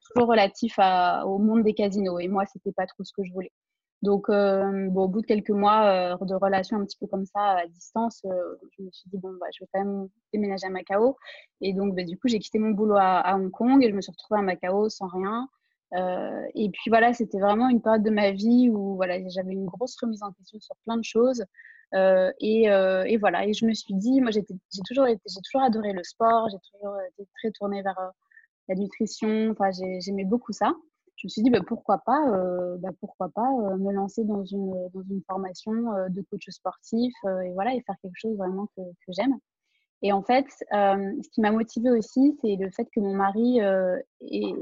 toujours 0.06 0.28
relatifs 0.28 0.74
à, 0.76 1.26
au 1.26 1.38
monde 1.38 1.64
des 1.64 1.72
casinos. 1.72 2.18
Et 2.18 2.28
moi, 2.28 2.44
c'était 2.44 2.72
pas 2.72 2.86
trop 2.86 3.02
ce 3.02 3.12
que 3.16 3.24
je 3.24 3.32
voulais. 3.32 3.50
Donc, 4.04 4.26
bon, 4.28 5.02
au 5.04 5.08
bout 5.08 5.22
de 5.22 5.26
quelques 5.26 5.50
mois 5.50 6.16
de 6.20 6.34
relations 6.34 6.76
un 6.76 6.84
petit 6.84 6.98
peu 6.98 7.06
comme 7.06 7.26
ça 7.26 7.40
à 7.40 7.66
distance, 7.66 8.20
je 8.22 8.82
me 8.82 8.90
suis 8.90 9.08
dit, 9.10 9.18
bon, 9.18 9.32
bah, 9.40 9.46
je 9.52 9.64
vais 9.64 9.68
quand 9.72 9.84
même 9.84 10.08
déménager 10.32 10.66
à 10.66 10.70
Macao. 10.70 11.16
Et 11.62 11.72
donc, 11.72 11.96
bah, 11.96 12.04
du 12.04 12.18
coup, 12.18 12.28
j'ai 12.28 12.38
quitté 12.38 12.58
mon 12.58 12.70
boulot 12.70 12.96
à, 12.98 13.34
Hong 13.34 13.50
Kong 13.50 13.82
et 13.82 13.90
je 13.90 13.94
me 13.94 14.02
suis 14.02 14.12
retrouvée 14.12 14.40
à 14.40 14.42
Macao 14.42 14.88
sans 14.90 15.08
rien. 15.08 15.48
Euh, 15.94 16.46
et 16.54 16.70
puis 16.70 16.90
voilà, 16.90 17.12
c'était 17.12 17.38
vraiment 17.38 17.68
une 17.68 17.80
période 17.80 18.02
de 18.02 18.10
ma 18.10 18.30
vie 18.32 18.68
où 18.70 18.96
voilà, 18.96 19.18
j'avais 19.28 19.52
une 19.52 19.66
grosse 19.66 19.96
remise 20.00 20.22
en 20.22 20.32
question 20.32 20.58
sur 20.60 20.74
plein 20.84 20.96
de 20.96 21.04
choses. 21.04 21.44
Euh, 21.94 22.32
et, 22.40 22.70
euh, 22.70 23.04
voilà, 23.20 23.46
et 23.46 23.52
je 23.52 23.64
me 23.66 23.74
suis 23.74 23.94
dit, 23.94 24.20
moi 24.20 24.32
j'ai 24.32 24.44
toujours, 24.44 25.06
toujours 25.44 25.62
adoré 25.62 25.92
le 25.92 26.02
sport, 26.02 26.48
j'ai 26.50 26.58
toujours 26.72 26.96
été 27.12 27.28
très 27.38 27.50
tournée 27.52 27.82
vers 27.82 28.12
la 28.68 28.74
nutrition, 28.74 29.54
j'aimais 30.00 30.24
beaucoup 30.24 30.52
ça. 30.52 30.74
Je 31.24 31.26
me 31.26 31.28
suis 31.30 31.42
dit, 31.42 31.50
bah, 31.50 31.60
pourquoi 31.66 31.98
pas, 32.04 32.22
bah, 32.80 32.90
pourquoi 33.00 33.30
pas 33.30 33.50
me 33.78 33.92
lancer 33.92 34.24
dans 34.24 34.44
une, 34.44 34.74
une 35.10 35.22
formation 35.26 35.72
de 35.72 36.22
coach 36.30 36.50
sportif 36.50 37.14
et 37.24 37.50
voilà, 37.54 37.74
et 37.74 37.80
faire 37.80 37.96
quelque 38.02 38.16
chose 38.16 38.36
vraiment 38.36 38.68
que, 38.76 38.82
j'aime. 39.08 39.38
Et 40.02 40.12
en 40.12 40.22
fait, 40.22 40.44
ce 40.50 41.28
qui 41.30 41.40
m'a 41.40 41.50
motivée 41.50 41.90
aussi, 41.90 42.36
c'est 42.42 42.56
le 42.56 42.70
fait 42.70 42.86
que 42.94 43.00
mon 43.00 43.14
mari 43.14 43.58
est 43.60 44.54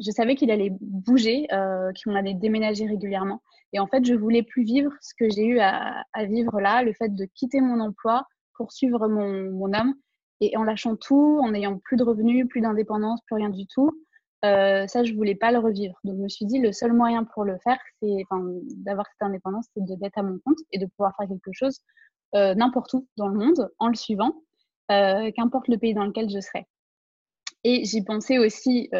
je 0.00 0.10
savais 0.10 0.34
qu'il 0.34 0.50
allait 0.50 0.72
bouger, 0.80 1.46
euh, 1.52 1.90
qu'on 2.04 2.14
allait 2.14 2.34
déménager 2.34 2.86
régulièrement. 2.86 3.42
Et 3.72 3.80
en 3.80 3.86
fait, 3.86 4.04
je 4.04 4.14
voulais 4.14 4.42
plus 4.42 4.64
vivre 4.64 4.92
ce 5.00 5.14
que 5.18 5.28
j'ai 5.30 5.44
eu 5.44 5.58
à, 5.60 6.04
vivre 6.24 6.60
là, 6.60 6.82
le 6.82 6.92
fait 6.92 7.08
de 7.08 7.24
quitter 7.34 7.60
mon 7.60 7.80
emploi 7.80 8.26
pour 8.54 8.72
suivre 8.72 9.08
mon, 9.08 9.50
mon 9.50 9.72
homme 9.72 9.94
et 10.40 10.56
en 10.56 10.64
lâchant 10.64 10.96
tout, 10.96 11.40
en 11.42 11.52
n'ayant 11.52 11.78
plus 11.78 11.96
de 11.96 12.04
revenus, 12.04 12.46
plus 12.48 12.60
d'indépendance, 12.60 13.20
plus 13.26 13.36
rien 13.36 13.50
du 13.50 13.66
tout. 13.66 13.90
Ça, 14.42 15.04
je 15.04 15.14
voulais 15.14 15.34
pas 15.34 15.52
le 15.52 15.58
revivre. 15.58 15.98
Donc, 16.04 16.16
je 16.16 16.22
me 16.22 16.28
suis 16.28 16.46
dit, 16.46 16.58
le 16.58 16.72
seul 16.72 16.92
moyen 16.92 17.24
pour 17.24 17.44
le 17.44 17.58
faire, 17.58 17.78
c'est 18.00 18.24
d'avoir 18.78 19.06
cette 19.06 19.22
indépendance, 19.22 19.66
c'est 19.74 19.84
d'être 19.98 20.18
à 20.18 20.22
mon 20.22 20.38
compte 20.44 20.58
et 20.72 20.78
de 20.78 20.86
pouvoir 20.86 21.14
faire 21.16 21.28
quelque 21.28 21.52
chose 21.52 21.80
n'importe 22.34 22.94
où 22.94 23.06
dans 23.16 23.28
le 23.28 23.38
monde 23.38 23.70
en 23.78 23.88
le 23.88 23.94
suivant, 23.94 24.42
qu'importe 24.88 25.68
le 25.68 25.78
pays 25.78 25.94
dans 25.94 26.04
lequel 26.04 26.28
je 26.30 26.40
serai. 26.40 26.66
Et 27.64 27.84
j'y 27.84 28.02
pensais 28.02 28.38
aussi, 28.38 28.90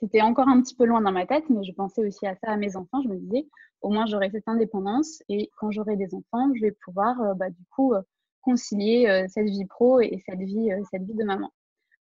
c'était 0.00 0.22
encore 0.22 0.48
un 0.48 0.62
petit 0.62 0.74
peu 0.74 0.86
loin 0.86 1.02
dans 1.02 1.12
ma 1.12 1.26
tête, 1.26 1.44
mais 1.50 1.62
je 1.64 1.72
pensais 1.72 2.02
aussi 2.06 2.26
à 2.26 2.34
ça 2.36 2.52
à 2.52 2.56
mes 2.56 2.76
enfants. 2.76 3.02
Je 3.02 3.08
me 3.08 3.16
disais, 3.16 3.46
au 3.82 3.90
moins 3.90 4.06
j'aurai 4.06 4.30
cette 4.30 4.48
indépendance 4.48 5.22
et 5.28 5.50
quand 5.58 5.70
j'aurai 5.70 5.96
des 5.96 6.14
enfants, 6.14 6.50
je 6.54 6.62
vais 6.62 6.74
pouvoir 6.84 7.16
bah, 7.36 7.50
du 7.50 7.62
coup 7.74 7.92
concilier 8.40 9.26
cette 9.28 9.48
vie 9.48 9.66
pro 9.66 10.00
et 10.00 10.22
cette 10.24 10.38
vie, 10.38 10.70
cette 10.90 11.02
vie 11.02 11.14
de 11.14 11.24
maman. 11.24 11.50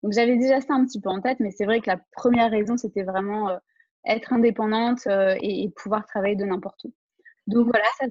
Donc 0.04 0.14
j'avais 0.14 0.38
déjà 0.38 0.62
ça 0.62 0.74
un 0.74 0.86
petit 0.86 1.00
peu 1.02 1.10
en 1.10 1.22
tête, 1.22 1.40
mais 1.40 1.52
c'est 1.52 1.66
vrai 1.66 1.82
que 1.82 1.90
la 1.90 2.00
première 2.12 2.52
raison, 2.52 2.78
c'était 2.78 3.04
vraiment 3.04 3.58
être 4.06 4.34
indépendante 4.34 5.08
et, 5.42 5.72
pouvoir 5.78 6.06
travailler 6.06 6.36
de 6.36 6.46
n'importe 6.46 6.84
où. 6.84 6.94
Donc 7.48 7.68
voilà, 7.68 7.86
ça, 8.00 8.06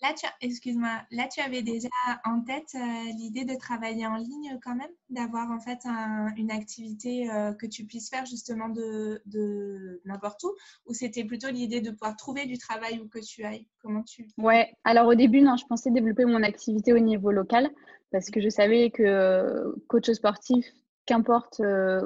Là, 0.00 0.14
tu, 0.16 0.26
excuse-moi, 0.40 1.02
là, 1.10 1.26
tu 1.26 1.40
avais 1.40 1.62
déjà 1.62 1.88
en 2.24 2.40
tête 2.42 2.70
euh, 2.76 3.12
l'idée 3.16 3.44
de 3.44 3.56
travailler 3.56 4.06
en 4.06 4.14
ligne 4.14 4.56
quand 4.62 4.76
même, 4.76 4.90
d'avoir 5.10 5.50
en 5.50 5.58
fait 5.58 5.80
une 6.36 6.52
activité 6.52 7.28
euh, 7.30 7.52
que 7.52 7.66
tu 7.66 7.84
puisses 7.84 8.08
faire 8.08 8.24
justement 8.24 8.68
de, 8.68 9.20
n'importe 10.04 10.44
où, 10.44 10.52
ou 10.86 10.94
c'était 10.94 11.24
plutôt 11.24 11.48
l'idée 11.48 11.80
de 11.80 11.90
pouvoir 11.90 12.16
trouver 12.16 12.46
du 12.46 12.58
travail 12.58 13.00
où 13.00 13.08
que 13.08 13.18
tu 13.18 13.42
ailles? 13.42 13.66
Comment 13.82 14.04
tu 14.04 14.28
Ouais, 14.38 14.72
alors 14.84 15.08
au 15.08 15.16
début, 15.16 15.40
non, 15.40 15.56
je 15.56 15.66
pensais 15.66 15.90
développer 15.90 16.24
mon 16.24 16.44
activité 16.44 16.92
au 16.92 17.00
niveau 17.00 17.32
local 17.32 17.68
parce 18.12 18.30
que 18.30 18.40
je 18.40 18.48
savais 18.48 18.90
que 18.90 19.02
euh, 19.02 19.72
coach 19.88 20.08
sportif, 20.12 20.64
qu'importe 21.08 21.60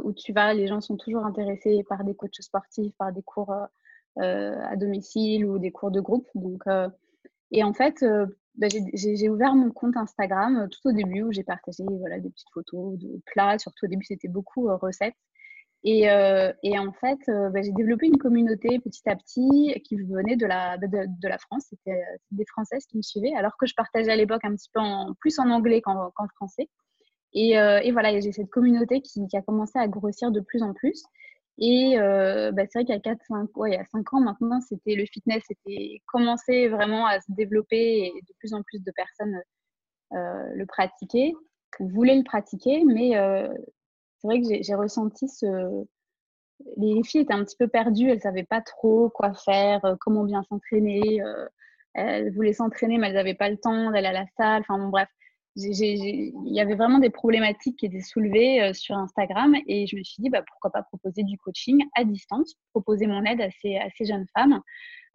où 0.04 0.12
tu 0.12 0.32
vas, 0.32 0.54
les 0.54 0.66
gens 0.66 0.80
sont 0.80 0.96
toujours 0.96 1.26
intéressés 1.26 1.84
par 1.88 2.04
des 2.04 2.14
coachs 2.14 2.40
sportifs, 2.40 2.94
par 2.96 3.12
des 3.12 3.22
cours 3.22 3.52
à 4.16 4.76
domicile 4.76 5.44
ou 5.44 5.58
des 5.58 5.72
cours 5.72 5.90
de 5.90 6.00
groupe. 6.00 6.26
Donc 6.34 6.64
et 7.52 7.62
en 7.62 7.74
fait, 7.74 8.02
euh, 8.02 8.26
bah, 8.56 8.66
j'ai 8.94 9.28
ouvert 9.28 9.54
mon 9.54 9.70
compte 9.70 9.96
Instagram 9.96 10.56
euh, 10.56 10.66
tout 10.68 10.88
au 10.88 10.92
début 10.92 11.22
où 11.22 11.32
j'ai 11.32 11.44
partagé 11.44 11.84
voilà, 11.86 12.18
des 12.18 12.30
petites 12.30 12.50
photos 12.52 12.98
de 12.98 13.20
plats. 13.26 13.58
Surtout 13.58 13.84
au 13.84 13.88
début, 13.88 14.04
c'était 14.04 14.28
beaucoup 14.28 14.68
euh, 14.68 14.76
recettes. 14.76 15.14
Et, 15.84 16.08
en 16.08 16.92
fait, 16.92 17.18
bah, 17.26 17.60
j'ai 17.60 17.72
développé 17.72 18.06
une 18.06 18.16
communauté 18.16 18.78
petit 18.78 19.02
à 19.08 19.16
petit 19.16 19.74
qui 19.82 19.96
venait 19.96 20.36
de 20.36 20.46
la, 20.46 20.76
bah, 20.78 20.86
de, 20.86 21.28
la 21.28 21.38
France. 21.38 21.66
C'était 21.70 22.00
des 22.30 22.44
Françaises 22.46 22.86
qui 22.86 22.98
me 22.98 23.02
suivaient, 23.02 23.34
alors 23.34 23.56
que 23.56 23.66
je 23.66 23.74
partageais 23.74 24.12
à 24.12 24.14
l'époque 24.14 24.44
un 24.44 24.54
petit 24.54 24.70
peu 24.72 24.80
plus 25.18 25.40
en 25.40 25.50
anglais 25.50 25.80
qu'en 25.80 26.12
français. 26.36 26.68
Et, 27.34 27.52
et 27.52 27.92
voilà, 27.92 28.18
j'ai 28.20 28.32
cette 28.32 28.50
communauté 28.50 29.00
qui, 29.00 29.26
a 29.34 29.42
commencé 29.42 29.78
à 29.78 29.88
grossir 29.88 30.30
de 30.30 30.40
plus 30.40 30.62
en 30.62 30.74
plus. 30.74 31.02
Et 31.58 31.98
euh, 31.98 32.50
bah, 32.52 32.62
c'est 32.66 32.78
vrai 32.78 32.84
qu'il 32.84 32.94
y 32.94 32.98
a 32.98 33.00
4, 33.00 33.20
5, 33.26 33.56
ouais, 33.56 33.70
il 33.70 33.74
y 33.74 33.76
a 33.76 33.84
5 33.84 34.14
ans 34.14 34.20
maintenant, 34.20 34.60
c'était 34.60 34.94
le 34.94 35.04
fitness 35.06 35.42
c'était 35.46 36.00
commencé 36.06 36.68
vraiment 36.68 37.06
à 37.06 37.20
se 37.20 37.30
développer 37.30 38.06
et 38.06 38.12
de 38.12 38.34
plus 38.38 38.54
en 38.54 38.62
plus 38.62 38.82
de 38.82 38.90
personnes 38.92 39.40
euh, 40.14 40.48
le 40.54 40.66
pratiquaient, 40.66 41.32
voulaient 41.78 42.16
le 42.16 42.24
pratiquer. 42.24 42.84
Mais 42.84 43.16
euh, 43.16 43.48
c'est 44.18 44.28
vrai 44.28 44.40
que 44.40 44.62
j'ai 44.62 44.74
ressenti 44.74 45.28
ce. 45.28 45.84
Les 46.76 47.02
filles 47.02 47.22
étaient 47.22 47.34
un 47.34 47.44
petit 47.44 47.56
peu 47.56 47.68
perdues, 47.68 48.08
elles 48.08 48.16
ne 48.16 48.20
savaient 48.20 48.44
pas 48.44 48.60
trop 48.60 49.10
quoi 49.10 49.34
faire, 49.34 49.80
comment 50.00 50.24
bien 50.24 50.44
s'entraîner. 50.44 51.20
elles 51.94 52.32
voulaient 52.32 52.52
s'entraîner, 52.52 52.98
mais 52.98 53.08
elles 53.08 53.14
n'avaient 53.14 53.34
pas 53.34 53.50
le 53.50 53.56
temps 53.56 53.90
d'aller 53.90 54.06
à 54.08 54.12
la 54.12 54.26
salle. 54.36 54.62
Enfin 54.62 54.78
bon, 54.78 54.88
bref 54.88 55.08
il 55.56 56.32
y 56.46 56.60
avait 56.60 56.74
vraiment 56.74 56.98
des 56.98 57.10
problématiques 57.10 57.78
qui 57.78 57.86
étaient 57.86 58.00
soulevées 58.00 58.62
euh, 58.62 58.72
sur 58.72 58.96
Instagram 58.96 59.54
et 59.66 59.86
je 59.86 59.96
me 59.96 60.02
suis 60.02 60.22
dit 60.22 60.30
bah, 60.30 60.42
pourquoi 60.46 60.70
pas 60.70 60.82
proposer 60.82 61.24
du 61.24 61.36
coaching 61.38 61.84
à 61.94 62.04
distance, 62.04 62.54
proposer 62.72 63.06
mon 63.06 63.24
aide 63.24 63.40
à 63.40 63.50
ces, 63.60 63.76
à 63.76 63.88
ces 63.96 64.06
jeunes 64.06 64.26
femmes. 64.36 64.60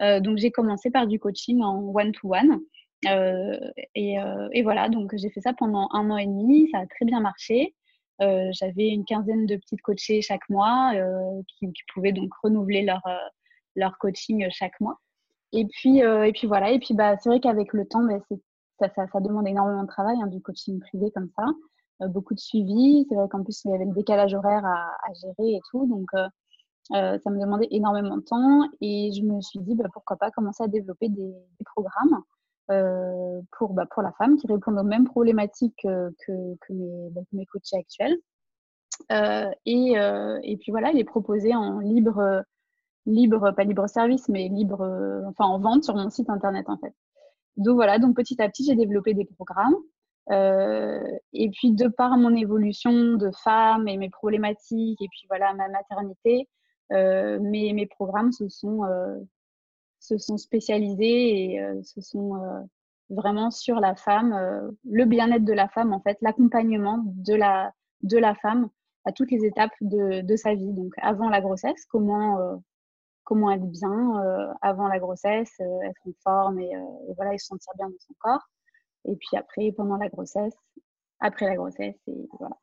Euh, 0.02 0.20
donc 0.20 0.38
j'ai 0.38 0.52
commencé 0.52 0.92
par 0.92 1.08
du 1.08 1.20
coaching 1.20 1.62
en 1.62 1.80
one-to-one. 1.94 2.60
Euh, 3.08 3.60
et, 3.94 4.16
et, 4.54 4.64
voilà, 4.64 4.90
donc 4.90 5.16
j'ai 5.16 5.30
fait 5.30 5.42
ça 5.42 5.54
pendant 5.54 5.88
un 5.92 6.10
an 6.10 6.18
et 6.18 6.26
demi, 6.26 6.68
ça 6.72 6.80
a 6.80 6.88
très 6.88 7.06
bien 7.06 7.20
marché. 7.20 7.76
J'avais 8.20 8.90
une 8.90 9.06
quinzaine 9.06 9.46
de 9.46 9.56
petites 9.56 9.82
coachées 9.82 10.24
chaque 10.24 10.50
mois 10.50 10.94
qui, 11.48 11.72
qui, 11.72 11.84
pouvaient 11.94 12.12
donc 12.12 12.34
renouveler 12.42 12.82
leur, 12.82 13.04
leur 13.76 14.00
coaching 14.00 14.48
chaque 14.50 14.80
mois. 14.80 14.98
Et 15.54 15.66
puis, 15.66 16.00
et 16.00 16.32
puis 16.34 16.48
voilà, 16.48 16.72
et 16.72 16.80
puis 16.80 16.96
bah, 16.96 17.18
c'est 17.18 17.30
vrai 17.30 17.40
qu'avec 17.40 17.72
le 17.74 17.88
temps, 17.88 18.04
bah, 18.04 18.18
c'est 18.28 18.40
ça, 18.80 19.20
demande 19.20 19.48
énormément 19.48 19.84
de 19.84 19.88
travail, 19.88 20.18
hein, 20.22 20.28
du 20.28 20.42
coaching 20.42 20.80
privé 20.80 21.12
comme 21.12 21.30
ça. 21.36 21.46
Euh, 22.02 22.08
beaucoup 22.08 22.34
de 22.34 22.40
suivi. 22.40 23.06
C'est 23.10 23.16
vrai 23.16 23.28
qu'en 23.30 23.44
plus, 23.44 23.64
il 23.66 23.72
y 23.72 23.74
avait 23.74 23.86
le 23.86 23.94
décalage 23.94 24.34
horaire 24.34 24.66
à, 24.66 25.14
gérer 25.14 25.56
et 25.56 25.62
tout. 25.72 25.88
Donc, 25.88 26.08
euh, 26.14 26.28
euh, 26.94 27.20
ça 27.24 27.30
me 27.30 27.40
demandait 27.40 27.68
énormément 27.72 28.18
de 28.18 28.24
temps. 28.24 28.70
Et 28.82 29.12
je 29.14 29.24
me 29.24 29.42
suis 29.42 29.60
dit, 29.60 29.76
bah, 29.76 29.90
pourquoi 29.94 30.18
pas 30.18 30.32
commencer 30.32 30.64
à 30.64 30.68
développer 30.68 31.10
des, 31.10 31.34
programmes 31.66 32.22
pour, 33.58 33.74
bah, 33.74 33.86
pour 33.90 34.02
la 34.04 34.12
femme 34.14 34.38
qui 34.38 34.48
répondent 34.48 34.78
aux 34.80 34.84
mêmes 34.84 35.06
problématiques 35.06 35.82
que, 35.84 36.56
mes, 36.70 37.10
bah, 37.12 37.22
mes 37.34 37.46
coachés 37.46 37.78
actuels. 37.78 38.18
Et, 39.66 40.58
puis 40.60 40.72
voilà, 40.72 40.92
les 40.92 41.04
proposer 41.04 41.56
en 41.56 41.80
libre, 41.80 42.44
libre, 43.06 43.52
pas 43.52 43.64
libre 43.64 43.88
service, 43.88 44.28
mais 44.30 44.50
libre, 44.50 44.82
enfin 45.28 45.46
en 45.46 45.60
vente 45.60 45.84
sur 45.84 45.96
mon 45.96 46.10
site 46.10 46.30
internet 46.30 46.70
en 46.70 46.78
fait. 46.78 46.94
Donc 47.58 47.76
voilà, 47.76 48.00
donc 48.00 48.16
petit 48.16 48.42
à 48.42 48.50
petit, 48.50 48.66
j'ai 48.66 48.76
développé 48.76 49.14
des 49.14 49.26
programmes. 49.26 49.76
Euh, 50.32 51.02
et 51.34 51.50
puis, 51.50 51.72
de 51.72 51.88
par 51.88 52.18
mon 52.18 52.36
évolution 52.36 53.16
de 53.16 53.32
femme 53.44 53.88
et 53.88 53.98
mes 53.98 54.10
problématiques, 54.10 55.02
et 55.02 55.08
puis 55.10 55.26
voilà, 55.30 55.54
ma 55.54 55.70
maternité, 55.70 56.48
euh, 56.94 57.40
mes, 57.40 57.74
mes, 57.74 57.86
programmes 57.86 58.32
se 58.32 58.48
sont, 58.50 58.84
euh, 58.86 59.18
se 60.00 60.18
sont 60.18 60.38
spécialisés 60.38 61.54
et 61.54 61.62
euh, 61.62 61.82
se 61.84 62.02
sont 62.02 62.34
vraiment 63.10 63.52
sur 63.52 63.80
la 63.80 63.96
femme, 63.96 64.36
le 64.84 65.06
bien-être 65.06 65.46
de 65.46 65.54
la 65.54 65.70
femme, 65.70 65.94
en 65.94 66.02
fait, 66.02 66.18
l'accompagnement 66.22 67.04
de 67.06 67.36
la, 67.36 67.72
de 68.04 68.18
la 68.18 68.36
femme 68.36 68.70
à 69.06 69.14
toutes 69.14 69.32
les 69.32 69.46
étapes 69.46 69.72
de, 69.82 70.22
de 70.22 70.36
sa 70.36 70.54
vie. 70.54 70.74
Donc, 70.74 70.94
avant 70.98 71.30
la 71.30 71.42
grossesse, 71.42 71.86
comment 71.90 72.62
comment 73.28 73.52
être 73.52 73.70
bien 73.70 74.24
euh, 74.24 74.54
avant 74.62 74.88
la 74.88 75.00
grossesse, 75.00 75.52
euh, 75.60 75.82
être 75.82 76.02
en 76.08 76.14
forme 76.24 76.60
et, 76.62 76.74
euh, 76.74 77.14
voilà, 77.18 77.38
se 77.38 77.48
sentir 77.48 77.74
bien 77.78 77.90
dans 77.90 78.00
son 78.00 78.14
corps. 78.20 78.48
Et 79.04 79.18
puis 79.18 79.36
après, 79.36 79.74
pendant 79.74 79.98
la 79.98 80.08
grossesse, 80.08 80.56
après 81.20 81.46
la 81.46 81.58
grossesse, 81.58 81.98
et 82.08 82.30
voilà. 82.40 82.58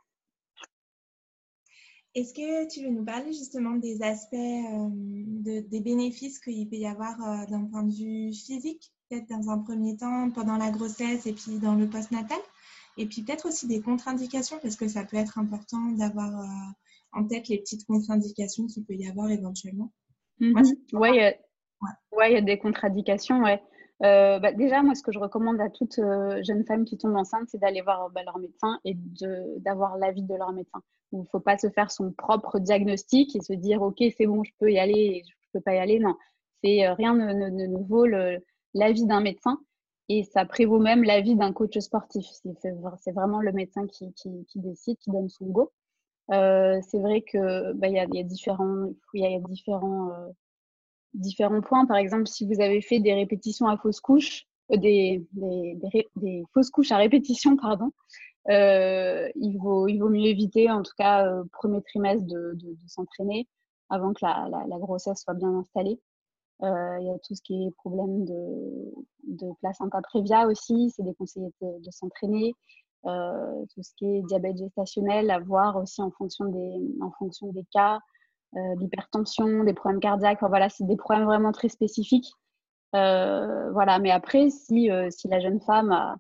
Est-ce 2.15 2.33
que 2.33 2.67
tu 2.73 2.83
veux 2.83 2.91
nous 2.91 3.05
parler 3.05 3.35
justement 3.35 3.73
des 3.73 4.03
aspects, 4.03 4.37
de, 4.37 5.61
des 5.69 5.81
bénéfices 5.81 6.39
qu'il 6.39 6.69
peut 6.71 6.77
y 6.77 6.87
avoir 6.87 7.19
d'un 7.49 7.65
point 7.67 7.83
de 7.83 7.93
vue 7.93 8.33
physique, 8.33 8.91
peut-être 9.11 9.29
dans 9.29 9.51
un 9.51 9.59
premier 9.59 9.97
temps, 9.97 10.31
pendant 10.31 10.57
la 10.57 10.71
grossesse 10.71 11.27
et 11.27 11.35
puis 11.35 11.59
dans 11.59 11.75
le 11.75 11.91
postnatal? 11.91 12.39
Et 12.97 13.07
puis 13.07 13.23
peut-être 13.23 13.49
aussi 13.49 13.67
des 13.67 13.83
contre-indications, 13.83 14.59
parce 14.63 14.77
que 14.77 14.89
ça 14.89 15.05
peut 15.05 15.17
être 15.17 15.39
important 15.39 15.91
d'avoir 15.93 16.31
en 17.13 17.27
tête 17.27 17.49
les 17.49 17.59
petites 17.59 17.85
contre-indications 17.85 18.67
qu'il 18.67 18.85
peut 18.85 18.95
y 18.95 19.09
avoir 19.09 19.29
éventuellement. 19.31 19.91
Oui, 20.93 21.11
ouais, 22.17 22.31
il 22.31 22.35
y 22.35 22.37
a 22.37 22.41
des 22.41 22.59
contre-indications. 22.59 23.43
Ouais. 23.43 23.63
Euh, 24.03 24.39
bah, 24.39 24.53
déjà, 24.53 24.83
moi, 24.83 24.95
ce 24.95 25.03
que 25.03 25.13
je 25.13 25.19
recommande 25.19 25.61
à 25.61 25.71
toute 25.71 25.99
euh, 25.99 26.43
jeune 26.43 26.65
femme 26.65 26.85
qui 26.85 26.99
tombe 26.99 27.17
enceinte, 27.17 27.49
c'est 27.49 27.59
d'aller 27.59 27.81
voir 27.81 28.11
bah, 28.11 28.23
leur 28.25 28.39
médecin 28.39 28.79
et 28.85 28.97
d'avoir 29.59 29.97
l'avis 29.97 30.23
de 30.23 30.35
leur 30.35 30.53
médecin. 30.53 30.83
Il 31.13 31.21
ne 31.21 31.25
faut 31.25 31.41
pas 31.41 31.57
se 31.59 31.71
faire 31.71 31.91
son 31.91 32.13
propre 32.13 32.59
diagnostic 32.59 33.37
et 33.37 33.41
se 33.41 33.53
dire, 33.53 33.83
OK, 33.83 34.03
c'est 34.17 34.27
bon, 34.27 34.43
je 34.43 34.53
peux 34.59 34.71
y 34.71 34.79
aller 34.79 34.93
et 34.93 35.23
je 35.25 35.31
ne 35.31 35.59
peux 35.59 35.63
pas 35.63 35.75
y 35.75 35.79
aller. 35.79 36.01
Non, 36.01 36.17
c'est 36.63 36.87
euh, 36.87 36.95
rien 36.95 37.15
ne, 37.15 37.33
ne, 37.33 37.67
ne 37.67 37.85
vaut 37.85 38.07
l'avis 38.75 39.07
d'un 39.07 39.21
médecin 39.21 39.61
et 40.09 40.25
ça 40.25 40.45
prévaut 40.45 40.81
même 40.81 41.05
l'avis 41.05 41.37
d'un 41.37 41.53
coach 41.53 41.79
sportif. 41.79 42.27
C'est 42.61 43.13
vraiment 43.13 43.41
le 43.41 43.53
médecin 43.53 43.87
qui, 43.87 44.13
qui, 44.15 44.45
qui, 44.47 44.59
décide, 44.59 44.99
qui 44.99 45.11
donne 45.11 45.29
son 45.29 45.47
go. 45.47 45.73
Euh, 46.33 46.81
c'est 46.89 46.99
vrai 46.99 47.23
que 47.23 47.73
bah, 47.75 47.89
y, 47.89 47.99
a, 47.99 48.07
différents, 48.23 48.89
euh, 49.15 50.31
différents 51.13 51.61
points. 51.61 51.87
Par 51.87 51.97
exemple, 51.97 52.27
si 52.27 52.47
vous 52.47 52.61
avez 52.61 52.81
fait 52.81 53.01
des 53.01 53.15
répétitions 53.15 53.67
à 53.67 53.77
fausse 53.77 54.01
couche, 54.01 54.47
euh, 54.73 54.77
des, 54.77 55.27
fausses 56.55 56.71
couches 56.71 56.93
à 56.93 56.97
répétition, 56.97 57.57
pardon, 57.57 57.91
il, 58.49 59.59
vaut, 59.61 59.87
mieux 60.09 60.27
éviter, 60.27 60.71
en 60.71 60.83
tout 60.83 60.95
cas, 60.97 61.31
premier 61.53 61.83
trimestre, 61.83 62.27
de, 62.27 62.57
s'entraîner 62.87 63.47
avant 63.91 64.15
que 64.15 64.25
la, 64.25 64.79
grossesse 64.79 65.23
soit 65.23 65.35
bien 65.35 65.55
installée. 65.55 66.01
Il 66.63 67.07
y 67.07 67.11
a 67.11 67.19
tout 67.19 67.35
ce 67.35 67.43
qui 67.43 67.67
est 67.67 67.71
problème 67.73 68.25
de, 68.25 68.95
de 69.25 69.53
placenta 69.61 70.01
prévia 70.01 70.47
aussi, 70.47 70.91
c'est 70.97 71.03
déconseillé 71.03 71.51
de 71.61 71.91
s'entraîner. 71.91 72.55
Euh, 73.07 73.67
tout 73.75 73.83
ce 73.83 73.93
qui 73.97 74.07
est 74.07 74.23
diabète 74.23 74.57
gestationnel, 74.57 75.31
à 75.31 75.39
voir 75.39 75.77
aussi 75.77 76.01
en 76.01 76.11
fonction 76.11 76.47
des, 76.47 76.81
en 77.03 77.11
fonction 77.11 77.49
des 77.49 77.67
cas, 77.71 77.99
euh, 78.57 78.75
l'hypertension, 78.77 79.63
des 79.65 79.75
problèmes 79.75 80.01
cardiaques. 80.01 80.41
voilà, 80.41 80.71
c'est 80.71 80.87
des 80.87 80.97
problèmes 80.97 81.27
vraiment 81.27 81.53
très 81.53 81.69
spécifiques. 81.69 82.33
Euh, 82.97 83.71
voilà, 83.73 83.99
mais 83.99 84.11
après, 84.11 84.49
si, 84.49 84.89
si 85.11 85.29
la 85.29 85.41
jeune 85.41 85.61
femme 85.61 85.93
a, 85.93 86.17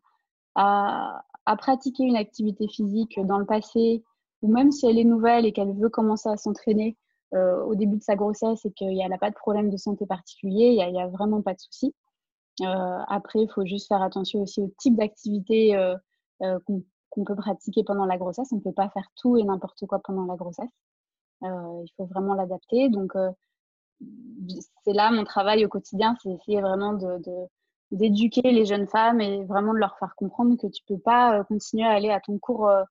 a, 0.56 1.24
a, 1.46 1.56
pratiqué 1.56 2.02
une 2.02 2.16
activité 2.16 2.68
physique 2.68 3.18
dans 3.24 3.38
le 3.38 3.46
passé, 3.46 4.04
ou 4.42 4.52
même 4.52 4.70
si 4.70 4.86
elle 4.86 4.98
est 4.98 5.04
nouvelle 5.04 5.46
et 5.46 5.52
qu'elle 5.52 5.72
veut 5.72 5.88
commencer 5.88 6.28
à 6.28 6.36
s'entraîner, 6.36 6.96
au 7.32 7.74
début 7.74 7.96
de 7.96 8.02
sa 8.02 8.14
grossesse 8.14 8.64
et 8.64 8.70
qu'elle 8.70 8.94
n'a 8.94 9.18
pas 9.18 9.30
de 9.30 9.34
problème 9.34 9.68
de 9.68 9.76
santé 9.76 10.06
particulier, 10.06 10.66
il 10.66 10.92
n'y 10.92 11.00
a, 11.00 11.04
a, 11.04 11.08
vraiment 11.08 11.42
pas 11.42 11.54
de 11.54 11.58
souci. 11.58 11.92
après, 12.62 13.40
il 13.40 13.50
faut 13.52 13.64
juste 13.64 13.88
faire 13.88 14.02
attention 14.02 14.42
aussi 14.42 14.60
au 14.60 14.72
type 14.78 14.94
d'activité 14.96 15.74
qu'on 16.40 17.24
peut 17.24 17.36
pratiquer 17.36 17.84
pendant 17.84 18.06
la 18.06 18.18
grossesse. 18.18 18.52
On 18.52 18.56
ne 18.56 18.60
peut 18.60 18.72
pas 18.72 18.90
faire 18.90 19.08
tout 19.16 19.36
et 19.36 19.44
n'importe 19.44 19.86
quoi 19.86 20.00
pendant 20.02 20.26
la 20.26 20.36
grossesse. 20.36 20.70
il 21.42 21.88
faut 21.96 22.06
vraiment 22.06 22.34
l'adapter. 22.34 22.88
Donc, 22.88 23.14
c'est 24.84 24.92
là 24.92 25.10
mon 25.10 25.24
travail 25.24 25.64
au 25.64 25.68
quotidien, 25.68 26.16
c'est 26.22 26.30
essayer 26.30 26.60
vraiment 26.60 26.94
de, 26.94 27.20
d'éduquer 27.90 28.42
les 28.42 28.64
jeunes 28.64 28.88
femmes 28.88 29.20
et 29.20 29.44
vraiment 29.44 29.72
de 29.72 29.78
leur 29.78 29.98
faire 29.98 30.14
comprendre 30.16 30.56
que 30.56 30.66
tu 30.66 30.82
peux 30.86 30.98
pas 30.98 31.38
euh, 31.38 31.44
continuer 31.44 31.84
à 31.84 31.92
aller 31.92 32.10
à 32.10 32.20
ton 32.20 32.38
cours 32.38 32.68
euh, 32.68 32.82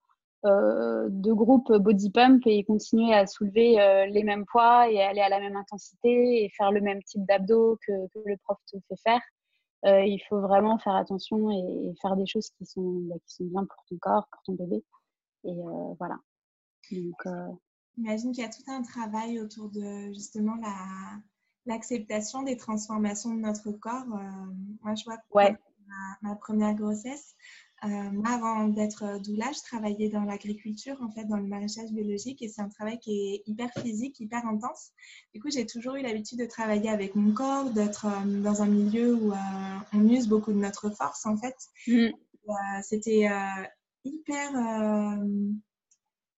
euh, 0.46 1.08
de 1.10 1.32
groupe 1.32 1.72
body 1.72 2.12
pump 2.12 2.44
et 2.46 2.64
continuer 2.64 3.14
à 3.14 3.26
soulever 3.26 3.78
les 4.10 4.24
mêmes 4.24 4.46
poids 4.46 4.90
et 4.90 5.02
aller 5.02 5.22
à 5.22 5.30
la 5.30 5.40
même 5.40 5.56
intensité 5.56 6.44
et 6.44 6.50
faire 6.50 6.72
le 6.72 6.82
même 6.82 7.02
type 7.04 7.26
d'abdos 7.26 7.78
que, 7.88 7.92
le 8.26 8.38
prof 8.44 8.58
te 8.72 8.78
fait 8.90 9.02
faire. 9.02 9.22
Il 9.86 10.20
faut 10.30 10.40
vraiment 10.42 10.78
faire 10.80 10.96
attention 10.96 11.52
et, 11.52 11.94
faire 12.02 12.16
des 12.16 12.26
choses 12.26 12.50
qui 12.58 12.66
sont, 12.66 13.02
bah, 13.10 13.16
qui 13.26 13.36
sont 13.36 13.46
bien 13.46 13.66
pour 13.66 13.84
ton 13.90 13.98
corps, 13.98 14.28
pour 14.32 14.42
ton 14.44 14.54
bébé. 14.54 14.84
Et 15.44 15.54
voilà. 16.00 16.18
Donc, 16.92 17.28
J'imagine 17.96 18.32
qu'il 18.32 18.44
y 18.44 18.48
a 18.48 18.50
tout 18.50 18.64
un 18.68 18.82
travail 18.82 19.40
autour 19.40 19.70
de 19.70 20.12
justement 20.14 20.56
la, 20.56 21.20
l'acceptation 21.66 22.44
des 22.44 22.58
transformations 22.58 23.34
de 23.34 23.40
notre 23.40 23.72
corps. 23.72 24.06
Euh, 24.14 24.54
moi, 24.82 24.96
je 24.96 25.04
vois 25.06 25.18
ouais. 25.34 25.56
ma, 26.22 26.36
première 26.36 26.74
grossesse. 26.76 27.36
Euh, 27.86 27.88
moi, 28.12 28.30
avant 28.30 28.68
d'être 28.68 29.20
doula, 29.22 29.52
je 29.52 29.62
travaillais 29.62 30.10
dans 30.10 30.24
l'agriculture, 30.24 30.98
en 31.02 31.10
fait, 31.10 31.26
dans 31.26 31.38
le 31.38 31.48
maraîchage 31.48 31.92
biologique, 31.92 32.42
et 32.42 32.48
c'est 32.48 32.62
un 32.62 32.70
travail 32.70 33.00
qui 33.00 33.12
est 33.12 33.44
hyper 33.46 33.70
physique, 33.82 34.20
hyper 34.20 34.46
intense. 34.46 34.92
Du 35.34 35.42
coup, 35.42 35.50
j'ai 35.50 35.66
toujours 35.66 35.96
eu 35.96 36.02
l'habitude 36.02 36.40
de 36.40 36.46
travailler 36.46 36.90
avec 36.90 37.16
mon 37.16 37.34
corps, 37.34 37.72
d'être 37.72 38.06
euh, 38.06 38.42
dans 38.42 38.62
un 38.62 38.68
milieu 38.68 39.16
où 39.16 39.34
on 39.94 40.08
use 40.08 40.28
beaucoup 40.28 40.54
de 40.54 40.60
notre 40.60 40.90
force, 40.90 41.26
en 41.26 41.38
fait. 41.38 41.56
Mm. 41.88 42.10
C'était 42.82 43.30
hyper 44.04 44.52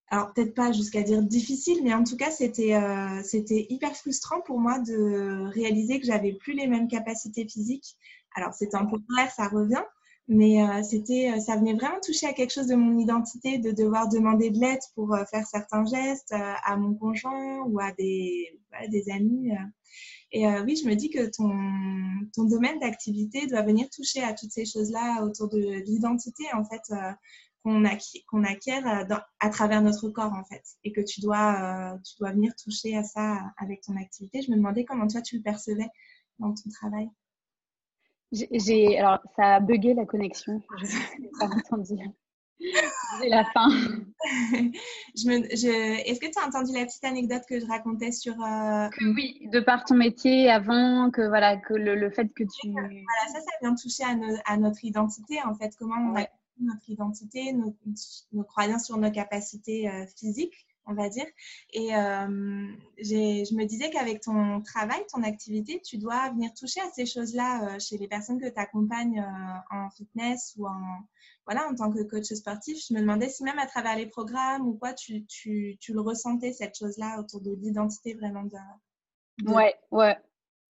alors 0.09 0.33
peut-être 0.33 0.53
pas 0.53 0.71
jusqu'à 0.71 1.01
dire 1.01 1.21
difficile, 1.21 1.83
mais 1.83 1.93
en 1.93 2.03
tout 2.03 2.15
cas, 2.15 2.31
c'était 2.31 2.75
euh, 2.75 3.21
c'était 3.23 3.65
hyper 3.69 3.95
frustrant 3.95 4.41
pour 4.41 4.59
moi 4.59 4.79
de 4.79 5.49
réaliser 5.51 5.99
que 5.99 6.05
j'avais 6.05 6.33
plus 6.33 6.53
les 6.53 6.67
mêmes 6.67 6.87
capacités 6.87 7.47
physiques. 7.47 7.95
Alors 8.35 8.53
c'est 8.53 8.69
temporaire, 8.69 9.31
ça 9.35 9.47
revient, 9.47 9.83
mais 10.27 10.61
euh, 10.61 10.81
c'était 10.83 11.31
euh, 11.31 11.39
ça 11.39 11.55
venait 11.55 11.73
vraiment 11.73 11.99
toucher 12.03 12.27
à 12.27 12.33
quelque 12.33 12.53
chose 12.53 12.67
de 12.67 12.75
mon 12.75 12.97
identité, 12.97 13.57
de 13.59 13.71
devoir 13.71 14.09
demander 14.09 14.49
de 14.49 14.59
l'aide 14.59 14.79
pour 14.95 15.15
faire 15.29 15.45
certains 15.45 15.85
gestes 15.85 16.33
à 16.33 16.77
mon 16.77 16.95
conjoint 16.95 17.63
ou 17.63 17.79
à 17.79 17.91
des, 17.93 18.59
des 18.89 19.09
amis. 19.11 19.51
Et 20.31 20.45
oui, 20.47 20.75
je 20.75 20.89
me 20.89 20.95
dis 20.95 21.09
que 21.09 21.29
ton, 21.29 21.51
ton 22.33 22.43
domaine 22.43 22.79
d'activité 22.79 23.47
doit 23.47 23.61
venir 23.61 23.87
toucher 23.89 24.21
à 24.21 24.33
toutes 24.33 24.51
ces 24.51 24.65
choses-là 24.65 25.23
autour 25.23 25.47
de 25.47 25.81
l'identité, 25.85 26.43
en 26.53 26.65
fait, 26.65 26.81
qu'on 28.27 28.43
acquiert, 28.43 28.87
euh, 28.87 29.15
à 29.39 29.49
travers 29.49 29.81
notre 29.81 30.09
corps 30.09 30.33
en 30.33 30.43
fait 30.43 30.63
et 30.83 30.91
que 30.91 31.01
tu 31.01 31.19
dois, 31.21 31.93
euh, 31.93 31.97
tu 32.03 32.15
dois 32.19 32.31
venir 32.31 32.53
toucher 32.55 32.95
à 32.95 33.03
ça 33.03 33.41
avec 33.57 33.81
ton 33.81 33.97
activité. 33.97 34.41
Je 34.43 34.51
me 34.51 34.57
demandais 34.57 34.85
comment 34.85 35.07
toi 35.07 35.21
tu 35.21 35.37
le 35.37 35.41
percevais 35.41 35.89
dans 36.37 36.53
ton 36.53 36.69
travail. 36.69 37.09
J'ai, 38.51 38.97
alors 38.99 39.19
ça 39.35 39.55
a 39.55 39.59
bugué 39.59 39.93
la 39.93 40.05
connexion, 40.05 40.61
je 40.77 41.21
n'ai 41.21 41.29
pas 41.39 41.45
entendu. 41.45 41.95
J'ai 42.59 43.29
la 43.29 43.43
fin. 43.45 43.69
Est-ce 45.15 46.19
que 46.19 46.31
tu 46.31 46.39
as 46.39 46.47
entendu 46.47 46.73
la 46.73 46.85
petite 46.85 47.03
anecdote 47.03 47.43
que 47.47 47.59
je 47.59 47.65
racontais 47.65 48.11
sur. 48.11 48.33
Euh, 48.41 48.87
oui, 49.15 49.47
de 49.51 49.59
par 49.59 49.83
ton 49.83 49.95
métier 49.95 50.49
avant, 50.49 51.11
que 51.11 51.27
voilà, 51.27 51.57
que 51.57 51.73
le, 51.73 52.09
fait 52.09 52.27
que 52.29 52.43
tu. 52.43 52.71
Voilà, 52.71 53.27
ça, 53.27 53.39
ça 53.39 53.51
vient 53.61 53.75
toucher 53.75 54.03
à, 54.45 54.57
notre 54.57 54.83
identité 54.83 55.39
en 55.43 55.53
fait. 55.55 55.73
Comment 55.77 56.11
on 56.11 56.15
a 56.15 56.25
notre 56.59 56.89
identité, 56.89 57.53
nos, 57.53 58.43
croyances 58.43 58.85
sur 58.85 58.97
nos 58.97 59.11
capacités 59.11 59.89
euh, 59.89 60.05
physiques, 60.17 60.65
on 60.85 60.93
va 60.93 61.09
dire. 61.09 61.25
Et 61.73 61.95
euh, 61.95 62.67
je 62.99 63.55
me 63.55 63.65
disais 63.65 63.89
qu'avec 63.89 64.21
ton 64.21 64.61
travail, 64.61 65.03
ton 65.13 65.23
activité, 65.23 65.81
tu 65.83 65.97
dois 65.97 66.29
venir 66.31 66.53
toucher 66.53 66.81
à 66.81 66.89
ces 66.91 67.05
choses-là 67.05 67.75
euh, 67.75 67.79
chez 67.79 67.97
les 67.97 68.07
personnes 68.07 68.39
que 68.39 68.49
tu 68.49 68.59
accompagnes 68.59 69.25
en 69.71 69.89
fitness 69.91 70.55
ou 70.57 70.67
en, 70.67 70.99
voilà, 71.45 71.67
en 71.67 71.75
tant 71.75 71.91
que 71.91 72.03
coach 72.03 72.31
sportif. 72.33 72.77
Je 72.87 72.93
me 72.93 73.01
demandais 73.01 73.29
si 73.29 73.43
même 73.43 73.59
à 73.59 73.65
travers 73.65 73.95
les 73.95 74.07
programmes 74.07 74.67
ou 74.67 74.73
quoi, 74.73 74.93
tu, 74.93 75.25
tu, 75.25 75.77
tu 75.79 75.93
le 75.93 76.01
ressentais, 76.01 76.53
cette 76.53 76.77
chose-là, 76.77 77.19
autour 77.19 77.41
de 77.41 77.51
l'identité 77.51 78.13
vraiment 78.13 78.43
de, 78.43 78.57
Ouais, 79.43 79.75
ouais. 79.91 80.17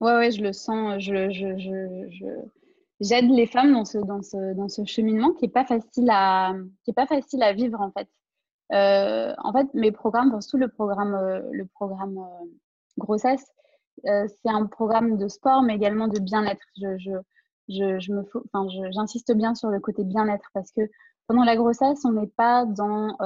Ouais, 0.00 0.16
ouais, 0.16 0.30
je 0.30 0.42
le 0.42 0.52
sens. 0.52 1.00
Je, 1.00 1.30
je, 1.30 1.58
je, 1.58 2.10
je 2.10 2.26
j'aide 3.00 3.30
les 3.30 3.46
femmes 3.46 3.72
dans 3.72 3.84
ce, 3.84 3.98
dans 3.98 4.22
ce, 4.22 4.54
dans 4.54 4.68
ce 4.68 4.84
cheminement 4.84 5.32
qui 5.32 5.44
n'est 5.44 5.50
pas, 5.50 5.64
pas 5.64 7.06
facile 7.06 7.42
à 7.42 7.52
vivre 7.52 7.80
en 7.80 7.90
fait. 7.90 8.08
Euh, 8.74 9.32
en 9.38 9.52
fait, 9.52 9.72
mes 9.74 9.92
programmes, 9.92 10.40
surtout 10.40 10.58
le 10.58 10.68
programme, 10.68 11.14
euh, 11.14 11.40
le 11.52 11.66
programme 11.66 12.18
euh, 12.18 12.46
grossesse, 12.98 13.44
c'est 14.02 14.50
un 14.50 14.66
programme 14.66 15.16
de 15.16 15.28
sport, 15.28 15.62
mais 15.62 15.76
également 15.76 16.08
de 16.08 16.18
bien-être. 16.18 16.64
Je, 16.76 16.98
je, 16.98 17.10
je, 17.68 18.00
je, 18.00 18.12
me, 18.12 18.24
enfin, 18.52 18.66
j'insiste 18.90 19.32
bien 19.34 19.54
sur 19.54 19.70
le 19.70 19.78
côté 19.78 20.02
bien-être 20.04 20.48
parce 20.52 20.72
que 20.72 20.82
pendant 21.28 21.44
la 21.44 21.56
grossesse, 21.56 22.04
on 22.04 22.12
n'est 22.12 22.26
pas 22.36 22.66
dans, 22.66 23.16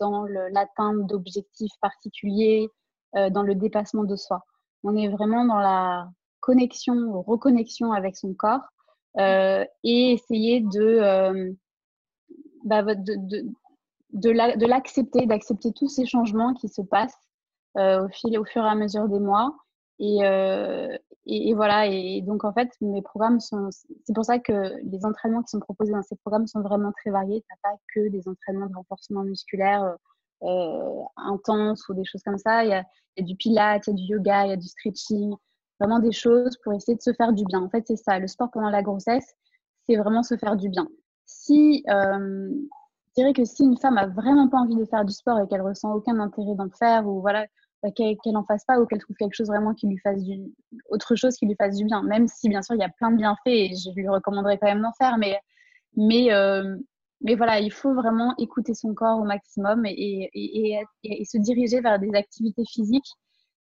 dans 0.00 0.24
l'atteinte 0.24 1.06
d'objectifs 1.06 1.72
particuliers, 1.82 2.70
dans 3.14 3.42
le 3.42 3.54
dépassement 3.54 4.04
de 4.04 4.16
soi. 4.16 4.42
On 4.84 4.96
est 4.96 5.08
vraiment 5.08 5.44
dans 5.44 5.58
la 5.60 6.08
connexion, 6.40 7.20
reconnexion 7.22 7.92
avec 7.92 8.16
son 8.16 8.32
corps 8.32 8.66
euh, 9.18 9.64
et 9.84 10.12
essayer 10.12 10.60
de, 10.60 11.54
bah, 12.64 12.82
de, 12.82 12.94
de, 12.96 13.46
de 14.12 14.66
l'accepter, 14.66 15.26
d'accepter 15.26 15.72
tous 15.72 15.88
ces 15.88 16.06
changements 16.06 16.54
qui 16.54 16.68
se 16.68 16.82
passent 16.82 17.18
euh, 17.78 18.04
au, 18.04 18.08
fil, 18.08 18.38
au 18.38 18.44
fur 18.44 18.64
et 18.64 18.68
à 18.68 18.74
mesure 18.74 19.08
des 19.08 19.20
mois. 19.20 19.56
Et, 19.98 20.18
et, 21.26 21.54
voilà, 21.54 21.86
et 21.86 22.22
donc 22.22 22.44
en 22.44 22.52
fait, 22.52 22.68
mes 22.80 23.02
programmes 23.02 23.38
sont. 23.38 23.68
C'est 23.70 24.12
pour 24.12 24.24
ça 24.24 24.40
que 24.40 24.74
les 24.82 25.06
entraînements 25.06 25.42
qui 25.42 25.50
sont 25.50 25.60
proposés 25.60 25.92
dans 25.92 26.02
ces 26.02 26.16
programmes 26.16 26.48
sont 26.48 26.60
vraiment 26.60 26.90
très 26.90 27.10
variés. 27.10 27.40
Tu 27.42 27.56
pas 27.62 27.76
que 27.94 28.08
des 28.08 28.26
entraînements 28.26 28.66
de 28.66 28.74
renforcement 28.74 29.22
musculaire 29.22 29.96
intenses 31.16 31.88
ou 31.88 31.94
des 31.94 32.04
choses 32.04 32.22
comme 32.24 32.38
ça. 32.38 32.64
Il 32.64 32.70
y, 32.70 32.72
a, 32.72 32.84
y 33.16 33.22
a 33.22 33.24
du 33.24 33.36
pilates, 33.36 33.86
il 33.86 33.90
y 33.90 33.92
a 33.92 33.96
du 33.96 34.02
yoga, 34.02 34.46
il 34.46 34.50
y 34.50 34.52
a 34.52 34.56
du 34.56 34.66
stretching, 34.66 35.34
vraiment 35.78 35.98
des 35.98 36.12
choses 36.12 36.56
pour 36.62 36.72
essayer 36.72 36.96
de 36.96 37.02
se 37.02 37.12
faire 37.12 37.32
du 37.32 37.44
bien. 37.44 37.60
En 37.60 37.68
fait, 37.68 37.84
c'est 37.86 37.96
ça. 37.96 38.18
Le 38.18 38.26
sport 38.26 38.50
pendant 38.50 38.70
la 38.70 38.82
grossesse, 38.82 39.34
c'est 39.86 39.96
vraiment 39.96 40.22
se 40.22 40.36
faire 40.36 40.56
du 40.56 40.68
bien. 40.68 40.88
Si, 41.26 41.84
euh, 41.88 42.50
je 43.14 43.22
dirais 43.22 43.32
que 43.34 43.44
si 43.44 43.64
une 43.64 43.76
femme 43.76 43.98
a 43.98 44.06
vraiment 44.06 44.48
pas 44.48 44.58
envie 44.58 44.76
de 44.76 44.84
faire 44.86 45.04
du 45.04 45.12
sport 45.12 45.38
et 45.40 45.46
qu'elle 45.48 45.62
ressent 45.62 45.92
aucun 45.94 46.18
intérêt 46.18 46.54
d'en 46.54 46.70
faire 46.70 47.06
ou 47.06 47.20
voilà, 47.20 47.46
bah, 47.82 47.90
qu'elle 47.90 48.16
n'en 48.26 48.44
fasse 48.44 48.64
pas 48.64 48.80
ou 48.80 48.86
qu'elle 48.86 49.00
trouve 49.00 49.16
quelque 49.16 49.34
chose 49.34 49.48
vraiment 49.48 49.74
qui 49.74 49.86
lui 49.86 49.98
fasse 49.98 50.22
du, 50.22 50.40
autre 50.88 51.14
chose 51.14 51.36
qui 51.36 51.46
lui 51.46 51.56
fasse 51.56 51.76
du 51.76 51.84
bien. 51.84 52.02
Même 52.02 52.26
si 52.26 52.48
bien 52.48 52.62
sûr 52.62 52.74
il 52.74 52.80
y 52.80 52.84
a 52.84 52.88
plein 52.88 53.10
de 53.10 53.16
bienfaits 53.16 53.40
et 53.46 53.74
je 53.74 53.90
lui 53.94 54.08
recommanderais 54.08 54.58
quand 54.58 54.68
même 54.68 54.82
d'en 54.82 54.92
faire, 54.92 55.18
mais 55.18 55.38
mais 55.96 56.32
euh, 56.32 56.76
mais 57.22 57.36
voilà, 57.36 57.60
il 57.60 57.72
faut 57.72 57.94
vraiment 57.94 58.34
écouter 58.38 58.74
son 58.74 58.94
corps 58.94 59.20
au 59.20 59.24
maximum 59.24 59.84
et, 59.86 60.30
se 61.24 61.38
diriger 61.38 61.80
vers 61.80 61.98
des 61.98 62.14
activités 62.14 62.64
physiques 62.64 63.12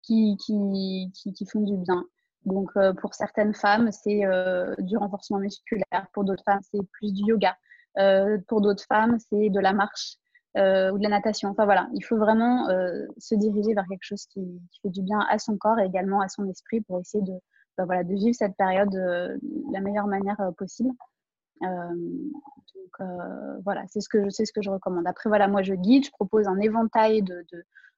qui, 0.01 0.37
qui, 0.43 1.11
qui, 1.13 1.45
font 1.45 1.61
du 1.61 1.77
bien. 1.77 2.03
Donc, 2.45 2.71
euh, 2.75 2.93
pour 2.93 3.13
certaines 3.13 3.53
femmes, 3.53 3.91
c'est 3.91 4.25
euh, 4.25 4.73
du 4.79 4.97
renforcement 4.97 5.39
musculaire. 5.39 6.07
Pour 6.13 6.23
d'autres 6.23 6.43
femmes, 6.43 6.61
c'est 6.63 6.81
plus 6.93 7.13
du 7.13 7.23
yoga. 7.25 7.55
Euh, 7.99 8.37
pour 8.47 8.61
d'autres 8.61 8.85
femmes, 8.85 9.17
c'est 9.19 9.49
de 9.49 9.59
la 9.59 9.73
marche 9.73 10.17
ou 10.55 10.97
de 10.99 11.03
la 11.03 11.09
natation. 11.09 11.49
Enfin, 11.49 11.65
voilà, 11.65 11.89
il 11.95 12.03
faut 12.05 12.17
vraiment 12.17 12.67
se 13.17 13.33
diriger 13.33 13.73
vers 13.73 13.85
quelque 13.89 14.03
chose 14.03 14.27
qui, 14.27 14.61
fait 14.83 14.89
du 14.89 15.01
bien 15.01 15.19
à 15.31 15.39
son 15.39 15.57
corps 15.57 15.79
et 15.79 15.85
également 15.85 16.21
à 16.21 16.27
son 16.27 16.47
esprit 16.47 16.79
pour 16.81 16.99
essayer 16.99 17.23
de, 17.23 17.33
bah, 17.75 17.85
voilà, 17.85 18.03
de 18.03 18.13
vivre 18.13 18.35
cette 18.35 18.55
période 18.55 18.91
de 18.91 19.39
la 19.71 19.79
meilleure 19.79 20.05
manière 20.05 20.37
possible. 20.55 20.91
donc, 21.61 23.09
voilà, 23.63 23.83
c'est 23.87 23.99
ce, 23.99 24.09
que 24.09 24.25
je, 24.25 24.29
ce 24.29 24.53
que 24.53 24.61
je 24.61 24.69
recommande. 24.69 25.07
Après, 25.07 25.27
voilà, 25.27 25.47
moi, 25.47 25.63
je 25.63 25.73
guide, 25.73 26.05
je 26.05 26.11
propose 26.11 26.47
un 26.47 26.59
éventail 26.59 27.23
de, 27.23 27.43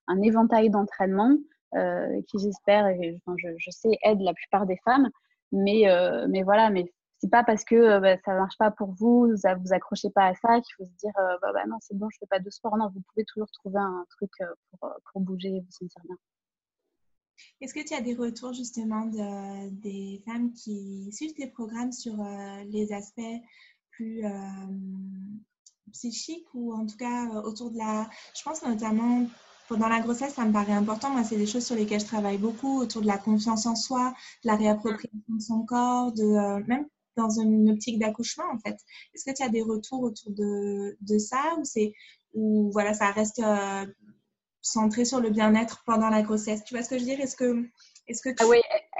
un 0.08 0.22
éventail 0.22 0.70
d'entraînement 0.70 1.36
euh, 1.74 2.20
qui 2.28 2.38
j'espère, 2.38 2.86
et 2.86 3.18
je, 3.36 3.70
sais, 3.70 3.98
aide 4.02 4.20
la 4.20 4.34
plupart 4.34 4.66
des 4.66 4.78
femmes. 4.84 5.10
Mais, 5.52 5.88
euh, 5.88 6.26
mais 6.28 6.42
voilà, 6.42 6.70
mais 6.70 6.92
c'est 7.18 7.30
pas 7.30 7.44
parce 7.44 7.64
que 7.64 7.74
euh, 7.74 8.00
bah, 8.00 8.16
ça 8.24 8.34
marche 8.34 8.58
pas 8.58 8.70
pour 8.70 8.92
vous, 8.92 9.28
vous 9.28 9.62
vous 9.62 9.72
accrochez 9.72 10.10
pas 10.10 10.26
à 10.26 10.34
ça 10.34 10.60
qu'il 10.60 10.74
faut 10.76 10.84
se 10.84 10.96
dire 10.98 11.12
bah, 11.16 11.52
bah, 11.52 11.64
non 11.68 11.76
c'est 11.80 11.96
bon 11.96 12.08
je 12.10 12.18
fais 12.18 12.26
pas 12.26 12.38
de 12.38 12.50
sport. 12.50 12.76
Non, 12.76 12.90
vous 12.94 13.02
pouvez 13.12 13.24
toujours 13.24 13.50
trouver 13.50 13.78
un 13.78 14.04
truc 14.10 14.30
pour, 14.70 14.90
pour 15.12 15.20
bouger 15.20 15.48
et 15.48 15.60
vous 15.60 15.70
sentir 15.70 16.02
bien. 16.04 16.16
Est-ce 17.60 17.74
que 17.74 17.86
tu 17.86 17.94
as 17.94 18.00
des 18.00 18.14
retours 18.14 18.52
justement 18.52 19.06
de, 19.06 19.70
des 19.80 20.22
femmes 20.26 20.52
qui 20.52 21.10
suivent 21.12 21.34
tes 21.34 21.48
programmes 21.48 21.92
sur 21.92 22.16
les 22.66 22.92
aspects 22.92 23.20
plus 23.90 24.24
psychiques 25.92 26.48
ou 26.54 26.74
en 26.74 26.86
tout 26.86 26.96
cas 26.96 27.28
autour 27.44 27.70
de 27.70 27.78
la... 27.78 28.08
Je 28.34 28.42
pense 28.42 28.62
notamment 28.62 29.26
pendant 29.68 29.88
la 29.88 30.00
grossesse, 30.00 30.34
ça 30.34 30.44
me 30.44 30.52
paraît 30.52 30.72
important. 30.72 31.10
Moi, 31.10 31.24
c'est 31.24 31.36
des 31.36 31.46
choses 31.46 31.64
sur 31.66 31.74
lesquelles 31.74 32.00
je 32.00 32.06
travaille 32.06 32.38
beaucoup 32.38 32.80
autour 32.80 33.02
de 33.02 33.06
la 33.06 33.18
confiance 33.18 33.66
en 33.66 33.74
soi, 33.74 34.14
de 34.44 34.48
la 34.48 34.56
réappropriation 34.56 35.20
de 35.28 35.40
son 35.40 35.64
corps, 35.64 36.12
de, 36.12 36.22
euh, 36.22 36.62
même 36.66 36.86
dans 37.16 37.30
une 37.30 37.70
optique 37.70 37.98
d'accouchement, 37.98 38.44
en 38.52 38.58
fait. 38.58 38.76
Est-ce 39.14 39.24
que 39.24 39.34
tu 39.34 39.42
as 39.42 39.48
des 39.48 39.62
retours 39.62 40.02
autour 40.02 40.32
de, 40.32 40.96
de 41.00 41.18
ça 41.18 41.56
ou 41.58 41.64
c'est 41.64 41.92
ou 42.34 42.70
voilà, 42.72 42.92
ça 42.92 43.10
reste 43.10 43.40
euh, 43.40 43.86
centré 44.60 45.04
sur 45.04 45.20
le 45.20 45.30
bien-être 45.30 45.82
pendant 45.86 46.10
la 46.10 46.22
grossesse? 46.22 46.64
Tu 46.64 46.74
vois 46.74 46.82
ce 46.82 46.90
que 46.90 46.98
je 46.98 47.04
veux 47.04 47.10
dire? 47.10 47.20
Est-ce 47.20 47.36
que 47.36 47.64
est-ce 48.08 48.22
que 48.22 48.28
ah 48.38 48.44
oui, 48.48 48.58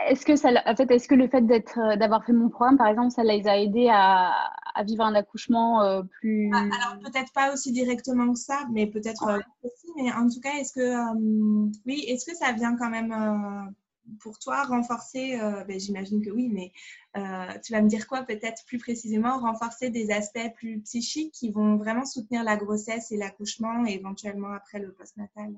est-ce 0.08 0.26
que 0.26 0.34
ça, 0.34 0.50
en 0.66 0.74
fait, 0.74 0.90
est-ce 0.90 1.06
que 1.06 1.14
le 1.14 1.28
fait 1.28 1.42
d'être, 1.42 1.78
euh, 1.78 1.94
d'avoir 1.94 2.24
fait 2.24 2.32
mon 2.32 2.48
programme, 2.48 2.76
par 2.76 2.88
exemple, 2.88 3.12
ça 3.12 3.22
les 3.22 3.46
a 3.46 3.56
aidés 3.56 3.88
à, 3.88 4.32
à 4.74 4.82
vivre 4.82 5.04
un 5.04 5.14
accouchement 5.14 5.80
euh, 5.82 6.02
plus. 6.18 6.50
Ah, 6.52 6.62
alors 6.62 6.98
peut-être 6.98 7.32
pas 7.32 7.52
aussi 7.52 7.70
directement 7.70 8.32
que 8.32 8.38
ça, 8.38 8.64
mais 8.72 8.88
peut-être 8.88 9.22
aussi. 9.62 9.86
Mais 9.96 10.12
en 10.12 10.28
tout 10.28 10.40
cas, 10.40 10.54
est-ce 10.58 10.72
que 10.72 11.14
oui, 11.86 12.04
est-ce 12.08 12.26
que 12.26 12.36
ça 12.36 12.52
vient 12.52 12.76
quand 12.76 12.90
même 12.90 13.12
pour 14.20 14.38
toi 14.38 14.64
renforcer, 14.64 15.38
euh, 15.40 15.64
ben, 15.64 15.78
j'imagine 15.78 16.24
que 16.24 16.30
oui, 16.30 16.48
mais 16.48 16.72
euh, 17.16 17.58
tu 17.62 17.72
vas 17.72 17.82
me 17.82 17.88
dire 17.88 18.06
quoi 18.06 18.22
peut-être 18.22 18.64
plus 18.66 18.78
précisément, 18.78 19.38
renforcer 19.38 19.90
des 19.90 20.10
aspects 20.10 20.54
plus 20.56 20.80
psychiques 20.80 21.32
qui 21.32 21.50
vont 21.50 21.76
vraiment 21.76 22.04
soutenir 22.04 22.44
la 22.44 22.56
grossesse 22.56 23.12
et 23.12 23.16
l'accouchement 23.16 23.84
éventuellement 23.86 24.52
après 24.52 24.78
le 24.78 24.92
postnatal? 24.92 25.54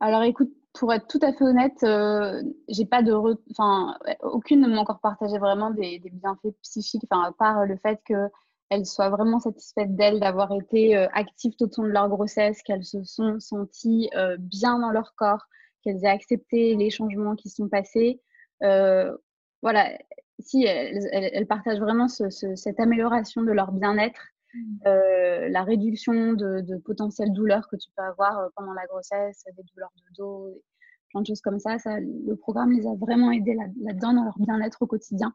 Alors 0.00 0.22
écoute, 0.22 0.52
pour 0.74 0.92
être 0.92 1.06
tout 1.06 1.20
à 1.22 1.32
fait 1.32 1.44
honnête, 1.44 1.82
euh, 1.82 2.42
j'ai 2.68 2.84
pas 2.84 3.02
de, 3.02 3.14
enfin, 3.50 3.96
aucune 4.22 4.60
ne 4.60 4.68
m'a 4.68 4.80
encore 4.80 5.00
partagé 5.00 5.38
vraiment 5.38 5.70
des, 5.70 6.02
bienfaits 6.12 6.54
psychiques, 6.62 7.04
enfin 7.10 7.22
à 7.22 7.32
part 7.32 7.64
le 7.64 7.76
fait 7.76 8.00
que 8.04 8.28
elles 8.68 8.84
soient 8.84 9.10
vraiment 9.10 9.38
satisfaites 9.38 9.94
d'elles 9.94 10.18
d'avoir 10.18 10.52
été 10.52 10.96
actives 10.96 11.54
tout 11.56 11.70
au 11.78 11.82
long 11.82 11.88
de 11.88 11.92
leur 11.92 12.08
grossesse, 12.08 12.62
qu'elles 12.62 12.84
se 12.84 13.04
sont 13.04 13.38
senties 13.38 14.10
bien 14.40 14.80
dans 14.80 14.90
leur 14.90 15.14
corps, 15.14 15.46
qu'elles 15.86 16.04
aient 16.04 16.08
accepté 16.08 16.74
les 16.74 16.90
changements 16.90 17.36
qui 17.36 17.48
sont 17.48 17.68
passés. 17.68 18.20
Euh, 18.64 19.16
voilà, 19.62 19.96
si 20.40 20.64
elles, 20.64 21.46
partagent 21.46 21.78
vraiment 21.78 22.08
cette 22.08 22.80
amélioration 22.80 23.42
de 23.42 23.52
leur 23.52 23.72
bien-être, 23.72 24.20
mmh. 24.52 24.58
euh, 24.86 25.48
la 25.48 25.62
réduction 25.62 26.32
de, 26.32 26.76
potentielles 26.84 27.32
douleurs 27.32 27.68
que 27.68 27.76
tu 27.76 27.88
peux 27.96 28.02
avoir 28.02 28.38
euh, 28.38 28.48
pendant 28.56 28.72
la 28.72 28.84
grossesse, 28.86 29.44
des 29.56 29.62
douleurs 29.74 29.92
de 29.96 30.16
dos, 30.16 30.62
plein 31.10 31.20
de 31.20 31.26
choses 31.26 31.40
comme 31.40 31.60
ça, 31.60 31.78
ça 31.78 32.00
le 32.00 32.34
programme 32.34 32.72
les 32.72 32.86
a 32.86 32.94
vraiment 32.94 33.30
aidés 33.30 33.54
là-dedans 33.54 34.12
dans 34.12 34.24
leur 34.24 34.38
bien-être 34.38 34.82
au 34.82 34.86
quotidien. 34.86 35.32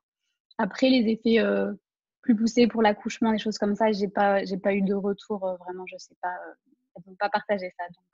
Après, 0.58 0.90
les 0.90 1.10
effets 1.10 1.38
plus 2.22 2.36
poussés 2.36 2.68
pour 2.68 2.82
l'accouchement, 2.82 3.32
des 3.32 3.40
choses 3.40 3.58
comme 3.58 3.76
ça, 3.76 3.92
j'ai 3.92 4.10
pas, 4.10 4.44
j'ai 4.44 4.58
pas 4.58 4.74
eu 4.74 4.82
de 4.82 4.94
retour 4.94 5.40
vraiment, 5.40 5.86
je 5.88 5.96
sais 5.98 6.14
pas, 6.22 6.36
elles 6.96 7.04
n'ont 7.08 7.16
pas 7.16 7.30
partagé 7.30 7.72
ça, 7.78 7.86
donc. 7.88 8.06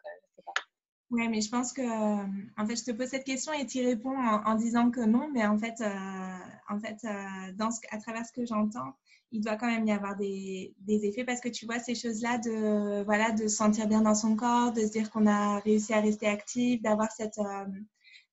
Oui, 1.09 1.27
mais 1.29 1.39
je 1.39 1.49
pense 1.49 1.71
que, 1.71 1.81
euh, 1.81 2.25
en 2.57 2.65
fait, 2.65 2.75
je 2.75 2.83
te 2.83 2.91
pose 2.91 3.07
cette 3.07 3.23
question 3.23 3.53
et 3.53 3.65
tu 3.65 3.85
réponds 3.85 4.17
en, 4.17 4.55
disant 4.55 4.91
que 4.91 4.99
non, 4.99 5.29
mais 5.33 5.45
en 5.45 5.57
fait, 5.57 5.79
euh, 5.79 6.37
en 6.69 6.79
fait 6.79 6.97
euh, 7.05 7.53
dans 7.55 7.71
ce, 7.71 7.79
à 7.91 7.97
travers 7.97 8.25
ce 8.25 8.33
que 8.33 8.45
j'entends, 8.45 8.93
il 9.31 9.41
doit 9.41 9.55
quand 9.55 9.67
même 9.67 9.85
y 9.87 9.91
avoir 9.91 10.17
des, 10.17 10.75
des, 10.79 11.05
effets 11.05 11.23
parce 11.23 11.39
que 11.39 11.47
tu 11.47 11.65
vois 11.65 11.79
ces 11.79 11.95
choses-là 11.95 12.39
de, 12.39 13.03
voilà, 13.05 13.31
de 13.31 13.47
se 13.47 13.55
sentir 13.55 13.87
bien 13.87 14.01
dans 14.01 14.15
son 14.15 14.35
corps, 14.35 14.73
de 14.73 14.81
se 14.81 14.91
dire 14.91 15.09
qu'on 15.09 15.27
a 15.27 15.59
réussi 15.59 15.93
à 15.93 16.01
rester 16.01 16.27
actif, 16.27 16.81
d'avoir 16.81 17.09
cette, 17.11 17.39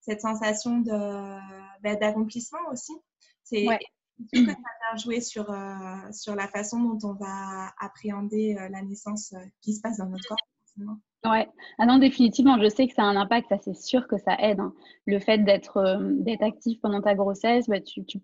cette 0.01 0.21
sensation 0.21 0.81
bah, 0.81 1.97
d'accomplissement 1.97 2.61
aussi. 2.73 2.93
C'est 3.45 3.67
ouais. 3.69 3.79
que 4.33 4.39
ça 4.39 4.53
vient 4.53 4.97
jouer 4.97 5.21
sur, 5.21 5.47
sur 6.13 6.35
la 6.37 6.49
façon 6.49 6.81
dont 6.81 7.09
on 7.09 7.15
va 7.15 7.73
appréhender 7.81 8.55
la 8.55 8.83
naissance 8.83 9.35
qui 9.61 9.75
se 9.75 9.81
passe 9.81 9.99
dans 9.99 10.07
notre 10.07 10.29
corps. 10.29 10.97
Ouais, 11.25 11.49
ah 11.79 11.87
non, 11.87 11.97
définitivement, 11.97 12.61
je 12.61 12.69
sais 12.69 12.87
que 12.87 12.93
ça 12.93 13.03
a 13.03 13.07
un 13.07 13.17
impact, 13.17 13.49
ça 13.49 13.57
c'est 13.59 13.75
sûr 13.75 14.07
que 14.09 14.19
ça 14.19 14.37
aide. 14.41 14.61
Hein. 14.61 14.75
Le 15.07 15.19
fait 15.19 15.39
d'être 15.39 15.79
euh, 15.79 15.99
d'être 16.19 16.43
actif 16.43 16.79
pendant 16.83 17.01
ta 17.01 17.15
grossesse, 17.15 17.67
bah, 17.67 17.81
tu, 17.81 18.05
tu, 18.05 18.21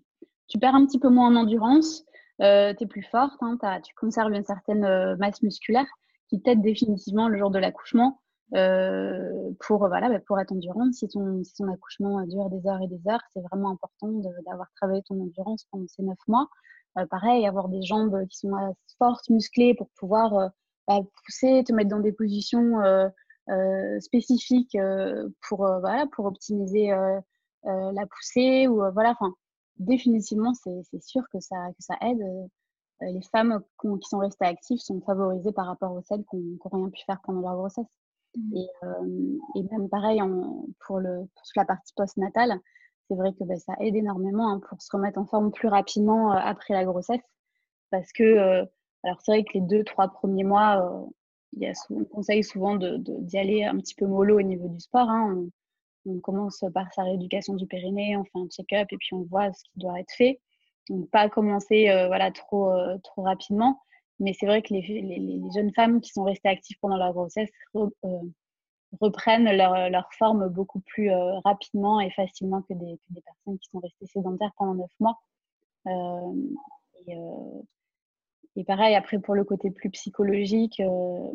tu, 0.49 0.59
perds 0.59 0.75
un 0.75 0.85
petit 0.85 0.99
peu 0.99 1.09
moins 1.09 1.29
en 1.29 1.37
endurance, 1.37 2.05
euh, 2.43 2.75
tu 2.75 2.85
es 2.85 2.87
plus 2.87 3.03
forte, 3.03 3.43
hein, 3.43 3.57
tu 3.83 3.95
conserves 3.95 4.33
une 4.35 4.45
certaine 4.45 4.85
euh, 4.85 5.17
masse 5.17 5.43
musculaire 5.43 5.87
qui 6.29 6.43
t'aide 6.43 6.61
définitivement 6.61 7.29
le 7.29 7.39
jour 7.39 7.51
de 7.51 7.59
l'accouchement 7.59 8.21
euh, 8.55 9.51
pour, 9.61 9.89
voilà, 9.89 10.11
bah, 10.11 10.21
pour 10.27 10.39
être 10.39 10.53
endurante. 10.53 10.93
Si 10.93 11.09
ton, 11.09 11.43
si 11.43 11.55
ton 11.55 11.73
accouchement 11.73 12.23
dure 12.27 12.51
des 12.51 12.67
heures 12.69 12.83
et 12.83 12.89
des 12.89 13.01
heures, 13.11 13.23
c'est 13.33 13.41
vraiment 13.51 13.71
important 13.71 14.09
d'avoir 14.47 14.69
travaillé 14.77 15.03
ton 15.09 15.19
endurance 15.23 15.65
pendant 15.71 15.87
ces 15.89 16.03
neuf 16.03 16.19
mois. 16.29 16.49
pareil, 17.11 17.47
avoir 17.47 17.69
des 17.69 17.81
jambes 17.83 18.27
qui 18.29 18.39
sont 18.39 18.75
fortes, 18.99 19.31
musclées 19.31 19.75
pour 19.75 19.89
pouvoir 19.99 20.51
pousser, 21.24 21.64
te 21.64 21.72
mettre 21.72 21.91
dans 21.91 22.01
des 22.01 22.12
positions 22.12 22.80
euh, 22.80 23.09
euh, 23.49 24.01
spécifiques 24.01 24.74
euh, 24.74 25.28
pour, 25.49 25.59
voilà, 25.80 26.07
pour 26.12 26.26
optimiser 26.26 26.91
la 27.64 28.07
poussée. 28.07 28.66
Ou, 28.68 28.82
voilà, 28.93 29.11
enfin, 29.11 29.34
définitivement, 29.76 30.53
c'est 30.55 31.03
sûr 31.03 31.22
que 31.32 31.41
ça, 31.41 31.57
que 31.68 31.82
ça 31.82 31.95
aide. 32.03 32.20
les 33.01 33.22
femmes 33.32 33.62
qui 33.80 34.09
sont 34.09 34.18
restées 34.18 34.47
actives 34.47 34.78
sont 34.78 35.01
favorisées 35.03 35.53
par 35.53 35.66
rapport 35.66 35.93
aux 35.93 36.03
celles 36.03 36.24
qui 36.30 36.36
n'ont 36.36 36.59
rien 36.72 36.91
pu 36.91 37.03
faire 37.07 37.20
pendant 37.24 37.41
leur 37.41 37.57
grossesse. 37.57 37.86
Mmh. 38.36 38.57
Et, 38.57 38.68
et, 39.57 39.62
même 39.72 39.88
pareil 39.88 40.20
pour, 40.86 41.01
le, 41.01 41.18
pour 41.18 41.45
la 41.57 41.64
partie 41.64 41.93
postnatale, 41.97 42.61
c'est 43.09 43.16
vrai 43.16 43.32
que 43.32 43.43
ben, 43.43 43.59
ça 43.59 43.72
aide 43.80 43.97
énormément 43.97 44.53
hein, 44.53 44.61
pour 44.68 44.80
se 44.80 44.88
remettre 44.93 45.18
en 45.18 45.26
forme 45.26 45.51
plus 45.51 45.66
rapidement 45.66 46.30
après 46.30 46.74
la 46.74 46.84
grossesse. 46.84 47.20
Parce 47.91 48.12
que 48.12 48.64
alors 49.03 49.21
c'est 49.21 49.33
vrai 49.33 49.45
que 49.45 49.55
les 49.55 49.61
deux, 49.61 49.85
trois 49.85 50.09
premiers 50.09 50.45
mois, 50.45 50.85
euh, 51.63 51.73
on 51.91 52.05
conseille 52.05 52.45
souvent 52.45 52.77
d'y 52.77 52.99
de, 52.99 53.39
aller 53.39 53.65
un 53.65 53.77
petit 53.79 53.95
peu 53.95 54.07
mollo 54.07 54.39
au 54.39 54.43
niveau 54.43 54.69
du 54.69 54.81
sport. 54.81 55.09
Hein. 55.09 55.47
On, 56.07 56.19
commence 56.21 56.65
par 56.73 56.93
sa 56.95 57.03
rééducation 57.05 57.55
du 57.55 57.67
périnée, 57.67 58.17
on 58.17 58.25
fait 58.25 58.39
un 58.39 58.49
check-up 58.49 58.89
et 58.91 58.97
puis 58.97 59.15
on 59.15 59.23
voit 59.25 59.53
ce 59.53 59.63
qui 59.65 59.79
doit 59.79 60.01
être 60.01 60.13
fait. 60.17 60.41
Donc 60.89 61.11
pas 61.11 61.29
commencer 61.29 61.89
euh, 61.91 62.07
voilà, 62.09 62.31
trop, 62.31 62.71
euh, 62.73 62.97
trop 63.05 63.23
rapidement. 63.23 63.81
Mais 64.19 64.35
c'est 64.35 64.47
vrai 64.47 64.63
que 64.63 64.73
les, 64.75 65.41
jeunes 65.55 65.73
femmes 65.75 66.01
qui 66.01 66.11
sont 66.11 66.25
restées 66.25 66.49
actives 66.49 66.77
pendant 66.81 66.97
leur 66.97 67.13
grossesse 67.13 67.51
reprennent 69.01 69.51
leur, 69.57 70.09
forme 70.19 70.49
beaucoup 70.49 70.81
plus 70.81 71.11
rapidement 71.45 72.01
et 72.01 72.11
facilement 72.11 72.61
que 72.63 72.75
des, 72.75 72.97
que 72.97 73.15
des, 73.15 73.23
personnes 73.23 73.59
qui 73.59 73.71
sont 73.71 73.79
restées 73.79 74.07
sédentaires 74.07 74.53
pendant 74.59 74.75
neuf 74.75 74.91
mois. 75.01 75.19
et, 75.87 77.17
et 78.61 78.65
pareil, 78.65 78.95
après, 78.95 79.19
pour 79.19 79.35
le 79.35 79.43
côté 79.43 79.71
plus 79.71 79.89
psychologique, 79.89 80.81
euh, 80.81 81.33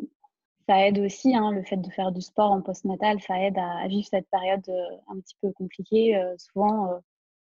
ça 0.68 0.86
aide 0.86 1.00
aussi, 1.00 1.34
hein, 1.34 1.50
le 1.50 1.64
fait 1.64 1.76
de 1.76 1.90
faire 1.90 2.12
du 2.12 2.20
sport 2.20 2.52
en 2.52 2.62
postnatal, 2.62 3.20
ça 3.20 3.42
aide 3.42 3.58
à, 3.58 3.88
vivre 3.88 4.06
cette 4.08 4.30
période 4.30 4.62
euh, 4.68 4.96
un 5.08 5.18
petit 5.18 5.34
peu 5.42 5.50
compliquée, 5.50 6.16
euh, 6.16 6.36
souvent 6.38 7.00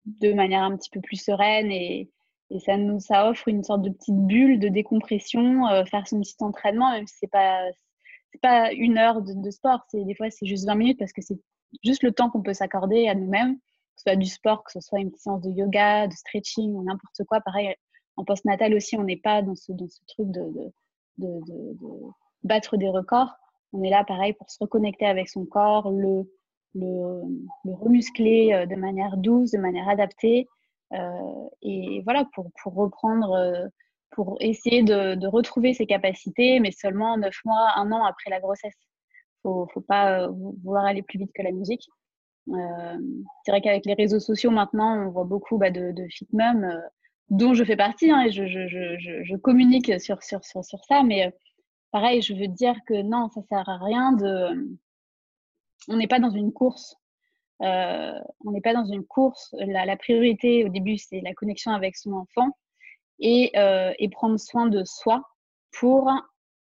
de 0.05 0.33
manière 0.33 0.63
un 0.63 0.75
petit 0.75 0.89
peu 0.89 1.01
plus 1.01 1.23
sereine 1.23 1.71
et, 1.71 2.09
ça 2.65 2.77
nous 2.77 2.99
ça 2.99 3.29
offre 3.29 3.47
une 3.47 3.63
sorte 3.63 3.83
de 3.83 3.91
petite 3.91 4.25
bulle 4.25 4.59
de 4.59 4.69
décompression, 4.69 5.67
faire 5.85 6.07
son 6.07 6.19
petit 6.19 6.35
entraînement, 6.39 6.91
même 6.93 7.05
si 7.05 7.15
c'est 7.19 7.27
pas 7.27 7.61
pas 8.41 8.73
une 8.73 8.97
heure 8.97 9.21
de, 9.21 9.51
sport, 9.51 9.85
des 9.93 10.15
fois 10.15 10.31
c'est 10.31 10.47
juste 10.47 10.65
20 10.65 10.73
minutes 10.73 10.97
parce 10.97 11.13
que 11.13 11.21
c'est 11.21 11.39
juste 11.83 12.01
le 12.01 12.11
temps 12.11 12.31
qu'on 12.31 12.41
peut 12.41 12.55
s'accorder 12.55 13.07
à 13.07 13.13
nous-mêmes, 13.13 13.57
que 13.57 13.61
ce 13.97 14.01
soit 14.01 14.15
du 14.15 14.25
sport, 14.25 14.63
que 14.63 14.71
ce 14.71 14.79
soit 14.79 14.99
une 14.99 15.13
séance 15.15 15.41
de 15.41 15.51
yoga, 15.51 16.07
de 16.07 16.13
stretching 16.13 16.73
ou 16.73 16.83
n'importe 16.83 17.23
quoi. 17.27 17.39
Pareil, 17.41 17.75
en 18.19 18.25
postnatal 18.25 18.73
aussi, 18.73 18.97
on 18.97 19.03
n'est 19.03 19.17
pas 19.17 19.41
dans 19.41 19.55
ce, 19.55 19.71
dans 19.71 19.87
ce 19.87 19.99
truc 20.07 20.29
de, 20.29 20.43
de, 21.17 21.39
battre 22.43 22.75
des 22.75 22.89
records. 22.89 23.33
On 23.71 23.81
est 23.81 23.89
là, 23.89 24.03
pareil, 24.03 24.33
pour 24.33 24.49
se 24.49 24.57
reconnecter 24.59 25.05
avec 25.05 25.29
son 25.29 25.45
corps, 25.45 25.89
le, 25.89 26.29
le, 26.75 27.21
le 27.63 27.73
remuscler 27.73 28.53
euh, 28.53 28.65
de 28.65 28.75
manière 28.75 29.15
douce, 29.15 29.51
de 29.51 29.57
manière 29.57 29.87
adaptée. 29.87 30.49
Euh, 30.91 31.47
et 31.61 32.01
voilà, 32.03 32.25
pour, 32.33 32.51
pour 32.61 32.75
reprendre, 32.75 33.31
euh, 33.31 33.67
pour 34.11 34.35
essayer 34.41 34.83
de, 34.83 35.27
retrouver 35.27 35.73
ses 35.73 35.85
capacités, 35.85 36.59
mais 36.59 36.71
seulement 36.71 37.15
neuf 37.17 37.39
mois, 37.45 37.71
un 37.77 37.89
an 37.93 38.03
après 38.03 38.29
la 38.29 38.41
grossesse. 38.41 38.75
Il 39.45 39.51
ne 39.51 39.65
faut 39.73 39.81
pas 39.81 40.27
vouloir 40.27 40.83
aller 40.83 41.03
plus 41.03 41.19
vite 41.19 41.31
que 41.33 41.41
la 41.41 41.51
musique. 41.51 41.87
c'est 42.47 43.51
vrai 43.51 43.61
qu'avec 43.61 43.85
les 43.85 43.93
réseaux 43.93 44.19
sociaux 44.19 44.51
maintenant, 44.51 45.07
on 45.07 45.11
voit 45.11 45.23
beaucoup 45.23 45.57
bah, 45.57 45.69
de, 45.69 45.93
de 45.93 46.05
fit 46.09 46.27
mom 46.33 46.67
dont 47.29 47.53
je 47.53 47.63
fais 47.63 47.75
partie, 47.75 48.11
hein, 48.11 48.21
et 48.21 48.31
je, 48.31 48.47
je, 48.47 48.67
je, 48.67 49.23
je, 49.23 49.35
communique 49.35 49.99
sur, 49.99 50.21
sur, 50.23 50.43
sur, 50.43 50.63
sur 50.63 50.83
ça, 50.85 51.03
mais 51.03 51.27
euh, 51.27 51.31
pareil, 51.91 52.21
je 52.21 52.33
veux 52.33 52.47
dire 52.47 52.75
que 52.87 53.01
non, 53.01 53.29
ça 53.29 53.41
sert 53.43 53.67
à 53.67 53.77
rien 53.77 54.13
de. 54.13 54.77
On 55.87 55.97
n'est 55.97 56.07
pas 56.07 56.19
dans 56.19 56.31
une 56.31 56.51
course. 56.51 56.95
Euh, 57.61 58.13
on 58.45 58.51
n'est 58.51 58.61
pas 58.61 58.73
dans 58.73 58.85
une 58.85 59.05
course. 59.05 59.53
La, 59.59 59.85
la 59.85 59.97
priorité 59.97 60.63
au 60.63 60.69
début, 60.69 60.97
c'est 60.97 61.21
la 61.21 61.33
connexion 61.33 61.71
avec 61.71 61.95
son 61.95 62.13
enfant 62.13 62.49
et, 63.19 63.51
euh, 63.57 63.93
et 63.99 64.09
prendre 64.09 64.39
soin 64.39 64.67
de 64.67 64.83
soi 64.85 65.23
pour 65.71 66.09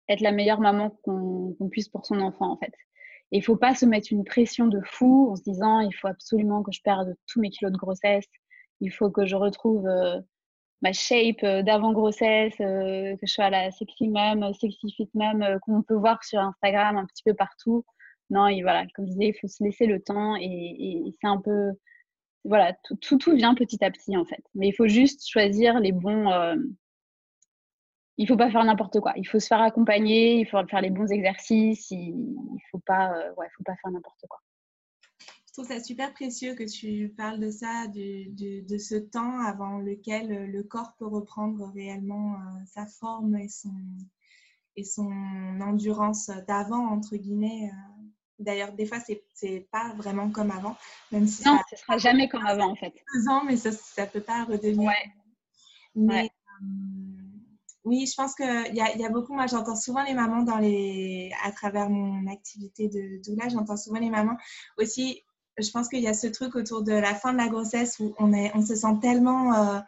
être 0.08 0.20
la 0.20 0.32
meilleure 0.32 0.60
maman 0.60 0.90
qu'on 1.02 1.68
puisse 1.70 1.88
pour 1.88 2.06
son 2.06 2.20
enfant, 2.20 2.50
en 2.50 2.56
fait. 2.56 2.72
Et 3.30 3.38
il 3.38 3.42
faut 3.42 3.56
pas 3.56 3.74
se 3.74 3.84
mettre 3.84 4.08
une 4.10 4.24
pression 4.24 4.66
de 4.66 4.80
fou 4.82 5.30
en 5.30 5.36
se 5.36 5.42
disant 5.42 5.80
il 5.80 5.92
faut 5.92 6.08
absolument 6.08 6.62
que 6.62 6.72
je 6.72 6.80
perde 6.82 7.14
tous 7.26 7.40
mes 7.40 7.50
kilos 7.50 7.72
de 7.72 7.76
grossesse, 7.76 8.26
il 8.80 8.90
faut 8.90 9.10
que 9.10 9.26
je 9.26 9.36
retrouve 9.36 9.86
euh, 9.86 10.18
ma 10.82 10.92
shape 10.92 11.42
euh, 11.42 11.62
d'avant 11.62 11.92
grossesse, 11.92 12.54
euh, 12.60 13.16
que 13.16 13.26
je 13.26 13.32
sois 13.32 13.50
la 13.50 13.70
sexy 13.70 14.08
mom, 14.08 14.52
sexy 14.54 14.92
fit 14.92 15.10
mom, 15.14 15.42
euh, 15.42 15.58
qu'on 15.60 15.82
peut 15.82 15.94
voir 15.94 16.22
sur 16.24 16.40
Instagram 16.40 16.96
un 16.96 17.06
petit 17.06 17.22
peu 17.24 17.34
partout. 17.34 17.84
non, 18.30 18.46
et 18.48 18.62
voilà, 18.62 18.84
comme 18.94 19.06
je 19.06 19.12
disais, 19.12 19.28
il 19.28 19.38
faut 19.40 19.48
se 19.48 19.62
laisser 19.64 19.86
le 19.86 20.00
temps 20.00 20.36
et, 20.40 21.02
c'est 21.20 21.28
un 21.28 21.40
peu, 21.40 21.72
voilà, 22.44 22.74
tout, 22.84 23.18
tout, 23.18 23.34
vient 23.34 23.54
petit 23.54 23.84
à 23.84 23.90
petit 23.90 24.16
en 24.16 24.24
fait. 24.24 24.42
Mais 24.54 24.68
il 24.68 24.72
faut 24.72 24.88
juste 24.88 25.28
choisir 25.28 25.80
les 25.80 25.92
bons. 25.92 26.30
Euh, 26.30 26.56
il 28.18 28.26
faut 28.26 28.36
pas 28.36 28.50
faire 28.50 28.64
n'importe 28.64 29.00
quoi. 29.00 29.12
Il 29.16 29.26
faut 29.26 29.38
se 29.40 29.46
faire 29.46 29.60
accompagner, 29.62 30.40
il 30.40 30.46
faut 30.46 30.58
faire 30.66 30.80
les 30.80 30.90
bons 30.90 31.10
exercices. 31.12 31.90
Il, 31.90 32.16
ne 32.16 32.58
faut 32.70 32.78
euh, 32.90 33.32
faut 33.56 33.62
pas 33.64 33.76
faire 33.76 33.92
n'importe 33.92 34.24
quoi. 34.28 34.40
Je 35.58 35.64
trouve 35.64 35.76
ça 35.76 35.82
super 35.82 36.12
précieux 36.12 36.54
que 36.54 36.62
tu 36.62 37.08
parles 37.16 37.40
de 37.40 37.50
ça, 37.50 37.88
de 37.88 38.78
ce 38.78 38.94
temps 38.94 39.40
avant 39.40 39.78
lequel 39.78 40.52
le 40.52 40.62
corps 40.62 40.94
peut 41.00 41.06
reprendre 41.08 41.72
réellement 41.74 42.34
euh, 42.34 42.64
sa 42.72 42.86
forme 42.86 43.34
et 43.34 43.48
son, 43.48 43.74
et 44.76 44.84
son 44.84 45.10
endurance 45.60 46.30
d'avant, 46.46 46.86
entre 46.86 47.16
guillemets. 47.16 47.72
D'ailleurs, 48.38 48.72
des 48.74 48.86
fois, 48.86 48.98
c'est 49.34 49.68
pas 49.72 49.94
vraiment 49.94 50.30
comme 50.30 50.52
avant. 50.52 50.76
Même 51.10 51.26
si 51.26 51.44
non, 51.44 51.58
ce 51.68 51.74
sera 51.74 51.98
jamais 51.98 52.28
comme 52.28 52.46
avant, 52.46 52.70
en 52.70 52.76
fait. 52.76 52.94
Deux 53.12 53.28
ans, 53.28 53.42
mais 53.44 53.56
ça 53.56 53.70
ne 53.70 54.06
peut 54.06 54.20
pas 54.20 54.44
redevenir. 54.44 54.88
Ouais. 54.88 55.12
Mais 55.96 56.30
euh, 56.62 56.66
oui, 57.82 58.06
je 58.06 58.14
pense 58.14 58.36
qu'il 58.36 58.46
y 58.46 58.80
a, 58.80 58.96
y 58.96 59.04
a 59.04 59.10
beaucoup. 59.10 59.34
Moi, 59.34 59.48
j'entends 59.48 59.74
souvent 59.74 60.04
les 60.04 60.14
mamans 60.14 60.44
dans 60.44 60.58
les, 60.58 61.32
à 61.42 61.50
travers 61.50 61.90
mon 61.90 62.30
activité 62.30 62.88
de 62.88 63.20
doula, 63.24 63.48
j'entends 63.48 63.76
souvent 63.76 63.98
les 63.98 64.10
mamans 64.10 64.36
aussi. 64.76 65.24
Je 65.58 65.70
pense 65.70 65.88
qu'il 65.88 66.00
y 66.00 66.08
a 66.08 66.14
ce 66.14 66.26
truc 66.26 66.54
autour 66.56 66.82
de 66.82 66.92
la 66.92 67.14
fin 67.14 67.32
de 67.32 67.38
la 67.38 67.48
grossesse 67.48 67.98
où 68.00 68.14
on, 68.18 68.32
est, 68.32 68.50
on 68.54 68.64
se 68.64 68.74
sent 68.74 68.98
tellement. 69.02 69.54
Euh, 69.54 69.78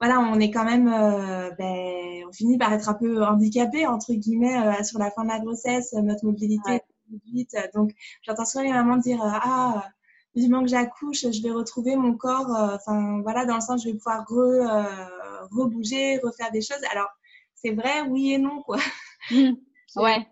voilà, 0.00 0.20
on 0.20 0.38
est 0.38 0.50
quand 0.50 0.64
même, 0.64 0.88
euh, 0.88 1.50
ben, 1.58 2.24
on 2.28 2.32
finit 2.32 2.56
par 2.56 2.72
être 2.72 2.88
un 2.88 2.94
peu 2.94 3.24
handicapé 3.24 3.86
entre 3.86 4.12
guillemets 4.14 4.84
sur 4.84 4.98
la 4.98 5.10
fin 5.10 5.24
de 5.24 5.28
la 5.28 5.40
grossesse, 5.40 5.92
notre 5.94 6.24
mobilité 6.24 6.82
donc, 7.74 7.92
j'entends 8.22 8.44
souvent 8.44 8.64
les 8.64 8.72
mamans 8.72 8.96
dire 8.96 9.22
euh, 9.22 9.30
Ah, 9.42 9.84
vivement 10.34 10.62
que 10.62 10.68
j'accouche, 10.68 11.22
je 11.22 11.42
vais 11.42 11.50
retrouver 11.50 11.96
mon 11.96 12.16
corps. 12.16 12.54
Euh, 12.54 12.76
enfin, 12.76 13.20
voilà, 13.22 13.44
dans 13.44 13.56
le 13.56 13.60
sens, 13.60 13.82
je 13.82 13.88
vais 13.88 13.94
pouvoir 13.94 14.24
re, 14.28 14.38
euh, 14.38 15.46
rebouger, 15.50 16.18
refaire 16.18 16.50
des 16.52 16.60
choses. 16.60 16.82
Alors, 16.92 17.08
c'est 17.54 17.72
vrai, 17.72 18.02
oui 18.02 18.32
et 18.34 18.38
non, 18.38 18.62
quoi. 18.62 18.78
Mmh. 19.30 19.52
ouais. 19.96 20.26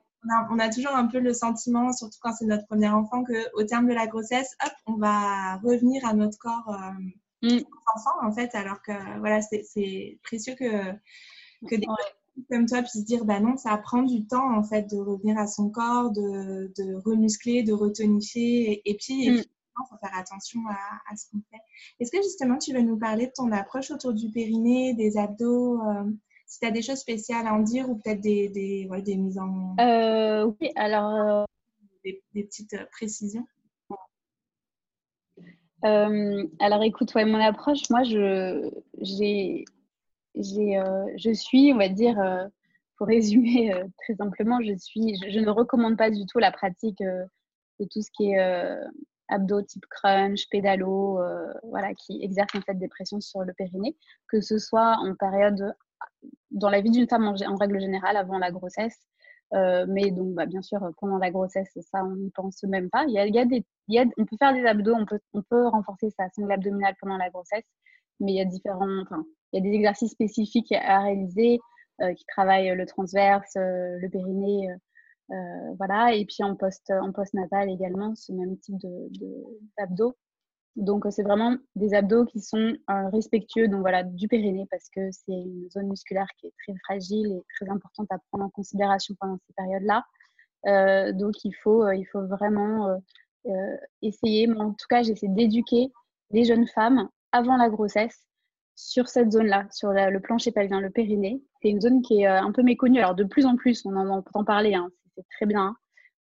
On 0.50 0.58
a, 0.58 0.68
toujours 0.68 0.94
un 0.94 1.06
peu 1.06 1.18
le 1.18 1.32
sentiment, 1.32 1.92
surtout 1.92 2.18
quand 2.20 2.32
c'est 2.32 2.46
notre 2.46 2.66
premier 2.66 2.88
enfant, 2.88 3.24
qu'au 3.24 3.64
terme 3.64 3.88
de 3.88 3.94
la 3.94 4.06
grossesse, 4.06 4.56
hop, 4.64 4.72
on 4.86 4.94
va 4.94 5.56
revenir 5.56 6.04
à 6.06 6.14
notre 6.14 6.38
corps 6.38 6.76
mmh. 7.42 7.58
enfant, 7.94 8.26
en 8.26 8.32
fait, 8.32 8.54
alors 8.54 8.82
que 8.82 9.18
voilà, 9.18 9.40
c'est 9.42 10.18
précieux 10.22 10.54
que, 10.54 10.92
que 11.68 11.76
des 11.76 11.86
comme 12.50 12.66
toi 12.66 12.82
puissent 12.82 13.04
dire 13.04 13.24
bah 13.24 13.40
non, 13.40 13.56
ça 13.56 13.76
prend 13.78 14.02
du 14.02 14.26
temps 14.26 14.56
en 14.56 14.62
fait 14.62 14.82
de 14.90 14.98
revenir 14.98 15.38
à 15.38 15.46
son 15.46 15.70
corps, 15.70 16.10
de, 16.10 16.72
de 16.76 16.94
remuscler, 16.94 17.62
de 17.62 17.72
retonifier 17.72 18.82
et, 18.84 18.96
puis, 18.96 19.26
il 19.26 19.44
faut 19.90 19.96
faire 20.00 20.16
attention 20.16 20.60
à, 20.68 21.16
ce 21.16 21.26
qu'on 21.30 21.42
fait. 21.50 21.60
Est-ce 22.00 22.10
que 22.10 22.22
justement 22.22 22.58
tu 22.58 22.72
veux 22.72 22.80
nous 22.80 22.98
parler 22.98 23.26
de 23.26 23.32
ton 23.34 23.52
approche 23.52 23.90
autour 23.90 24.12
du 24.12 24.30
périnée, 24.30 24.94
des 24.94 25.16
abdos 25.16 25.80
euh, 25.82 26.04
si 26.46 26.60
tu 26.60 26.66
as 26.66 26.70
des 26.70 26.82
choses 26.82 26.98
spéciales 26.98 27.46
à 27.46 27.54
en 27.54 27.60
dire 27.60 27.88
ou 27.88 27.96
peut-être 27.96 28.20
des, 28.20 28.48
des, 28.48 28.88
des 29.02 29.16
mises 29.16 29.38
en. 29.38 29.76
Euh, 29.80 30.50
oui, 30.60 30.70
alors. 30.76 31.12
Euh, 31.12 31.44
des, 32.04 32.22
petites 32.44 32.76
précisions. 32.92 33.46
alors 35.82 36.82
écoute, 36.82 37.14
ouais, 37.14 37.24
mon 37.24 37.40
approche, 37.40 37.90
moi, 37.90 38.04
je, 38.04 38.70
j'ai, 40.36 40.78
euh, 40.78 41.06
je 41.16 41.32
suis, 41.32 41.72
on 41.72 41.78
va 41.78 41.88
dire, 41.88 42.18
euh, 42.20 42.46
pour 42.98 43.06
résumer 43.06 43.72
euh, 43.72 43.84
très 44.02 44.14
simplement, 44.14 44.60
je, 44.62 44.76
suis, 44.76 45.16
je, 45.30 45.40
ne 45.40 45.50
recommande 45.50 45.96
pas 45.96 46.10
du 46.10 46.26
tout 46.26 46.38
la 46.38 46.52
pratique 46.52 46.98
de 47.00 47.84
tout 47.90 48.02
ce 48.02 48.10
qui 48.12 48.32
est 48.32 48.78
abdos 49.28 49.62
type 49.62 49.86
crunch, 49.86 50.48
pédalo, 50.50 51.20
voilà, 51.64 51.94
qui 51.94 52.22
exerce 52.22 52.54
en 52.54 52.60
fait 52.60 52.74
des 52.74 52.88
pressions 52.88 53.20
sur 53.20 53.42
le 53.42 53.52
périnée, 53.52 53.96
que 54.28 54.40
ce 54.40 54.58
soit 54.58 54.96
en 54.98 55.14
période, 55.14 55.74
dans 56.50 56.70
la 56.70 56.80
vie 56.80 56.90
d'une 56.90 57.08
femme 57.08 57.26
en, 57.26 57.56
règle 57.56 57.80
générale, 57.80 58.16
avant 58.16 58.38
la 58.38 58.50
grossesse, 58.50 58.98
mais 59.52 60.10
donc, 60.10 60.34
bah, 60.34 60.46
bien 60.46 60.62
sûr, 60.62 60.80
pendant 60.98 61.18
la 61.18 61.30
grossesse, 61.30 61.70
ça, 61.80 62.04
on 62.04 62.16
n'y 62.16 62.30
pense 62.30 62.62
même 62.64 62.90
pas. 62.90 63.04
Il 63.06 63.14
y 63.14 63.18
a, 63.18 63.44
des, 63.44 63.64
il 63.88 63.94
y 63.94 63.98
a, 63.98 64.04
on 64.18 64.24
peut 64.24 64.36
faire 64.38 64.52
des 64.52 64.66
abdos, 64.66 64.94
on 64.94 65.06
peut, 65.06 65.20
on 65.34 65.42
peut 65.42 65.68
renforcer 65.68 66.10
sa 66.10 66.28
sangle 66.30 66.52
abdominale 66.52 66.94
pendant 67.00 67.16
la 67.16 67.30
grossesse, 67.30 67.64
mais 68.20 68.32
il 68.32 68.36
y 68.36 68.40
a 68.40 68.44
différents, 68.44 69.02
enfin, 69.02 69.24
il 69.52 69.64
y 69.64 69.66
a 69.66 69.70
des 69.70 69.74
exercices 69.74 70.12
spécifiques 70.12 70.72
à 70.72 71.00
réaliser 71.00 71.60
euh, 72.02 72.12
qui 72.12 72.24
travaillent 72.26 72.74
le 72.74 72.86
transverse, 72.86 73.56
euh, 73.56 73.98
le 73.98 74.08
périnée, 74.10 74.68
euh, 75.30 75.74
voilà. 75.78 76.14
Et 76.14 76.26
puis 76.26 76.42
en 76.42 76.54
post 76.54 76.90
en 76.90 77.12
postnatal 77.12 77.70
également, 77.70 78.14
ce 78.14 78.32
même 78.32 78.58
type 78.58 78.76
d'abdos. 79.78 80.14
Donc 80.76 81.04
c'est 81.10 81.22
vraiment 81.22 81.56
des 81.74 81.94
abdos 81.94 82.26
qui 82.26 82.40
sont 82.40 82.74
respectueux 83.12 83.66
donc 83.68 83.80
voilà 83.80 84.02
du 84.02 84.28
périnée 84.28 84.66
parce 84.70 84.88
que 84.94 85.10
c'est 85.10 85.32
une 85.32 85.70
zone 85.70 85.88
musculaire 85.88 86.28
qui 86.38 86.48
est 86.48 86.54
très 86.62 86.76
fragile 86.84 87.32
et 87.32 87.42
très 87.56 87.70
importante 87.70 88.06
à 88.10 88.18
prendre 88.30 88.44
en 88.44 88.50
considération 88.50 89.14
pendant 89.18 89.38
ces 89.46 89.54
périodes-là. 89.54 91.12
donc 91.12 91.44
il 91.44 91.54
faut 91.62 91.90
il 91.90 92.04
faut 92.04 92.26
vraiment 92.26 93.00
essayer. 94.02 94.50
en 94.52 94.70
tout 94.70 94.86
cas, 94.88 95.02
j'essaie 95.02 95.28
d'éduquer 95.28 95.90
les 96.30 96.44
jeunes 96.44 96.66
femmes 96.66 97.08
avant 97.32 97.56
la 97.56 97.68
grossesse 97.68 98.26
sur 98.74 99.08
cette 99.08 99.32
zone-là, 99.32 99.66
sur 99.70 99.92
le 99.92 100.18
plancher 100.20 100.52
pelvien, 100.52 100.80
le 100.80 100.90
périnée. 100.90 101.42
C'est 101.62 101.70
une 101.70 101.80
zone 101.80 102.02
qui 102.02 102.22
est 102.22 102.28
euh, 102.28 102.40
un 102.40 102.52
peu 102.52 102.62
méconnue. 102.62 102.98
Alors, 102.98 103.14
de 103.14 103.24
plus 103.24 103.46
en 103.46 103.56
plus, 103.56 103.84
on 103.86 103.96
en 103.96 104.08
entend 104.08 104.44
parler, 104.44 104.74
hein, 104.74 104.88
c'est 105.14 105.24
très 105.36 105.46
bien. 105.46 105.74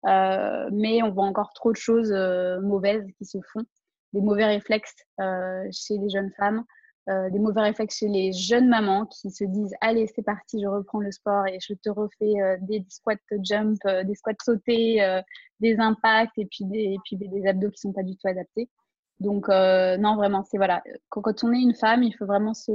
Euh, 0.07 0.69
mais 0.71 1.03
on 1.03 1.11
voit 1.11 1.25
encore 1.25 1.51
trop 1.53 1.71
de 1.71 1.77
choses 1.77 2.11
euh, 2.13 2.61
mauvaises 2.61 3.05
qui 3.17 3.25
se 3.25 3.39
font. 3.51 3.63
Des 4.15 4.21
mauvais 4.21 4.45
réflexes 4.45 4.95
chez 5.71 5.97
les 5.97 6.09
jeunes 6.09 6.31
femmes, 6.37 6.63
des 7.07 7.37
mauvais 7.37 7.61
réflexes 7.61 7.99
chez 7.99 8.07
les 8.07 8.31
jeunes 8.31 8.67
mamans 8.67 9.05
qui 9.05 9.29
se 9.29 9.43
disent 9.43 9.75
Allez, 9.81 10.07
c'est 10.07 10.23
parti, 10.23 10.61
je 10.61 10.67
reprends 10.67 11.01
le 11.01 11.11
sport 11.11 11.45
et 11.45 11.59
je 11.61 11.73
te 11.73 11.89
refais 11.89 12.33
des 12.61 12.83
squats 12.89 13.15
jump, 13.43 13.77
des 14.05 14.15
squats 14.15 14.33
sautés, 14.43 15.21
des 15.59 15.77
impacts 15.79 16.37
et 16.37 16.45
puis 16.45 16.65
des, 16.65 17.47
abdos 17.47 17.71
qui 17.71 17.81
sont 17.81 17.93
pas 17.93 18.03
du 18.03 18.15
tout 18.15 18.27
adaptés. 18.27 18.69
Donc, 19.19 19.47
euh, 19.49 19.97
non, 19.97 20.15
vraiment, 20.15 20.43
c'est 20.43 20.57
voilà. 20.57 20.83
Quand, 21.09 21.43
on 21.43 21.53
est 21.53 21.61
une 21.61 21.75
femme, 21.75 22.03
il 22.03 22.13
faut 22.13 22.25
vraiment 22.25 22.53
se, 22.53 22.71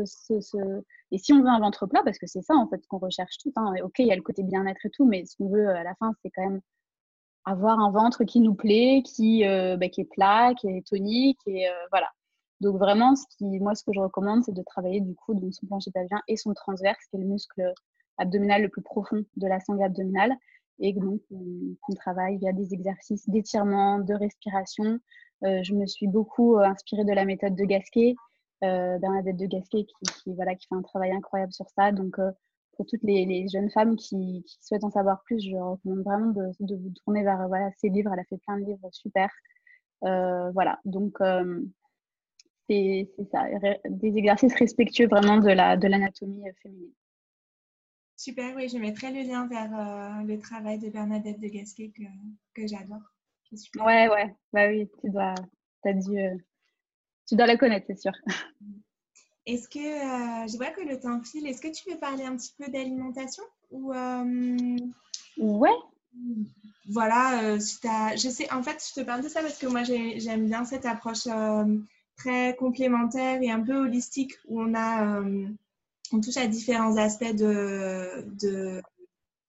Et 1.10 1.18
si 1.18 1.32
on 1.32 1.42
veut 1.42 1.48
un 1.48 1.60
ventre 1.60 1.86
plat, 1.86 2.02
parce 2.04 2.18
que 2.18 2.26
c'est 2.26 2.42
ça, 2.42 2.54
en 2.54 2.66
fait, 2.68 2.80
qu'on 2.88 2.98
recherche 2.98 3.36
tout. 3.38 3.52
Hein. 3.56 3.74
Ok, 3.82 3.98
il 3.98 4.06
y 4.06 4.12
a 4.12 4.16
le 4.16 4.22
côté 4.22 4.42
bien-être 4.42 4.84
et 4.86 4.90
tout, 4.90 5.06
mais 5.06 5.24
ce 5.26 5.36
qu'on 5.36 5.50
veut 5.50 5.68
à 5.68 5.82
la 5.84 5.94
fin, 5.96 6.12
c'est 6.22 6.30
quand 6.30 6.42
même 6.42 6.60
avoir 7.44 7.78
un 7.78 7.90
ventre 7.90 8.24
qui 8.24 8.40
nous 8.40 8.54
plaît, 8.54 9.02
qui, 9.04 9.46
euh, 9.46 9.76
bah, 9.76 9.88
qui 9.88 10.02
est 10.02 10.10
plat, 10.10 10.54
qui 10.54 10.68
est 10.68 10.86
tonique, 10.86 11.40
et 11.46 11.68
euh, 11.68 11.72
voilà. 11.90 12.08
Donc, 12.60 12.76
vraiment, 12.76 13.16
ce 13.16 13.24
qui, 13.36 13.44
moi, 13.60 13.74
ce 13.74 13.84
que 13.84 13.92
je 13.94 14.00
recommande, 14.00 14.44
c'est 14.44 14.52
de 14.52 14.62
travailler, 14.62 15.00
du 15.00 15.14
coup, 15.14 15.34
donc 15.34 15.54
son 15.54 15.66
plancher 15.66 15.90
pelvien 15.90 16.20
et 16.28 16.36
son 16.36 16.52
transverse, 16.52 16.98
qui 17.10 17.16
est 17.16 17.20
le 17.20 17.26
muscle 17.26 17.72
abdominal 18.18 18.62
le 18.62 18.68
plus 18.68 18.82
profond 18.82 19.24
de 19.36 19.46
la 19.46 19.60
sangle 19.60 19.82
abdominale. 19.82 20.36
Et 20.78 20.92
donc, 20.92 21.20
on, 21.30 21.94
travaille 21.94 22.38
via 22.38 22.52
des 22.52 22.72
exercices 22.74 23.28
d'étirement, 23.28 23.98
de 23.98 24.14
respiration, 24.14 24.98
euh, 25.44 25.62
je 25.62 25.74
me 25.74 25.86
suis 25.86 26.06
beaucoup 26.06 26.56
euh, 26.56 26.64
inspirée 26.64 27.04
de 27.04 27.12
la 27.12 27.24
méthode 27.24 27.54
de 27.54 27.64
Gasquet, 27.64 28.14
euh, 28.64 28.98
Bernadette 28.98 29.36
de 29.36 29.46
Gasquet, 29.46 29.84
qui, 29.84 30.34
voilà, 30.34 30.54
qui 30.54 30.66
fait 30.66 30.74
un 30.74 30.82
travail 30.82 31.12
incroyable 31.12 31.52
sur 31.52 31.68
ça. 31.70 31.92
Donc, 31.92 32.16
pour 32.80 32.86
toutes 32.86 33.02
les, 33.02 33.46
jeunes 33.52 33.70
femmes 33.70 33.94
qui, 33.94 34.42
souhaitent 34.62 34.84
en 34.84 34.90
savoir 34.90 35.22
plus, 35.24 35.38
je 35.38 35.54
recommande 35.54 36.02
vraiment 36.02 36.32
de, 36.32 36.74
vous 36.74 36.90
tourner 37.04 37.22
vers 37.22 37.46
voilà, 37.46 37.70
ses 37.76 37.90
livres. 37.90 38.10
Elle 38.14 38.20
a 38.20 38.24
fait 38.24 38.38
plein 38.38 38.58
de 38.58 38.64
livres 38.64 38.88
super. 38.90 39.28
voilà, 40.00 40.78
donc 40.86 41.18
c'est 42.70 43.10
ça, 43.30 43.44
des 43.84 44.16
exercices 44.16 44.54
respectueux 44.54 45.08
vraiment 45.08 45.36
de 45.36 45.50
l'anatomie 45.50 46.42
de 46.42 46.52
féminine. 46.62 46.94
Super, 48.16 48.56
oui, 48.56 48.70
je 48.70 48.78
mettrai 48.78 49.12
le 49.12 49.28
lien 49.28 49.46
vers 49.46 50.24
le 50.24 50.38
travail 50.38 50.78
de 50.78 50.88
Bernadette 50.88 51.38
de 51.38 51.48
Gasquet 51.48 51.90
que, 51.94 52.04
que 52.54 52.66
j'adore. 52.66 53.02
Ouais, 53.76 54.08
ouais, 54.08 54.34
bah 54.54 54.68
oui, 54.68 54.88
tu 55.02 55.10
dois, 55.10 55.34
as 55.84 55.92
dû, 55.92 56.18
euh, 56.18 56.34
tu 57.28 57.34
dois 57.34 57.46
la 57.46 57.56
connaître, 57.58 57.86
c'est 57.88 57.98
sûr. 57.98 58.12
Est-ce 59.46 59.68
que, 59.68 59.78
euh, 59.78 60.46
je 60.46 60.56
vois 60.56 60.70
que 60.70 60.82
le 60.82 60.98
temps 60.98 61.20
file, 61.22 61.46
est-ce 61.46 61.60
que 61.60 61.68
tu 61.68 61.90
veux 61.90 61.98
parler 61.98 62.24
un 62.24 62.36
petit 62.36 62.52
peu 62.58 62.70
d'alimentation 62.70 63.42
ou 63.70 63.92
euh, 63.92 64.76
Ouais. 65.38 65.76
Voilà, 66.88 67.58
si 67.60 67.78
as, 67.86 68.16
je 68.16 68.28
sais, 68.28 68.52
en 68.52 68.62
fait, 68.62 68.84
je 68.88 69.00
te 69.00 69.04
parle 69.04 69.22
de 69.22 69.28
ça 69.28 69.42
parce 69.42 69.58
que 69.58 69.66
moi, 69.66 69.84
j'aime 69.84 70.46
bien 70.46 70.64
cette 70.64 70.86
approche 70.86 71.28
très 72.16 72.56
complémentaire 72.56 73.40
et 73.42 73.50
un 73.50 73.60
peu 73.60 73.76
holistique 73.76 74.34
où 74.48 74.60
on 74.60 74.74
a, 74.74 75.22
on 76.12 76.20
touche 76.20 76.36
à 76.36 76.48
différents 76.48 76.96
aspects 76.96 77.32
de, 77.32 78.26
de 78.42 78.82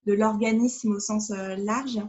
de 0.06 0.14
l'organisme 0.14 0.94
au 0.94 1.00
sens 1.00 1.32
euh, 1.32 1.56
large. 1.58 2.00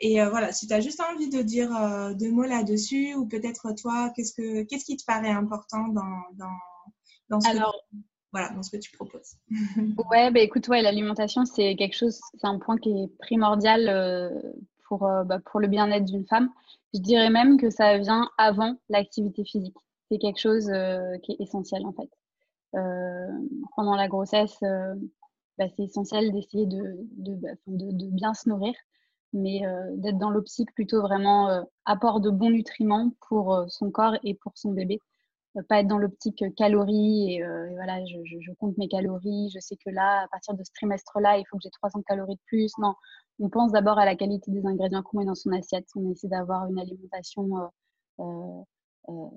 Et 0.00 0.22
euh, 0.22 0.30
voilà, 0.30 0.52
si 0.52 0.66
tu 0.66 0.72
as 0.72 0.80
juste 0.80 1.00
envie 1.00 1.28
de 1.28 1.42
dire 1.42 1.74
euh, 1.76 2.14
deux 2.14 2.30
mots 2.30 2.44
là-dessus, 2.44 3.14
ou 3.14 3.26
peut-être 3.26 3.72
toi, 3.72 4.10
qu'est-ce, 4.16 4.32
que, 4.32 4.62
qu'est-ce 4.62 4.84
qui 4.84 4.96
te 4.96 5.04
paraît 5.04 5.30
important 5.30 5.88
dans, 5.88 6.22
dans, 6.34 6.56
dans 7.32 7.40
ce 7.40 7.48
Alors, 7.48 7.72
que 7.72 7.96
tu, 7.96 8.02
voilà, 8.30 8.50
dans 8.50 8.62
ce 8.62 8.70
que 8.70 8.76
tu 8.76 8.92
proposes 8.92 9.36
Ouais, 10.10 10.30
bah, 10.30 10.40
écoute, 10.40 10.68
ouais, 10.68 10.82
l'alimentation, 10.82 11.44
c'est 11.44 11.74
quelque 11.76 11.96
chose, 11.96 12.20
c'est 12.38 12.46
un 12.46 12.58
point 12.58 12.76
qui 12.76 12.90
est 12.90 13.18
primordial 13.18 14.42
pour, 14.86 15.00
bah, 15.00 15.40
pour 15.46 15.58
le 15.58 15.66
bien-être 15.66 16.04
d'une 16.04 16.26
femme. 16.26 16.50
Je 16.94 17.00
dirais 17.00 17.30
même 17.30 17.58
que 17.58 17.70
ça 17.70 17.96
vient 17.98 18.30
avant 18.36 18.76
l'activité 18.90 19.44
physique. 19.44 19.76
C'est 20.10 20.18
quelque 20.18 20.40
chose 20.40 20.70
qui 21.22 21.32
est 21.32 21.40
essentiel 21.40 21.82
en 21.86 21.92
fait. 21.92 22.10
pendant 23.74 23.96
la 23.96 24.08
grossesse, 24.08 24.58
bah, 25.58 25.64
c'est 25.74 25.84
essentiel 25.84 26.32
d'essayer 26.32 26.66
de, 26.66 26.98
de, 27.16 27.34
bah, 27.34 27.48
de, 27.66 27.92
de, 27.92 28.06
bien 28.10 28.34
se 28.34 28.50
nourrir, 28.50 28.74
mais 29.32 29.62
d'être 29.96 30.18
dans 30.18 30.28
l'optique 30.30 30.74
plutôt 30.74 31.00
vraiment 31.00 31.64
apport 31.86 32.20
de 32.20 32.28
bons 32.28 32.50
nutriments 32.50 33.10
pour 33.26 33.64
son 33.68 33.90
corps 33.90 34.16
et 34.22 34.34
pour 34.34 34.52
son 34.56 34.72
bébé 34.72 35.00
pas 35.68 35.80
être 35.80 35.86
dans 35.86 35.98
l'optique 35.98 36.44
calories 36.56 37.34
et, 37.34 37.44
voilà, 37.74 38.04
je, 38.06 38.52
compte 38.58 38.76
mes 38.78 38.88
calories, 38.88 39.50
je 39.54 39.60
sais 39.60 39.76
que 39.76 39.90
là, 39.90 40.22
à 40.24 40.28
partir 40.28 40.54
de 40.54 40.64
ce 40.64 40.70
trimestre-là, 40.74 41.38
il 41.38 41.44
faut 41.50 41.56
que 41.56 41.62
j'ai 41.62 41.70
300 41.70 42.02
calories 42.06 42.36
de 42.36 42.40
plus. 42.46 42.72
Non, 42.78 42.94
on 43.38 43.48
pense 43.50 43.72
d'abord 43.72 43.98
à 43.98 44.04
la 44.04 44.16
qualité 44.16 44.50
des 44.50 44.64
ingrédients 44.66 45.02
qu'on 45.02 45.18
met 45.18 45.24
dans 45.24 45.34
son 45.34 45.52
assiette. 45.52 45.86
On 45.96 46.10
essaie 46.10 46.28
d'avoir 46.28 46.66
une 46.66 46.78
alimentation 46.78 47.48
euh, 48.20 48.62
euh, 49.08 49.28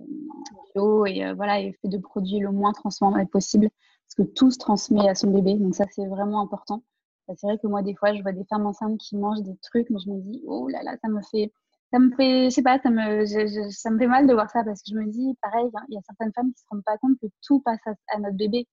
bio 0.74 1.06
et 1.06 1.34
voilà, 1.34 1.60
et 1.60 1.74
fait 1.82 1.90
de 1.90 1.98
produits 1.98 2.40
le 2.40 2.52
moins 2.52 2.72
transformés 2.72 3.26
possible 3.26 3.70
parce 4.06 4.28
que 4.28 4.34
tout 4.34 4.52
se 4.52 4.58
transmet 4.58 5.10
à 5.10 5.16
son 5.16 5.32
bébé. 5.32 5.56
Donc 5.56 5.76
ça, 5.76 5.86
c'est 5.92 6.06
vraiment 6.08 6.42
important. 6.42 6.84
C'est 7.28 7.48
vrai 7.48 7.58
que 7.58 7.68
moi, 7.68 7.82
des 7.82 7.96
fois, 7.96 8.14
je 8.14 8.22
vois 8.22 8.34
des 8.34 8.46
femmes 8.46 8.68
enceintes 8.68 9.00
qui 9.00 9.18
mangent 9.18 9.42
des 9.42 9.58
trucs, 9.58 9.90
mais 9.90 10.00
je 10.00 10.10
me 10.10 10.22
dis, 10.22 10.44
oh 10.46 10.68
là 10.68 10.84
là, 10.84 10.96
ça 11.02 11.08
me 11.08 11.22
fait 11.32 11.52
ça 11.96 12.00
me 12.00 12.14
fait, 12.14 12.46
je 12.46 12.50
sais 12.50 12.62
pas, 12.62 12.78
ça 12.80 12.90
me, 12.90 13.26
ça 13.72 13.90
me 13.90 13.98
fait 13.98 14.08
mal 14.08 14.28
de 14.28 14.34
voir 14.34 14.50
ça 14.50 14.66
parce 14.66 14.82
que 14.82 14.92
je 14.92 14.96
me 14.96 15.10
dis, 15.10 15.34
pareil, 15.42 15.70
il 15.88 15.94
y 15.94 15.98
a 15.98 16.02
certaines 16.06 16.34
femmes 16.34 16.52
qui 16.52 16.60
se 16.60 16.66
rendent 16.70 16.84
pas 16.84 16.98
compte 16.98 17.18
que 17.22 17.28
tout 17.42 17.62
passe 17.62 17.80
à, 18.10 18.20
notre 18.20 18.36
bébé. 18.36 18.68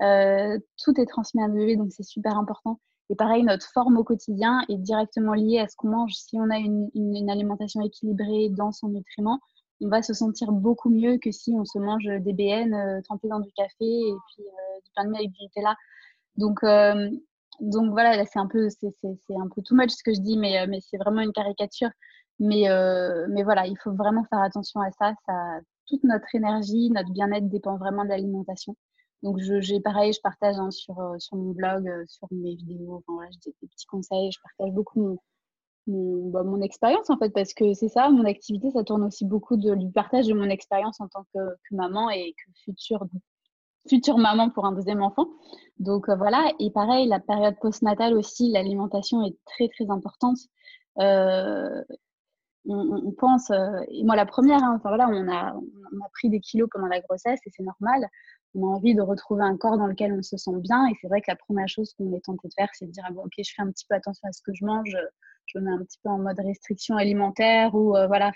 Euh, 0.00 0.56
tout 0.84 1.00
est 1.00 1.06
transmis 1.06 1.42
à 1.42 1.48
notre 1.48 1.58
bébé, 1.58 1.76
donc 1.76 1.88
c'est 1.90 2.04
super 2.04 2.38
important. 2.38 2.78
Et 3.10 3.16
pareil, 3.16 3.42
notre 3.42 3.66
forme 3.72 3.96
au 3.96 4.04
quotidien 4.04 4.64
est 4.68 4.76
directement 4.76 5.32
liée 5.32 5.58
à 5.58 5.66
ce 5.66 5.74
qu'on 5.74 5.88
mange. 5.88 6.12
Si 6.12 6.38
on 6.38 6.50
a 6.50 6.58
une, 6.58 6.88
une, 6.94 7.28
alimentation 7.28 7.80
équilibrée 7.80 8.48
dans 8.50 8.70
son 8.70 8.90
nutriment, 8.90 9.40
on 9.80 9.88
va 9.88 10.02
se 10.02 10.14
sentir 10.14 10.52
beaucoup 10.52 10.90
mieux 10.90 11.18
que 11.18 11.32
si 11.32 11.54
on 11.56 11.64
se 11.64 11.80
mange 11.80 12.04
des 12.04 12.32
BN 12.32 12.74
euh, 12.74 13.00
trempés 13.02 13.28
dans 13.28 13.40
du 13.40 13.50
café 13.56 13.72
et 13.80 14.14
puis 14.28 14.44
euh, 14.44 14.80
du 14.84 14.90
pain 14.94 15.04
de 15.04 15.10
mie 15.10 15.18
avec 15.18 15.32
du 15.32 15.42
Nutella. 15.42 15.74
Donc, 16.36 16.62
euh, 16.62 17.10
donc 17.58 17.90
voilà, 17.90 18.24
c'est 18.24 18.38
un 18.38 18.46
peu, 18.46 18.68
c'est 18.70 18.86
un 18.86 19.48
peu 19.52 19.62
too 19.62 19.74
much 19.74 19.90
ce 19.90 20.04
que 20.04 20.14
je 20.14 20.20
dis, 20.20 20.38
mais, 20.38 20.64
mais 20.68 20.78
c'est 20.80 20.98
vraiment 20.98 21.22
une 21.22 21.32
caricature. 21.32 21.90
Mais, 22.38 22.70
euh, 22.70 23.26
mais 23.30 23.42
voilà, 23.42 23.66
il 23.66 23.76
faut 23.78 23.92
vraiment 23.92 24.24
faire 24.30 24.40
attention 24.40 24.80
à 24.80 24.90
ça. 24.92 25.14
ça 25.26 25.60
toute 25.88 26.04
notre 26.04 26.34
énergie, 26.34 26.90
notre 26.90 27.10
bien-être 27.10 27.48
dépend 27.48 27.76
vraiment 27.76 28.04
de 28.04 28.10
l'alimentation. 28.10 28.76
Donc, 29.22 29.38
j'ai 29.38 29.80
pareil, 29.80 30.12
je 30.12 30.20
partage 30.20 30.56
hein, 30.58 30.70
sur, 30.70 30.98
euh, 31.00 31.18
sur 31.18 31.36
mon 31.36 31.52
blog, 31.52 31.88
euh, 31.88 32.04
sur 32.06 32.28
mes 32.30 32.54
vidéos, 32.54 32.96
enfin, 32.96 33.14
voilà, 33.14 33.30
j'ai 33.32 33.50
des 33.50 33.68
petits 33.68 33.86
conseils, 33.86 34.30
je 34.30 34.38
partage 34.42 34.72
beaucoup 34.74 35.00
mon, 35.00 35.18
mon, 35.88 36.30
bah, 36.30 36.44
mon 36.44 36.60
expérience 36.60 37.10
en 37.10 37.18
fait, 37.18 37.30
parce 37.30 37.52
que 37.54 37.74
c'est 37.74 37.88
ça, 37.88 38.10
mon 38.10 38.24
activité, 38.26 38.70
ça 38.70 38.84
tourne 38.84 39.02
aussi 39.04 39.24
beaucoup 39.24 39.56
de, 39.56 39.74
du 39.74 39.90
partage 39.90 40.26
de 40.28 40.34
mon 40.34 40.48
expérience 40.48 41.00
en 41.00 41.08
tant 41.08 41.24
que, 41.34 41.40
que, 41.68 41.74
maman 41.74 42.10
et 42.10 42.32
que 42.32 42.52
future, 42.64 43.06
future 43.88 44.18
maman 44.18 44.50
pour 44.50 44.66
un 44.66 44.72
deuxième 44.72 45.02
enfant. 45.02 45.26
Donc 45.80 46.08
voilà, 46.10 46.52
et 46.60 46.70
pareil, 46.70 47.08
la 47.08 47.18
période 47.20 47.56
postnatale 47.60 48.16
aussi, 48.16 48.50
l'alimentation 48.52 49.24
est 49.24 49.36
très 49.46 49.68
très 49.68 49.90
importante. 49.90 50.38
Euh, 51.00 51.82
on, 52.68 53.12
pense, 53.12 53.50
euh, 53.50 53.80
et 53.88 54.04
moi 54.04 54.16
la 54.16 54.26
première, 54.26 54.62
hein, 54.62 54.80
voilà, 54.84 55.08
on 55.08 55.28
a, 55.28 55.54
pris 56.12 56.28
des 56.28 56.40
kilos 56.40 56.68
pendant 56.70 56.86
la 56.86 57.00
grossesse 57.00 57.40
et 57.46 57.50
c'est 57.50 57.62
normal. 57.62 58.06
On 58.54 58.66
a 58.66 58.76
envie 58.76 58.94
de 58.94 59.02
retrouver 59.02 59.42
un 59.42 59.56
corps 59.56 59.78
dans 59.78 59.86
lequel 59.86 60.12
on 60.12 60.22
se 60.22 60.36
sent 60.36 60.56
bien. 60.56 60.86
Et 60.86 60.94
c'est 61.00 61.08
vrai 61.08 61.20
que 61.20 61.30
la 61.30 61.36
première 61.36 61.68
chose 61.68 61.92
qu'on 61.94 62.12
est 62.14 62.24
tenté 62.24 62.48
de 62.48 62.54
faire, 62.54 62.68
c'est 62.72 62.86
de 62.86 62.90
dire 62.90 63.04
ah 63.06 63.12
ok, 63.12 63.32
je 63.38 63.52
fais 63.54 63.62
un 63.62 63.70
petit 63.70 63.86
peu 63.88 63.94
attention 63.94 64.28
à 64.28 64.32
ce 64.32 64.42
que 64.42 64.52
je 64.54 64.64
mange, 64.64 64.96
je 65.46 65.58
me 65.58 65.64
mets 65.64 65.72
un 65.72 65.84
petit 65.84 65.98
peu 66.02 66.10
en 66.10 66.18
mode 66.18 66.38
restriction 66.40 66.96
alimentaire 66.96 67.74
ou 67.74 67.96
euh, 67.96 68.06
voilà, 68.06 68.32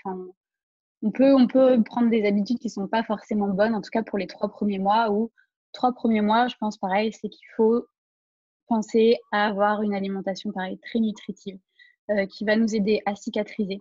on 1.03 1.11
peut, 1.11 1.83
prendre 1.83 2.09
des 2.09 2.25
habitudes 2.25 2.59
qui 2.59 2.69
sont 2.69 2.87
pas 2.87 3.03
forcément 3.03 3.49
bonnes, 3.49 3.75
en 3.75 3.81
tout 3.81 3.89
cas 3.91 4.03
pour 4.03 4.17
les 4.17 4.27
trois 4.27 4.49
premiers 4.49 4.79
mois 4.79 5.11
ou 5.11 5.31
trois 5.73 5.93
premiers 5.93 6.21
mois, 6.21 6.47
je 6.47 6.55
pense 6.59 6.77
pareil, 6.77 7.11
c'est 7.13 7.29
qu'il 7.29 7.47
faut 7.55 7.85
penser 8.67 9.17
à 9.31 9.47
avoir 9.47 9.81
une 9.81 9.93
alimentation 9.93 10.51
pareil 10.51 10.79
très 10.79 10.99
nutritive 10.99 11.59
euh, 12.09 12.25
qui 12.25 12.45
va 12.45 12.55
nous 12.55 12.73
aider 12.75 13.01
à 13.05 13.15
cicatriser, 13.15 13.79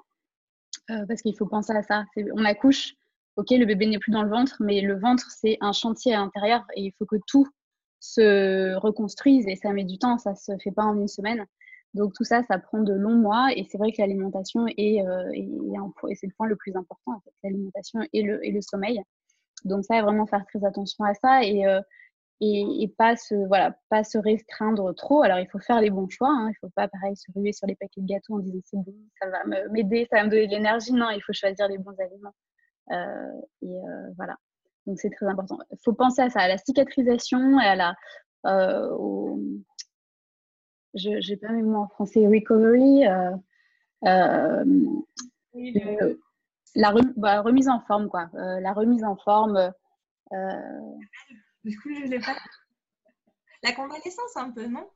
euh, 0.93 1.07
parce 1.07 1.23
qu'il 1.23 1.37
faut 1.37 1.47
penser 1.47 1.73
à 1.73 1.83
ça. 1.83 2.05
On 2.35 2.45
accouche, 2.45 2.95
ok, 3.37 3.51
le 3.51 3.65
bébé 3.65 3.87
n'est 3.87 3.99
plus 3.99 4.13
dans 4.13 4.23
le 4.23 4.31
ventre, 4.31 4.57
mais 4.61 4.81
le 4.81 4.99
ventre, 4.99 5.31
c'est 5.31 5.59
un 5.61 5.73
chantier 5.73 6.15
à 6.15 6.19
l'intérieur 6.19 6.65
et 6.77 6.83
il 6.83 6.93
faut 6.99 7.07
que 7.07 7.17
tout 7.27 7.49
se 8.01 8.75
reconstruise 8.75 9.47
et 9.47 9.57
ça 9.57 9.73
met 9.73 9.85
du 9.85 9.99
temps, 9.99 10.19
ça 10.19 10.35
se 10.35 10.53
fait 10.63 10.73
pas 10.73 10.85
en 10.85 11.01
une 11.01 11.09
semaine. 11.09 11.47
Donc 11.95 12.15
tout 12.15 12.25
ça, 12.25 12.43
ça 12.45 12.59
prend 12.59 12.81
de 12.81 12.93
longs 12.93 13.17
mois 13.17 13.49
et 13.55 13.65
c'est 13.71 13.79
vrai 13.79 13.93
que 13.93 14.01
l'alimentation 14.01 14.67
est, 14.67 15.07
euh, 15.07 15.31
le 15.33 16.37
point 16.37 16.47
le 16.47 16.57
plus 16.57 16.75
important, 16.75 17.23
l'alimentation 17.45 18.01
et 18.13 18.23
le, 18.23 18.45
et 18.45 18.51
le 18.51 18.61
sommeil. 18.63 19.01
Donc 19.65 19.85
ça, 19.85 20.01
vraiment 20.03 20.27
faire 20.27 20.45
très 20.47 20.65
attention 20.65 21.05
à 21.05 21.15
ça 21.15 21.45
et, 21.45 21.67
euh, 21.67 21.81
et, 22.45 22.89
pas 22.99 23.17
se 23.17 23.35
voilà 23.47 23.77
pas 23.89 24.03
se 24.03 24.19
restreindre 24.19 24.93
trop. 24.95 25.23
Alors 25.23 25.39
il 25.39 25.49
faut 25.49 25.61
faire 25.61 25.81
les 25.81 25.91
bons 25.91 26.09
choix. 26.09 26.29
Hein. 26.31 26.51
Il 26.51 26.55
faut 26.61 26.71
pas 26.75 26.89
pareil 26.89 27.17
se 27.17 27.31
ruer 27.35 27.53
sur 27.53 27.67
les 27.69 27.77
paquets 27.77 28.01
de 28.01 28.07
gâteaux 28.07 28.35
en 28.35 28.39
disant 28.41 28.59
c'est 28.65 28.79
bon, 28.79 28.95
ça 29.21 29.29
va 29.29 29.45
m'aider, 29.71 30.09
ça 30.11 30.19
va 30.19 30.25
me 30.25 30.31
donner 30.31 30.47
de 30.49 30.53
l'énergie. 30.53 30.93
Non, 30.93 31.11
il 31.11 31.23
faut 31.23 31.33
choisir 31.33 31.69
les 31.69 31.79
bons 31.79 31.95
aliments. 31.99 32.35
Euh, 32.91 33.41
et 33.63 33.79
euh, 33.79 34.11
voilà. 34.17 34.37
Donc 34.87 34.99
c'est 34.99 35.11
très 35.11 35.27
important. 35.27 35.59
Il 35.71 35.79
faut 35.85 35.93
penser 35.93 36.23
à 36.23 36.31
ça, 36.31 36.41
à 36.41 36.49
la 36.49 36.59
cicatrisation 36.59 37.61
et 37.61 37.67
à 37.67 37.77
la 37.77 37.95
euh, 38.47 38.91
au... 38.91 39.41
je 40.95 41.11
n'ai 41.11 41.37
pas 41.37 41.53
mes 41.53 41.63
mots 41.63 41.83
en 41.83 41.89
français 41.89 42.27
recovery. 42.27 43.07
Oui, 45.55 45.75
la 46.75 46.95
bah, 47.17 47.43
remise 47.43 47.69
en 47.69 47.81
forme 47.81 48.09
quoi. 48.09 48.31
la 48.33 48.73
remise 48.73 49.05
en 49.05 49.17
forme. 49.17 49.73
Du 51.65 51.79
coup, 51.79 51.91
je 51.95 52.07
l'ai 52.07 52.19
pas. 52.19 52.37
La 53.63 53.73
convalescence, 53.73 54.37
un 54.37 54.51
peu, 54.51 54.67
non? 54.67 54.89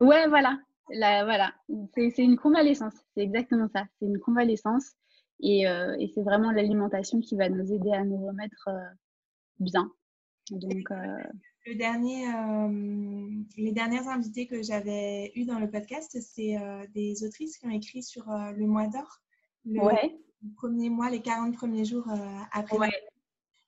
Ouais, 0.00 0.26
voilà. 0.28 0.58
La, 0.90 1.24
voilà. 1.24 1.54
C'est 1.94 2.18
une 2.18 2.36
convalescence. 2.36 2.94
C'est 3.14 3.22
exactement 3.22 3.68
ça. 3.72 3.84
C'est 3.98 4.06
une 4.06 4.18
convalescence. 4.18 4.94
Et, 5.42 5.66
euh, 5.66 5.96
et 5.98 6.08
c'est 6.08 6.22
vraiment 6.22 6.50
l'alimentation 6.50 7.20
qui 7.20 7.36
va 7.36 7.48
nous 7.48 7.72
aider 7.72 7.92
à 7.92 8.04
nous 8.04 8.26
remettre 8.26 8.68
euh, 8.68 8.94
bien. 9.58 9.90
Donc, 10.50 10.90
euh, 10.90 11.22
le 11.66 11.74
dernier, 11.76 12.26
les 13.56 13.72
dernières 13.72 14.08
invitées 14.08 14.46
que 14.46 14.62
j'avais 14.62 15.30
eues 15.36 15.44
dans 15.44 15.60
le 15.60 15.70
podcast, 15.70 16.18
c'est 16.20 16.56
des 16.92 17.22
autrices 17.22 17.58
qui 17.58 17.66
ont 17.66 17.70
écrit 17.70 18.02
sur 18.02 18.24
le 18.28 18.66
mois 18.66 18.88
d'or. 18.88 19.20
Le 19.66 19.80
ouais. 19.80 20.18
premier 20.56 20.90
mois, 20.90 21.10
les 21.10 21.20
40 21.20 21.54
premiers 21.54 21.84
jours 21.84 22.08
après 22.50 22.78
ouais. 22.78 22.88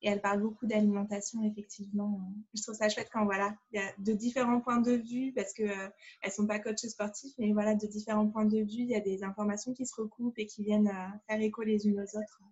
Et 0.03 0.09
elle 0.09 0.21
parle 0.21 0.43
beaucoup 0.43 0.67
d'alimentation, 0.67 1.43
effectivement. 1.45 2.21
Je 2.55 2.63
trouve 2.63 2.75
ça 2.75 2.89
chouette 2.89 3.09
quand 3.13 3.25
voilà, 3.25 3.55
il 3.71 3.81
y 3.81 3.83
a 3.83 3.89
de 3.99 4.13
différents 4.13 4.61
points 4.61 4.81
de 4.81 4.93
vue, 4.93 5.33
parce 5.33 5.53
qu'elles 5.53 5.71
euh, 5.71 5.89
ne 6.27 6.31
sont 6.31 6.47
pas 6.47 6.59
coachs 6.59 6.79
sportifs, 6.79 7.33
mais 7.39 7.53
voilà, 7.53 7.77
de 7.77 7.87
différents 7.87 8.29
points 8.29 8.45
de 8.45 8.59
vue, 8.59 8.83
il 8.83 8.91
y 8.91 8.97
a 8.97 9.01
des 9.01 9.23
informations 9.23 9.73
qui 9.75 9.87
se 9.87 9.95
recoupent 10.01 10.39
et 10.39 10.47
qui 10.47 10.65
viennent 10.65 10.89
euh, 10.89 11.19
faire 11.29 11.41
écho 11.41 11.63
les 11.63 11.87
unes 11.87 12.01
aux 12.01 12.19
autres. 12.19 12.43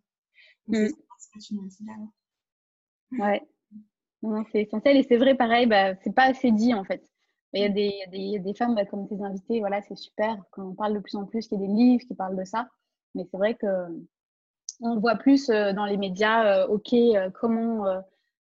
C'est 0.71 0.85
mm. 0.85 0.89
ce 1.19 1.29
que 1.29 1.45
tu 1.45 1.55
nous 1.55 1.67
dis 1.67 1.85
là. 1.85 3.41
Ouais. 4.23 4.45
c'est 4.53 4.63
essentiel 4.63 4.97
et 4.99 5.03
c'est 5.03 5.17
vrai, 5.17 5.35
pareil, 5.35 5.67
bah, 5.67 5.97
c'est 6.05 6.15
pas 6.15 6.27
assez 6.27 6.53
dit 6.53 6.73
en 6.73 6.85
fait. 6.85 7.03
Il 7.53 7.63
y 7.63 7.65
a 7.65 7.69
mm. 7.69 7.75
des, 8.13 8.39
des, 8.39 8.55
femmes 8.55 8.77
bah, 8.77 8.85
comme 8.85 9.09
tes 9.09 9.21
invités, 9.21 9.59
voilà, 9.59 9.83
c'est 9.83 9.97
super, 9.97 10.41
quand 10.53 10.69
on 10.69 10.75
parle 10.77 10.95
de 10.95 11.01
plus 11.01 11.17
en 11.17 11.27
plus, 11.27 11.49
qu'il 11.49 11.61
y 11.61 11.65
a 11.65 11.67
des 11.67 11.73
livres 11.73 12.05
qui 12.07 12.15
parlent 12.15 12.39
de 12.39 12.45
ça. 12.45 12.69
Mais 13.17 13.25
c'est 13.29 13.39
vrai 13.39 13.57
que 13.57 13.67
on 14.81 14.99
voit 14.99 15.17
plus 15.17 15.51
euh, 15.51 15.73
dans 15.73 15.85
les 15.85 15.97
médias, 15.97 16.63
euh, 16.63 16.67
ok, 16.67 16.93
euh, 16.93 17.31
comment 17.39 17.85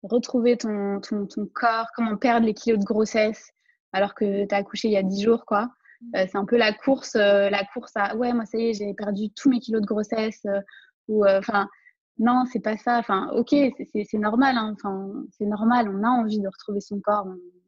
retrouver 0.03 0.57
ton, 0.57 0.99
ton, 1.01 1.25
ton, 1.25 1.47
corps, 1.53 1.87
comment 1.95 2.17
perdre 2.17 2.45
les 2.45 2.53
kilos 2.53 2.79
de 2.79 2.85
grossesse 2.85 3.51
alors 3.93 4.13
que 4.13 4.45
tu 4.45 4.53
as 4.53 4.57
accouché 4.57 4.89
il 4.89 4.91
y 4.91 4.97
a 4.97 5.03
10 5.03 5.23
jours, 5.23 5.45
quoi. 5.45 5.69
c'est 6.13 6.35
un 6.35 6.45
peu 6.45 6.57
la 6.57 6.71
course, 6.73 7.15
la 7.15 7.65
course 7.73 7.93
à 7.95 8.15
ouais, 8.15 8.31
moi 8.33 8.45
ça 8.45 8.57
y 8.57 8.69
est, 8.69 8.73
j'ai 8.73 8.93
perdu 8.93 9.31
tous 9.31 9.49
mes 9.49 9.59
kilos 9.59 9.81
de 9.81 9.87
grossesse. 9.87 10.45
ou 11.07 11.25
enfin, 11.25 11.67
non, 12.19 12.43
c'est 12.51 12.59
pas 12.59 12.77
ça. 12.77 12.99
Enfin, 12.99 13.29
ok, 13.31 13.55
c'est 13.91 14.17
normal. 14.17 14.55
Hein. 14.57 14.75
Enfin, 14.75 15.09
c'est 15.31 15.45
normal. 15.45 15.89
On 15.89 16.03
a 16.03 16.09
envie 16.09 16.39
de 16.39 16.47
retrouver 16.47 16.81
son 16.81 16.99
corps. 16.99 17.25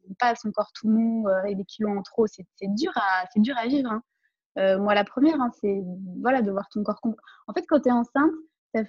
On 0.08 0.14
pas 0.18 0.34
son 0.36 0.52
corps 0.52 0.70
tout 0.72 0.88
mou 0.88 1.26
avec 1.28 1.56
des 1.56 1.64
kilos 1.64 1.96
en 1.98 2.02
trop. 2.02 2.26
C'est 2.26 2.44
dur 2.62 2.92
à, 2.94 3.24
c'est 3.32 3.40
dur 3.40 3.56
à 3.58 3.66
vivre. 3.66 3.90
Hein. 3.90 4.78
moi, 4.78 4.94
la 4.94 5.04
première, 5.04 5.40
hein, 5.40 5.50
c'est 5.60 5.82
voilà 6.20 6.42
de 6.42 6.50
voir 6.52 6.68
ton 6.68 6.84
corps. 6.84 7.00
En 7.48 7.52
fait, 7.54 7.64
quand 7.66 7.80
tu 7.80 7.88
es 7.88 7.92
enceinte, 7.92 8.30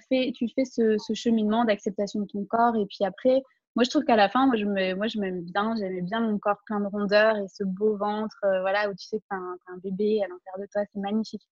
fait, 0.08 0.32
tu 0.34 0.48
fais 0.54 0.64
ce, 0.64 0.96
cheminement 1.14 1.64
d'acceptation 1.64 2.20
de 2.20 2.26
ton 2.26 2.44
corps. 2.44 2.76
Et 2.76 2.86
puis 2.86 3.04
après, 3.04 3.42
moi, 3.74 3.84
je 3.84 3.90
trouve 3.90 4.04
qu'à 4.04 4.16
la 4.16 4.28
fin, 4.28 4.46
moi, 4.46 4.56
je 4.56 5.18
m'aime 5.18 5.42
bien. 5.42 5.74
J'aimais 5.76 6.02
bien 6.02 6.20
mon 6.20 6.38
corps 6.38 6.60
plein 6.66 6.80
de 6.80 6.86
rondeur 6.86 7.36
et 7.36 7.48
ce 7.48 7.64
beau 7.64 7.96
ventre, 7.96 8.36
euh, 8.44 8.60
voilà, 8.60 8.90
où 8.90 8.94
tu 8.94 9.06
sais 9.06 9.18
que 9.18 9.24
tu 9.30 9.36
as, 9.36 9.72
un 9.72 9.78
bébé 9.82 10.22
à 10.22 10.28
l'intérieur 10.28 10.60
de 10.60 10.66
toi. 10.72 10.82
C'est 10.92 11.00
magnifique. 11.00 11.42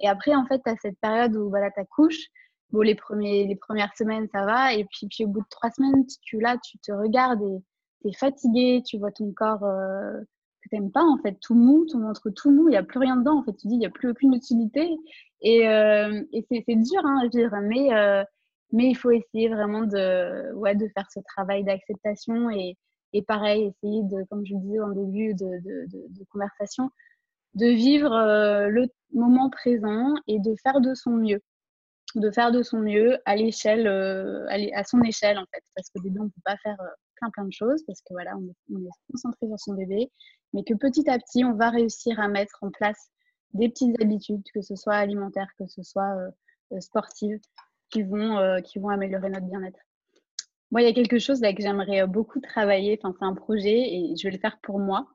Et 0.00 0.08
après, 0.08 0.34
en 0.34 0.46
fait, 0.46 0.60
tu 0.64 0.70
as 0.70 0.76
cette 0.76 0.98
période 1.00 1.36
où 1.36 1.48
voilà, 1.48 1.70
tu 1.70 1.80
accouches. 1.80 2.28
Bon, 2.70 2.80
les, 2.80 2.94
premiers, 2.94 3.46
les 3.46 3.56
premières 3.56 3.94
semaines, 3.96 4.28
ça 4.32 4.44
va. 4.44 4.74
Et 4.74 4.84
puis, 4.84 5.08
puis 5.08 5.24
au 5.24 5.28
bout 5.28 5.40
de 5.40 5.46
trois 5.50 5.70
semaines, 5.70 6.06
tu, 6.22 6.40
là, 6.40 6.56
tu 6.58 6.78
te 6.78 6.92
regardes 6.92 7.42
et 7.42 7.62
tu 8.02 8.08
es 8.08 8.12
fatigué. 8.12 8.82
Tu 8.86 8.98
vois 8.98 9.12
ton 9.12 9.32
corps 9.32 9.64
euh, 9.64 10.20
que 10.62 10.68
tu 10.68 10.76
n'aimes 10.76 10.92
pas, 10.92 11.04
en 11.04 11.18
fait, 11.18 11.36
tout 11.40 11.54
mou, 11.54 11.86
ton 11.90 12.00
ventre 12.00 12.30
tout 12.30 12.50
mou. 12.52 12.68
Il 12.68 12.72
n'y 12.72 12.76
a 12.76 12.84
plus 12.84 12.98
rien 13.00 13.16
dedans. 13.16 13.38
En 13.38 13.44
fait, 13.44 13.54
tu 13.54 13.66
dis, 13.66 13.74
il 13.74 13.78
n'y 13.78 13.86
a 13.86 13.90
plus 13.90 14.10
aucune 14.10 14.32
utilité. 14.34 14.96
Et, 15.44 15.60
et 16.32 16.46
c'est 16.48 16.74
dur 16.74 17.00
hein, 17.04 17.18
à 17.22 17.28
vivre, 17.28 17.54
mais, 17.62 17.90
mais 18.72 18.88
il 18.88 18.94
faut 18.94 19.10
essayer 19.10 19.48
vraiment 19.48 19.82
de, 19.82 20.88
faire 20.94 21.06
ce 21.12 21.20
travail 21.20 21.64
d'acceptation 21.64 22.50
et, 22.50 22.76
pareil, 23.28 23.66
essayer 23.82 24.02
comme 24.30 24.44
je 24.44 24.54
le 24.54 24.60
disais 24.60 24.80
en 24.80 24.90
début 24.90 25.34
de, 25.34 26.24
conversation, 26.32 26.90
de 27.54 27.66
vivre 27.66 28.10
le 28.68 28.88
moment 29.12 29.50
présent 29.50 30.14
et 30.26 30.40
de 30.40 30.54
faire 30.62 30.80
de 30.80 30.94
son 30.94 31.10
mieux. 31.10 31.40
De 32.14 32.30
faire 32.30 32.52
de 32.52 32.62
son 32.62 32.78
mieux 32.78 33.18
à 33.24 33.36
l'échelle, 33.36 33.86
à 34.48 34.84
son 34.84 35.02
échelle 35.02 35.38
en 35.38 35.44
fait, 35.52 35.62
parce 35.76 35.90
que 35.90 36.00
des 36.02 36.10
on 36.18 36.24
ne 36.24 36.28
peut 36.28 36.42
pas 36.44 36.56
faire 36.62 36.78
plein 37.16 37.30
plein 37.30 37.44
de 37.44 37.52
choses 37.52 37.82
parce 37.86 38.00
que 38.00 38.12
voilà, 38.12 38.36
on 38.36 38.78
est, 38.78 38.88
concentré 39.10 39.46
sur 39.46 39.58
son 39.58 39.74
bébé, 39.74 40.10
mais 40.52 40.64
que 40.64 40.74
petit 40.74 41.08
à 41.10 41.18
petit, 41.18 41.44
on 41.44 41.54
va 41.54 41.70
réussir 41.70 42.18
à 42.20 42.28
mettre 42.28 42.58
en 42.62 42.70
place 42.70 43.10
des 43.54 43.68
petites 43.68 44.00
habitudes, 44.00 44.42
que 44.52 44.60
ce 44.60 44.76
soit 44.76 44.94
alimentaires, 44.94 45.50
que 45.58 45.66
ce 45.66 45.82
soit 45.82 46.14
sportives, 46.80 47.40
qui 47.90 48.02
vont, 48.02 48.60
qui 48.62 48.78
vont 48.78 48.88
améliorer 48.88 49.30
notre 49.30 49.46
bien-être. 49.46 49.78
Moi, 50.70 50.82
il 50.82 50.86
y 50.86 50.90
a 50.90 50.92
quelque 50.92 51.18
chose 51.18 51.40
là 51.40 51.52
que 51.52 51.62
j'aimerais 51.62 52.06
beaucoup 52.06 52.40
travailler. 52.40 52.98
Enfin, 53.00 53.14
c'est 53.18 53.24
un 53.24 53.34
projet 53.34 53.78
et 53.78 54.14
je 54.16 54.26
vais 54.26 54.32
le 54.32 54.40
faire 54.40 54.58
pour 54.62 54.78
moi. 54.78 55.06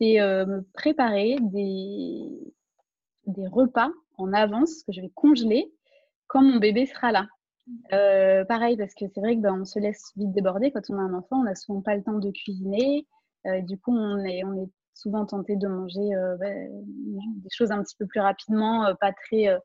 C'est 0.00 0.18
me 0.20 0.62
préparer 0.72 1.36
des, 1.40 2.54
des 3.26 3.46
repas 3.46 3.90
en 4.16 4.32
avance 4.32 4.82
que 4.84 4.92
je 4.92 5.00
vais 5.00 5.10
congeler 5.14 5.72
quand 6.26 6.42
mon 6.42 6.58
bébé 6.58 6.86
sera 6.86 7.12
là. 7.12 7.28
Euh, 7.92 8.44
pareil, 8.44 8.76
parce 8.76 8.94
que 8.94 9.04
c'est 9.12 9.20
vrai 9.20 9.36
que 9.36 9.40
ben, 9.40 9.64
se 9.64 9.78
laisse 9.78 10.12
vite 10.16 10.32
déborder 10.32 10.72
quand 10.72 10.82
on 10.90 10.98
a 10.98 11.02
un 11.02 11.14
enfant, 11.14 11.40
on 11.40 11.44
n'a 11.44 11.54
souvent 11.54 11.80
pas 11.80 11.94
le 11.94 12.02
temps 12.02 12.18
de 12.18 12.30
cuisiner. 12.30 13.06
Euh, 13.46 13.60
du 13.60 13.78
coup, 13.78 13.94
on 13.94 14.18
est, 14.24 14.44
on 14.44 14.54
est 14.64 14.70
souvent 15.02 15.26
tenté 15.26 15.56
de 15.56 15.68
manger 15.68 16.14
euh, 16.14 16.36
ben, 16.36 16.68
des 16.84 17.48
choses 17.50 17.70
un 17.70 17.82
petit 17.82 17.96
peu 17.96 18.06
plus 18.06 18.20
rapidement, 18.20 18.94
pas 19.00 19.12
très 19.12 19.56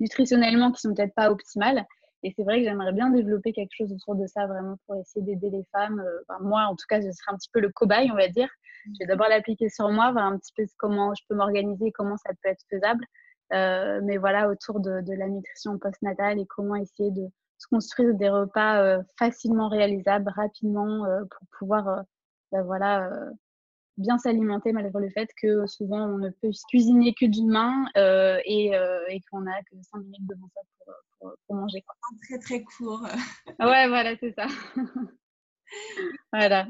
nutritionnellement, 0.00 0.72
qui 0.72 0.80
sont 0.80 0.94
peut-être 0.94 1.14
pas 1.14 1.30
optimales. 1.30 1.84
Et 2.22 2.32
c'est 2.34 2.42
vrai 2.42 2.58
que 2.58 2.64
j'aimerais 2.64 2.92
bien 2.92 3.10
développer 3.10 3.52
quelque 3.52 3.74
chose 3.76 3.92
autour 3.92 4.14
de 4.16 4.26
ça, 4.26 4.46
vraiment 4.46 4.76
pour 4.86 4.96
essayer 4.96 5.24
d'aider 5.24 5.50
les 5.50 5.64
femmes. 5.72 6.02
moi, 6.40 6.62
en 6.62 6.74
tout 6.74 6.86
cas, 6.88 7.00
je 7.00 7.10
serai 7.10 7.32
un 7.32 7.36
petit 7.36 7.50
peu 7.52 7.60
le 7.60 7.70
cobaye, 7.70 8.10
on 8.10 8.16
va 8.16 8.28
dire. 8.28 8.48
Je 8.86 8.98
vais 9.00 9.06
d'abord 9.06 9.28
l'appliquer 9.28 9.68
sur 9.68 9.90
moi, 9.90 10.12
voir 10.12 10.24
un 10.24 10.38
petit 10.38 10.52
peu 10.56 10.64
comment 10.78 11.14
je 11.14 11.22
peux 11.28 11.34
m'organiser, 11.34 11.92
comment 11.92 12.16
ça 12.16 12.30
peut 12.42 12.48
être 12.48 12.64
faisable. 12.70 13.04
Euh, 13.52 14.00
mais 14.02 14.16
voilà, 14.16 14.48
autour 14.48 14.80
de, 14.80 15.02
la 15.14 15.28
nutrition 15.28 15.78
postnatale 15.78 16.38
et 16.38 16.46
comment 16.46 16.76
essayer 16.76 17.10
de 17.10 17.28
se 17.58 17.66
construire 17.68 18.14
des 18.14 18.28
repas 18.28 18.82
euh, 18.82 19.02
facilement 19.18 19.68
réalisables, 19.68 20.30
rapidement, 20.34 21.04
euh, 21.04 21.20
pour 21.30 21.46
pouvoir 21.58 22.04
ben 22.52 22.62
voilà, 22.62 23.10
bien 23.96 24.18
s'alimenter 24.18 24.72
malgré 24.72 25.00
le 25.00 25.10
fait 25.10 25.28
que 25.40 25.66
souvent 25.66 26.06
on 26.06 26.18
ne 26.18 26.30
peut 26.30 26.50
cuisiner 26.68 27.14
que 27.14 27.26
d'une 27.26 27.50
main 27.50 27.86
et, 28.44 28.72
et 29.08 29.20
qu'on 29.30 29.42
n'a 29.42 29.62
que 29.62 29.76
5 29.90 29.98
minutes 29.98 30.26
devant 30.26 30.48
ça 30.54 30.60
pour, 31.20 31.32
pour, 31.46 31.56
manger. 31.56 31.82
Quoi. 31.82 31.94
Très 32.28 32.38
très 32.38 32.62
court. 32.62 33.02
ouais, 33.60 33.88
voilà, 33.88 34.16
c'est 34.20 34.34
ça. 34.34 34.46
voilà 36.32 36.66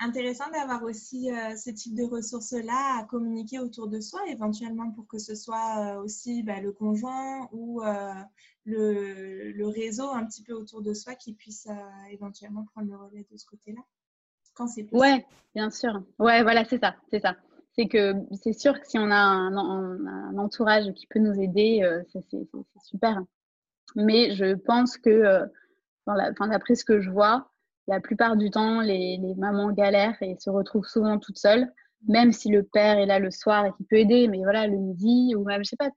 intéressant 0.00 0.50
d'avoir 0.50 0.82
aussi 0.82 1.30
euh, 1.30 1.56
ce 1.56 1.70
type 1.70 1.94
de 1.94 2.04
ressources-là 2.04 2.98
à 3.00 3.04
communiquer 3.04 3.58
autour 3.58 3.88
de 3.88 4.00
soi, 4.00 4.20
éventuellement 4.28 4.90
pour 4.90 5.06
que 5.06 5.18
ce 5.18 5.34
soit 5.34 5.78
euh, 5.78 6.02
aussi 6.02 6.42
bah, 6.42 6.60
le 6.60 6.72
conjoint 6.72 7.48
ou 7.52 7.82
euh, 7.82 8.14
le, 8.64 9.52
le, 9.52 9.68
réseau 9.68 10.08
un 10.08 10.24
petit 10.24 10.42
peu 10.42 10.54
autour 10.54 10.82
de 10.82 10.94
soi 10.94 11.14
qui 11.14 11.34
puisse 11.34 11.68
éventuellement 12.10 12.64
prendre 12.64 12.90
le 12.90 12.96
relais 12.96 13.26
de 13.30 13.36
ce 13.36 13.44
côté-là. 13.46 13.82
Quand. 14.60 14.98
Ouais, 14.98 15.24
bien 15.54 15.70
sûr. 15.70 16.02
Ouais, 16.18 16.42
voilà, 16.42 16.64
c'est 16.64 16.78
ça, 16.78 16.96
c'est 17.10 17.20
ça. 17.20 17.36
C'est 17.72 17.86
que 17.86 18.14
c'est 18.42 18.52
sûr 18.52 18.78
que 18.80 18.86
si 18.86 18.98
on 18.98 19.10
a 19.10 19.16
un, 19.16 20.36
entourage 20.36 20.92
qui 20.92 21.06
peut 21.06 21.20
nous 21.20 21.40
aider, 21.40 21.82
c'est 22.12 22.24
super. 22.84 23.22
Mais 23.96 24.34
je 24.34 24.54
pense 24.54 24.98
que, 24.98 25.44
d'après 26.06 26.74
ce 26.74 26.84
que 26.84 27.00
je 27.00 27.10
vois, 27.10 27.50
la 27.86 28.00
plupart 28.00 28.36
du 28.36 28.50
temps, 28.50 28.80
les, 28.80 29.18
mamans 29.36 29.72
galèrent 29.72 30.20
et 30.20 30.36
se 30.38 30.50
retrouvent 30.50 30.86
souvent 30.86 31.18
toutes 31.18 31.38
seules, 31.38 31.72
même 32.08 32.32
si 32.32 32.48
le 32.48 32.62
père 32.62 32.98
est 32.98 33.06
là 33.06 33.18
le 33.18 33.30
soir 33.30 33.66
et 33.66 33.72
qui 33.72 33.84
peut 33.84 33.96
aider, 33.96 34.28
mais 34.28 34.38
voilà, 34.38 34.66
le 34.66 34.76
midi, 34.76 35.34
ou 35.36 35.44
même, 35.44 35.62
je 35.64 35.70
sais 35.70 35.76
pas, 35.76 35.90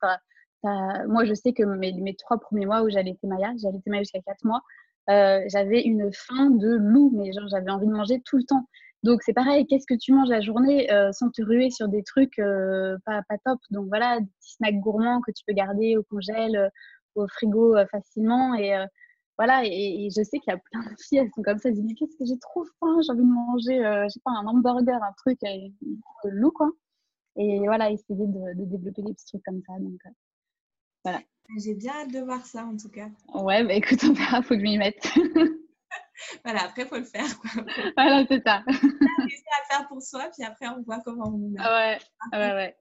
moi, 1.07 1.25
je 1.25 1.33
sais 1.33 1.53
que 1.53 1.63
mes, 1.63 1.93
mes 1.93 2.15
trois 2.15 2.39
premiers 2.39 2.65
mois 2.65 2.83
où 2.83 2.89
j'allaitais 2.89 3.27
Maya, 3.27 3.51
j'allaitais 3.57 3.89
Maya 3.89 4.03
jusqu'à 4.03 4.21
quatre 4.21 4.43
mois, 4.45 4.61
euh, 5.09 5.41
j'avais 5.47 5.81
une 5.81 6.11
faim 6.13 6.49
de 6.51 6.69
loup, 6.69 7.11
mais 7.15 7.31
genre, 7.33 7.47
j'avais 7.49 7.71
envie 7.71 7.87
de 7.87 7.91
manger 7.91 8.21
tout 8.25 8.37
le 8.37 8.43
temps. 8.43 8.67
Donc, 9.03 9.21
c'est 9.23 9.33
pareil, 9.33 9.65
qu'est-ce 9.67 9.85
que 9.85 9.97
tu 9.99 10.13
manges 10.13 10.29
la 10.29 10.41
journée 10.41 10.91
euh, 10.93 11.11
sans 11.11 11.29
te 11.29 11.41
ruer 11.41 11.69
sur 11.69 11.89
des 11.89 12.03
trucs 12.03 12.39
euh, 12.39 12.97
pas, 13.05 13.21
pas 13.27 13.37
top? 13.45 13.59
Donc, 13.71 13.87
voilà, 13.87 14.19
des 14.19 14.25
petits 14.25 14.53
snacks 14.55 14.79
gourmands 14.79 15.21
que 15.21 15.31
tu 15.31 15.43
peux 15.45 15.53
garder 15.53 15.97
au 15.97 16.03
congèle, 16.03 16.71
au 17.15 17.27
frigo 17.27 17.75
facilement. 17.91 18.55
Et 18.55 18.73
voilà, 19.37 19.63
et, 19.65 20.09
je 20.15 20.23
sais 20.23 20.39
qu'il 20.39 20.51
y 20.51 20.55
a 20.55 20.59
plein 20.71 20.83
de 20.83 20.95
filles, 21.01 21.19
elles 21.19 21.31
sont 21.35 21.41
comme 21.41 21.57
ça, 21.57 21.69
elles 21.69 21.75
disent 21.75 21.95
qu'est-ce 21.97 22.15
que 22.17 22.25
j'ai 22.25 22.37
trop 22.39 22.63
faim, 22.79 22.99
j'ai 23.01 23.11
envie 23.11 23.21
de 23.21 23.27
manger, 23.27 23.85
euh, 23.85 24.03
je 24.03 24.09
sais 24.09 24.19
pas, 24.23 24.31
un 24.31 24.45
hamburger, 24.45 25.01
un 25.01 25.13
truc 25.17 25.39
de 25.41 26.29
loup, 26.29 26.51
quoi. 26.51 26.69
Et 27.37 27.59
voilà, 27.65 27.91
essayer 27.91 28.27
de, 28.27 28.65
développer 28.65 29.01
des 29.01 29.13
petits 29.13 29.25
trucs 29.25 29.43
comme 29.43 29.61
ça. 29.67 29.73
Donc, 29.79 29.99
euh, 30.05 30.09
voilà. 31.03 31.21
J'ai 31.57 31.75
bien 31.75 31.93
hâte 31.93 32.11
de 32.11 32.19
voir 32.19 32.45
ça, 32.45 32.65
en 32.65 32.75
tout 32.77 32.89
cas. 32.89 33.09
Ouais, 33.33 33.63
bah 33.63 33.73
écoute, 33.73 33.99
on 34.03 34.13
verra, 34.13 34.41
faut 34.41 34.55
que 34.55 34.59
je 34.59 34.63
m'y 34.63 34.77
mette. 34.77 35.05
voilà, 36.43 36.63
après, 36.63 36.83
il 36.83 36.87
faut 36.87 36.97
le 36.97 37.03
faire. 37.03 37.39
Quoi. 37.39 37.51
Voilà, 37.97 38.25
c'est 38.27 38.43
ça. 38.43 38.63
à 38.67 38.71
le 38.71 39.67
faire 39.69 39.87
pour 39.87 40.01
soi, 40.01 40.29
puis 40.35 40.45
après, 40.45 40.67
on 40.67 40.81
voit 40.81 40.99
comment 41.03 41.27
on. 41.27 41.51
Ouais, 41.51 41.99
ouais, 42.31 42.53
ouais. 42.53 42.75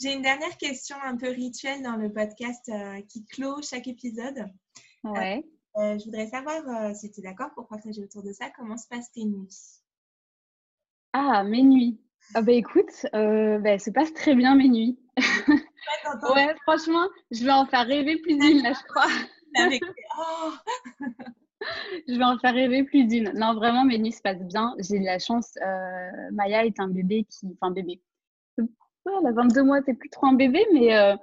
J'ai 0.00 0.12
une 0.12 0.22
dernière 0.22 0.56
question 0.56 0.96
un 1.02 1.16
peu 1.16 1.28
rituelle 1.28 1.82
dans 1.82 1.96
le 1.96 2.12
podcast 2.12 2.68
euh, 2.68 3.00
qui 3.08 3.24
clôt 3.26 3.60
chaque 3.62 3.88
épisode. 3.88 4.48
Ouais. 5.04 5.44
Euh, 5.78 5.98
je 5.98 6.04
voudrais 6.04 6.26
savoir 6.26 6.62
euh, 6.68 6.94
si 6.94 7.10
tu 7.10 7.20
es 7.20 7.22
d'accord 7.22 7.50
pour 7.54 7.66
partager 7.66 8.02
autour 8.02 8.22
de 8.22 8.32
ça. 8.32 8.50
Comment 8.56 8.76
se 8.76 8.88
passent 8.88 9.12
tes 9.12 9.24
nuits? 9.24 9.80
Ah, 11.12 11.44
mes 11.44 11.62
nuits. 11.62 12.00
Ah 12.34 12.42
bah 12.42 12.52
écoute, 12.52 13.06
euh, 13.14 13.58
bah, 13.58 13.78
se 13.78 13.90
passe 13.90 14.12
très 14.12 14.34
bien 14.34 14.56
mes 14.56 14.68
nuits. 14.68 14.98
Ouais, 16.34 16.54
franchement, 16.62 17.08
je 17.30 17.44
vais 17.44 17.52
en 17.52 17.66
faire 17.66 17.86
rêver 17.86 18.18
plus 18.22 18.36
d'une 18.36 18.62
là, 18.62 18.72
je 18.72 18.84
crois. 18.88 19.06
Oh 20.18 20.50
je 22.06 22.14
vais 22.14 22.24
en 22.24 22.38
faire 22.38 22.52
rêver 22.52 22.84
plus 22.84 23.06
d'une. 23.06 23.32
Non, 23.32 23.54
vraiment, 23.54 23.84
mes 23.84 23.98
nuits 23.98 24.12
se 24.12 24.20
passent 24.20 24.44
bien. 24.44 24.74
J'ai 24.78 24.98
de 24.98 25.04
la 25.04 25.18
chance. 25.18 25.54
Euh, 25.62 26.30
Maya 26.32 26.66
est 26.66 26.78
un 26.78 26.88
bébé 26.88 27.24
qui. 27.24 27.46
Enfin, 27.54 27.72
bébé. 27.72 28.02
Ouais, 28.58 28.66
elle 29.20 29.26
a 29.26 29.32
22 29.32 29.62
mois, 29.62 29.80
c'est 29.86 29.94
plus 29.94 30.10
trop 30.10 30.26
un 30.26 30.34
bébé, 30.34 30.64
mais 30.74 31.16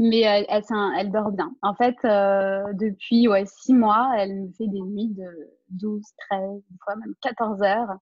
mais 0.00 0.20
elle, 0.20 0.46
elle, 0.48 1.12
dort 1.12 1.30
bien. 1.30 1.54
En 1.60 1.74
fait, 1.74 1.94
euh, 2.06 2.72
depuis 2.72 3.28
ouais, 3.28 3.44
6 3.44 3.74
mois, 3.74 4.10
elle 4.16 4.34
me 4.34 4.52
fait 4.52 4.66
des 4.66 4.80
nuits 4.80 5.10
de 5.10 5.28
12, 5.68 6.02
13, 6.30 6.40
une 6.42 6.76
fois 6.82 6.96
même 6.96 7.14
14 7.20 7.62
heures. 7.62 7.96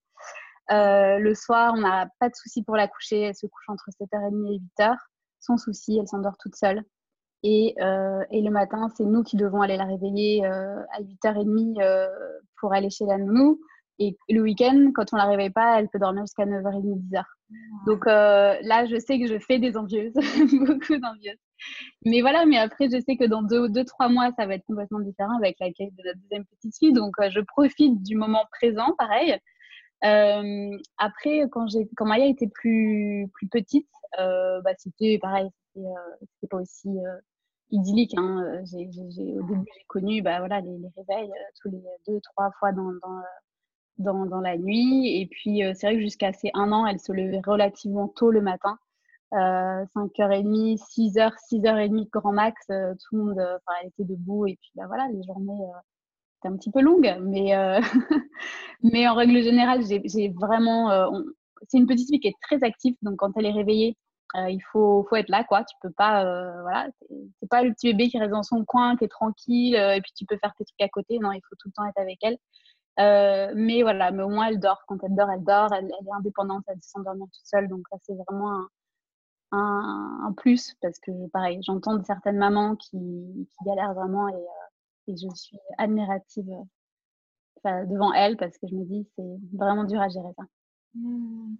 Euh, 0.70 1.18
le 1.18 1.34
soir, 1.34 1.74
on 1.76 1.80
n'a 1.80 2.08
pas 2.20 2.28
de 2.28 2.36
souci 2.36 2.62
pour 2.62 2.76
la 2.76 2.86
coucher. 2.86 3.22
Elle 3.22 3.34
se 3.34 3.46
couche 3.46 3.68
entre 3.68 3.88
7h30 4.00 4.54
et 4.54 4.60
8h. 4.78 4.96
Sans 5.40 5.56
souci, 5.56 5.98
elle 5.98 6.08
s'endort 6.08 6.36
toute 6.38 6.56
seule. 6.56 6.82
Et, 7.42 7.74
euh, 7.80 8.24
et, 8.30 8.42
le 8.42 8.50
matin, 8.50 8.88
c'est 8.96 9.04
nous 9.04 9.22
qui 9.22 9.36
devons 9.36 9.62
aller 9.62 9.76
la 9.76 9.84
réveiller 9.84 10.44
à 10.44 11.00
8h30 11.00 12.08
pour 12.60 12.72
aller 12.72 12.90
chez 12.90 13.06
la 13.06 13.18
nounou. 13.18 13.60
Et 14.00 14.16
le 14.28 14.42
week-end, 14.42 14.90
quand 14.94 15.12
on 15.12 15.16
la 15.16 15.26
réveille 15.26 15.50
pas, 15.50 15.78
elle 15.78 15.88
peut 15.88 15.98
dormir 15.98 16.24
jusqu'à 16.24 16.46
9h30, 16.46 17.00
10h. 17.10 17.22
Donc 17.86 18.06
là, 18.06 18.86
je 18.86 18.98
sais 18.98 19.20
que 19.20 19.26
je 19.28 19.38
fais 19.38 19.58
des 19.58 19.76
envieuses, 19.76 20.14
beaucoup 20.66 20.96
d'envieuses. 20.96 21.38
Mais 22.04 22.20
voilà, 22.20 22.46
mais 22.46 22.58
après, 22.58 22.88
je 22.90 23.00
sais 23.00 23.16
que 23.16 23.24
dans 23.24 23.42
deux, 23.42 23.68
deux, 23.68 23.84
trois 23.84 24.08
mois, 24.08 24.30
ça 24.38 24.46
va 24.46 24.54
être 24.54 24.64
complètement 24.66 25.00
différent 25.00 25.36
avec 25.36 25.56
l'accueil 25.60 25.90
de 25.90 26.02
la 26.04 26.14
deuxième 26.14 26.44
petite 26.44 26.76
fille. 26.78 26.92
Donc, 26.92 27.14
euh, 27.20 27.30
je 27.30 27.40
profite 27.40 28.02
du 28.02 28.16
moment 28.16 28.44
présent, 28.52 28.94
pareil. 28.98 29.36
Euh, 30.04 30.76
après, 30.96 31.42
quand, 31.50 31.66
quand 31.96 32.06
Maya 32.06 32.26
était 32.26 32.48
plus, 32.48 33.28
plus 33.34 33.48
petite, 33.48 33.88
euh, 33.88 33.97
bah, 34.16 34.72
c'était 34.78 35.18
pareil, 35.18 35.48
c'était, 35.74 35.88
c'était 36.20 36.48
pas 36.48 36.58
aussi 36.58 36.88
idyllique. 37.70 38.14
Hein. 38.16 38.62
Au 38.62 38.76
début, 38.76 39.10
j'ai 39.10 39.84
connu 39.86 40.22
bah, 40.22 40.38
voilà, 40.38 40.60
les, 40.60 40.78
les 40.78 40.90
réveils 40.96 41.30
tous 41.60 41.70
les 41.70 41.82
deux, 42.06 42.20
trois 42.20 42.50
fois 42.58 42.72
dans, 42.72 42.92
dans, 43.02 43.22
dans, 43.98 44.26
dans 44.26 44.40
la 44.40 44.56
nuit. 44.56 45.20
Et 45.20 45.26
puis, 45.26 45.62
c'est 45.74 45.86
vrai 45.86 45.96
que 45.96 46.02
jusqu'à 46.02 46.32
ces 46.32 46.50
un 46.54 46.72
an, 46.72 46.86
elle 46.86 47.00
se 47.00 47.12
levait 47.12 47.42
relativement 47.44 48.08
tôt 48.08 48.30
le 48.30 48.40
matin. 48.40 48.78
5h30, 49.32 50.78
6h, 50.78 51.32
6h30 51.50 52.08
grand 52.10 52.32
max, 52.32 52.56
euh, 52.70 52.94
tout 52.94 53.16
le 53.16 53.24
monde, 53.24 53.38
euh, 53.38 53.58
elle 53.80 53.88
était 53.88 54.04
debout 54.04 54.46
et 54.46 54.56
puis 54.60 54.70
bah 54.74 54.84
voilà, 54.86 55.08
les 55.12 55.22
journées 55.22 55.52
euh, 55.52 55.78
étaient 56.38 56.48
un 56.48 56.56
petit 56.56 56.70
peu 56.70 56.80
longues, 56.80 57.16
mais, 57.20 57.52
mais 58.82 59.08
en 59.08 59.14
règle 59.14 59.42
générale, 59.42 59.82
j'ai 59.84 60.28
vraiment, 60.30 61.10
c'est 61.68 61.78
une 61.78 61.86
petite 61.86 62.08
fille 62.08 62.20
qui 62.20 62.28
est 62.28 62.36
très 62.42 62.62
active, 62.64 62.94
donc 63.02 63.16
quand 63.16 63.32
elle 63.36 63.46
est 63.46 63.52
réveillée, 63.52 63.96
il 64.34 64.60
faut, 64.72 65.06
faut 65.08 65.16
être 65.16 65.28
là, 65.30 65.44
quoi. 65.44 65.64
Tu 65.64 65.74
peux 65.82 65.90
pas, 65.90 66.22
voilà, 66.62 66.88
c'est 67.40 67.48
pas 67.48 67.62
le 67.62 67.72
petit 67.72 67.92
bébé 67.92 68.08
qui 68.08 68.18
reste 68.18 68.30
dans 68.30 68.42
son 68.42 68.64
coin, 68.64 68.96
qui 68.96 69.04
est 69.04 69.08
tranquille, 69.08 69.74
et 69.74 70.00
puis 70.02 70.12
tu 70.16 70.26
peux 70.26 70.36
faire 70.38 70.54
tes 70.56 70.64
trucs 70.64 70.80
à 70.82 70.88
côté. 70.88 71.18
Non, 71.18 71.32
il 71.32 71.40
faut 71.48 71.56
tout 71.58 71.68
le 71.68 71.72
temps 71.72 71.86
être 71.86 71.98
avec 71.98 72.18
elle. 72.22 72.38
mais 73.56 73.82
voilà, 73.82 74.10
mais 74.10 74.22
au 74.22 74.28
moins 74.28 74.48
elle 74.48 74.60
dort. 74.60 74.82
Quand 74.86 74.98
elle 75.02 75.14
dort, 75.14 75.30
elle 75.30 75.44
dort. 75.44 75.72
Elle, 75.72 75.86
est 75.86 76.12
indépendante, 76.16 76.64
elle 76.68 76.82
se 76.82 76.90
s'endormir 76.90 77.26
toute 77.32 77.46
seule. 77.46 77.68
Donc 77.68 77.86
ça, 77.90 77.96
c'est 78.02 78.14
vraiment 78.14 78.52
un, 78.52 78.68
un, 79.52 80.32
plus 80.36 80.74
parce 80.82 80.98
que, 80.98 81.10
pareil, 81.28 81.60
j'entends 81.62 82.02
certaines 82.04 82.36
mamans 82.38 82.76
qui, 82.76 82.98
qui 82.98 83.64
galèrent 83.64 83.94
vraiment 83.94 84.28
et, 84.28 85.12
et, 85.12 85.16
je 85.16 85.28
suis 85.34 85.58
admirative 85.78 86.46
devant 87.64 88.12
elles 88.12 88.36
parce 88.36 88.56
que 88.58 88.66
je 88.68 88.74
me 88.74 88.84
dis 88.84 89.06
c'est 89.16 89.56
vraiment 89.56 89.84
dur 89.84 90.00
à 90.00 90.08
gérer 90.08 90.32
ça. 90.36 90.44
Mmh. 91.00 91.56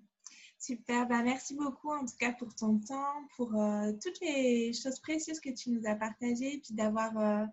Super, 0.58 1.06
bah, 1.06 1.22
merci 1.22 1.54
beaucoup 1.54 1.90
en 1.90 2.04
tout 2.04 2.16
cas 2.18 2.32
pour 2.32 2.54
ton 2.54 2.78
temps, 2.80 3.26
pour 3.36 3.50
toutes 4.02 4.20
les 4.20 4.72
choses 4.72 4.98
précieuses 4.98 5.38
que 5.38 5.50
tu 5.50 5.70
nous 5.70 5.86
as 5.86 5.94
partagées 5.94 6.56
et 6.56 6.58
puis 6.58 6.74
d'avoir 6.74 7.46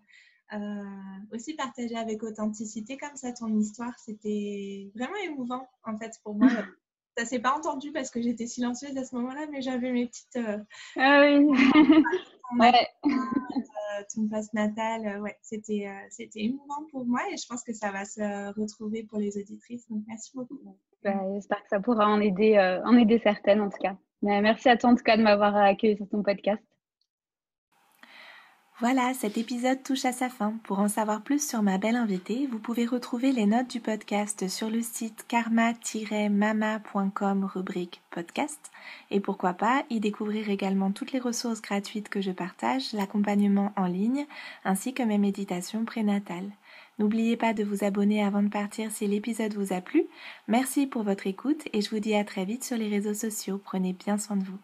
euh, 0.52 0.84
aussi 1.32 1.54
partager 1.54 1.96
avec 1.96 2.22
authenticité 2.22 2.96
comme 2.96 3.16
ça 3.16 3.32
ton 3.32 3.48
histoire. 3.58 3.98
C'était 3.98 4.90
vraiment 4.94 5.16
émouvant 5.24 5.68
en 5.84 5.96
fait 5.98 6.12
pour 6.22 6.36
moi. 6.36 6.48
ça 7.18 7.24
s'est 7.24 7.40
pas 7.40 7.56
entendu 7.56 7.90
parce 7.92 8.10
que 8.10 8.22
j'étais 8.22 8.46
silencieuse 8.46 8.96
à 8.96 9.04
ce 9.04 9.14
moment-là, 9.16 9.46
mais 9.50 9.60
j'avais 9.60 9.90
mes 9.90 10.06
petites. 10.06 10.36
Euh, 10.36 10.58
ah 10.96 11.22
oui. 11.24 11.46
ouais. 12.60 12.88
ton 14.14 14.28
passe 14.28 14.52
natal, 14.52 15.20
ouais, 15.22 15.36
c'était 15.40 15.88
c'était 16.10 16.42
émouvant 16.42 16.84
pour 16.90 17.06
moi 17.06 17.20
et 17.32 17.36
je 17.36 17.46
pense 17.46 17.64
que 17.64 17.72
ça 17.72 17.90
va 17.90 18.04
se 18.04 18.52
retrouver 18.60 19.04
pour 19.04 19.18
les 19.18 19.38
auditrices. 19.38 19.88
Donc 19.88 20.04
merci 20.06 20.30
beaucoup. 20.34 20.60
Bah, 21.04 21.12
j'espère 21.34 21.62
que 21.62 21.68
ça 21.68 21.80
pourra 21.80 22.08
en 22.08 22.20
aider, 22.20 22.56
euh, 22.56 22.82
en 22.84 22.96
aider 22.96 23.18
certaines 23.18 23.60
en 23.60 23.70
tout 23.70 23.78
cas. 23.78 23.96
merci 24.22 24.68
à 24.68 24.76
toi 24.76 24.90
en 24.90 24.96
tout 24.96 25.04
cas 25.04 25.16
de 25.16 25.22
m'avoir 25.22 25.56
accueilli 25.56 25.96
sur 25.96 26.08
ton 26.08 26.22
podcast. 26.22 26.62
Voilà, 28.78 29.14
cet 29.14 29.38
épisode 29.38 29.82
touche 29.82 30.04
à 30.04 30.12
sa 30.12 30.28
fin. 30.28 30.52
Pour 30.64 30.80
en 30.80 30.88
savoir 30.88 31.22
plus 31.22 31.48
sur 31.48 31.62
ma 31.62 31.78
belle 31.78 31.96
invitée, 31.96 32.46
vous 32.46 32.58
pouvez 32.58 32.84
retrouver 32.84 33.32
les 33.32 33.46
notes 33.46 33.70
du 33.70 33.80
podcast 33.80 34.48
sur 34.48 34.68
le 34.68 34.82
site 34.82 35.24
karma-mama.com 35.28 37.44
rubrique 37.46 38.02
podcast. 38.10 38.70
Et 39.10 39.20
pourquoi 39.20 39.54
pas 39.54 39.84
y 39.88 39.98
découvrir 39.98 40.50
également 40.50 40.92
toutes 40.92 41.12
les 41.12 41.20
ressources 41.20 41.62
gratuites 41.62 42.10
que 42.10 42.20
je 42.20 42.32
partage, 42.32 42.92
l'accompagnement 42.92 43.72
en 43.76 43.86
ligne, 43.86 44.26
ainsi 44.66 44.92
que 44.92 45.02
mes 45.02 45.16
méditations 45.16 45.86
prénatales. 45.86 46.50
N'oubliez 46.98 47.36
pas 47.36 47.52
de 47.52 47.62
vous 47.62 47.84
abonner 47.84 48.22
avant 48.22 48.42
de 48.42 48.48
partir 48.48 48.90
si 48.90 49.06
l'épisode 49.06 49.54
vous 49.54 49.72
a 49.72 49.80
plu. 49.80 50.06
Merci 50.48 50.86
pour 50.86 51.02
votre 51.02 51.26
écoute 51.26 51.68
et 51.72 51.82
je 51.82 51.90
vous 51.90 52.00
dis 52.00 52.14
à 52.14 52.24
très 52.24 52.44
vite 52.44 52.64
sur 52.64 52.76
les 52.76 52.88
réseaux 52.88 53.14
sociaux. 53.14 53.60
Prenez 53.62 53.92
bien 53.92 54.16
soin 54.16 54.36
de 54.36 54.44
vous. 54.44 54.58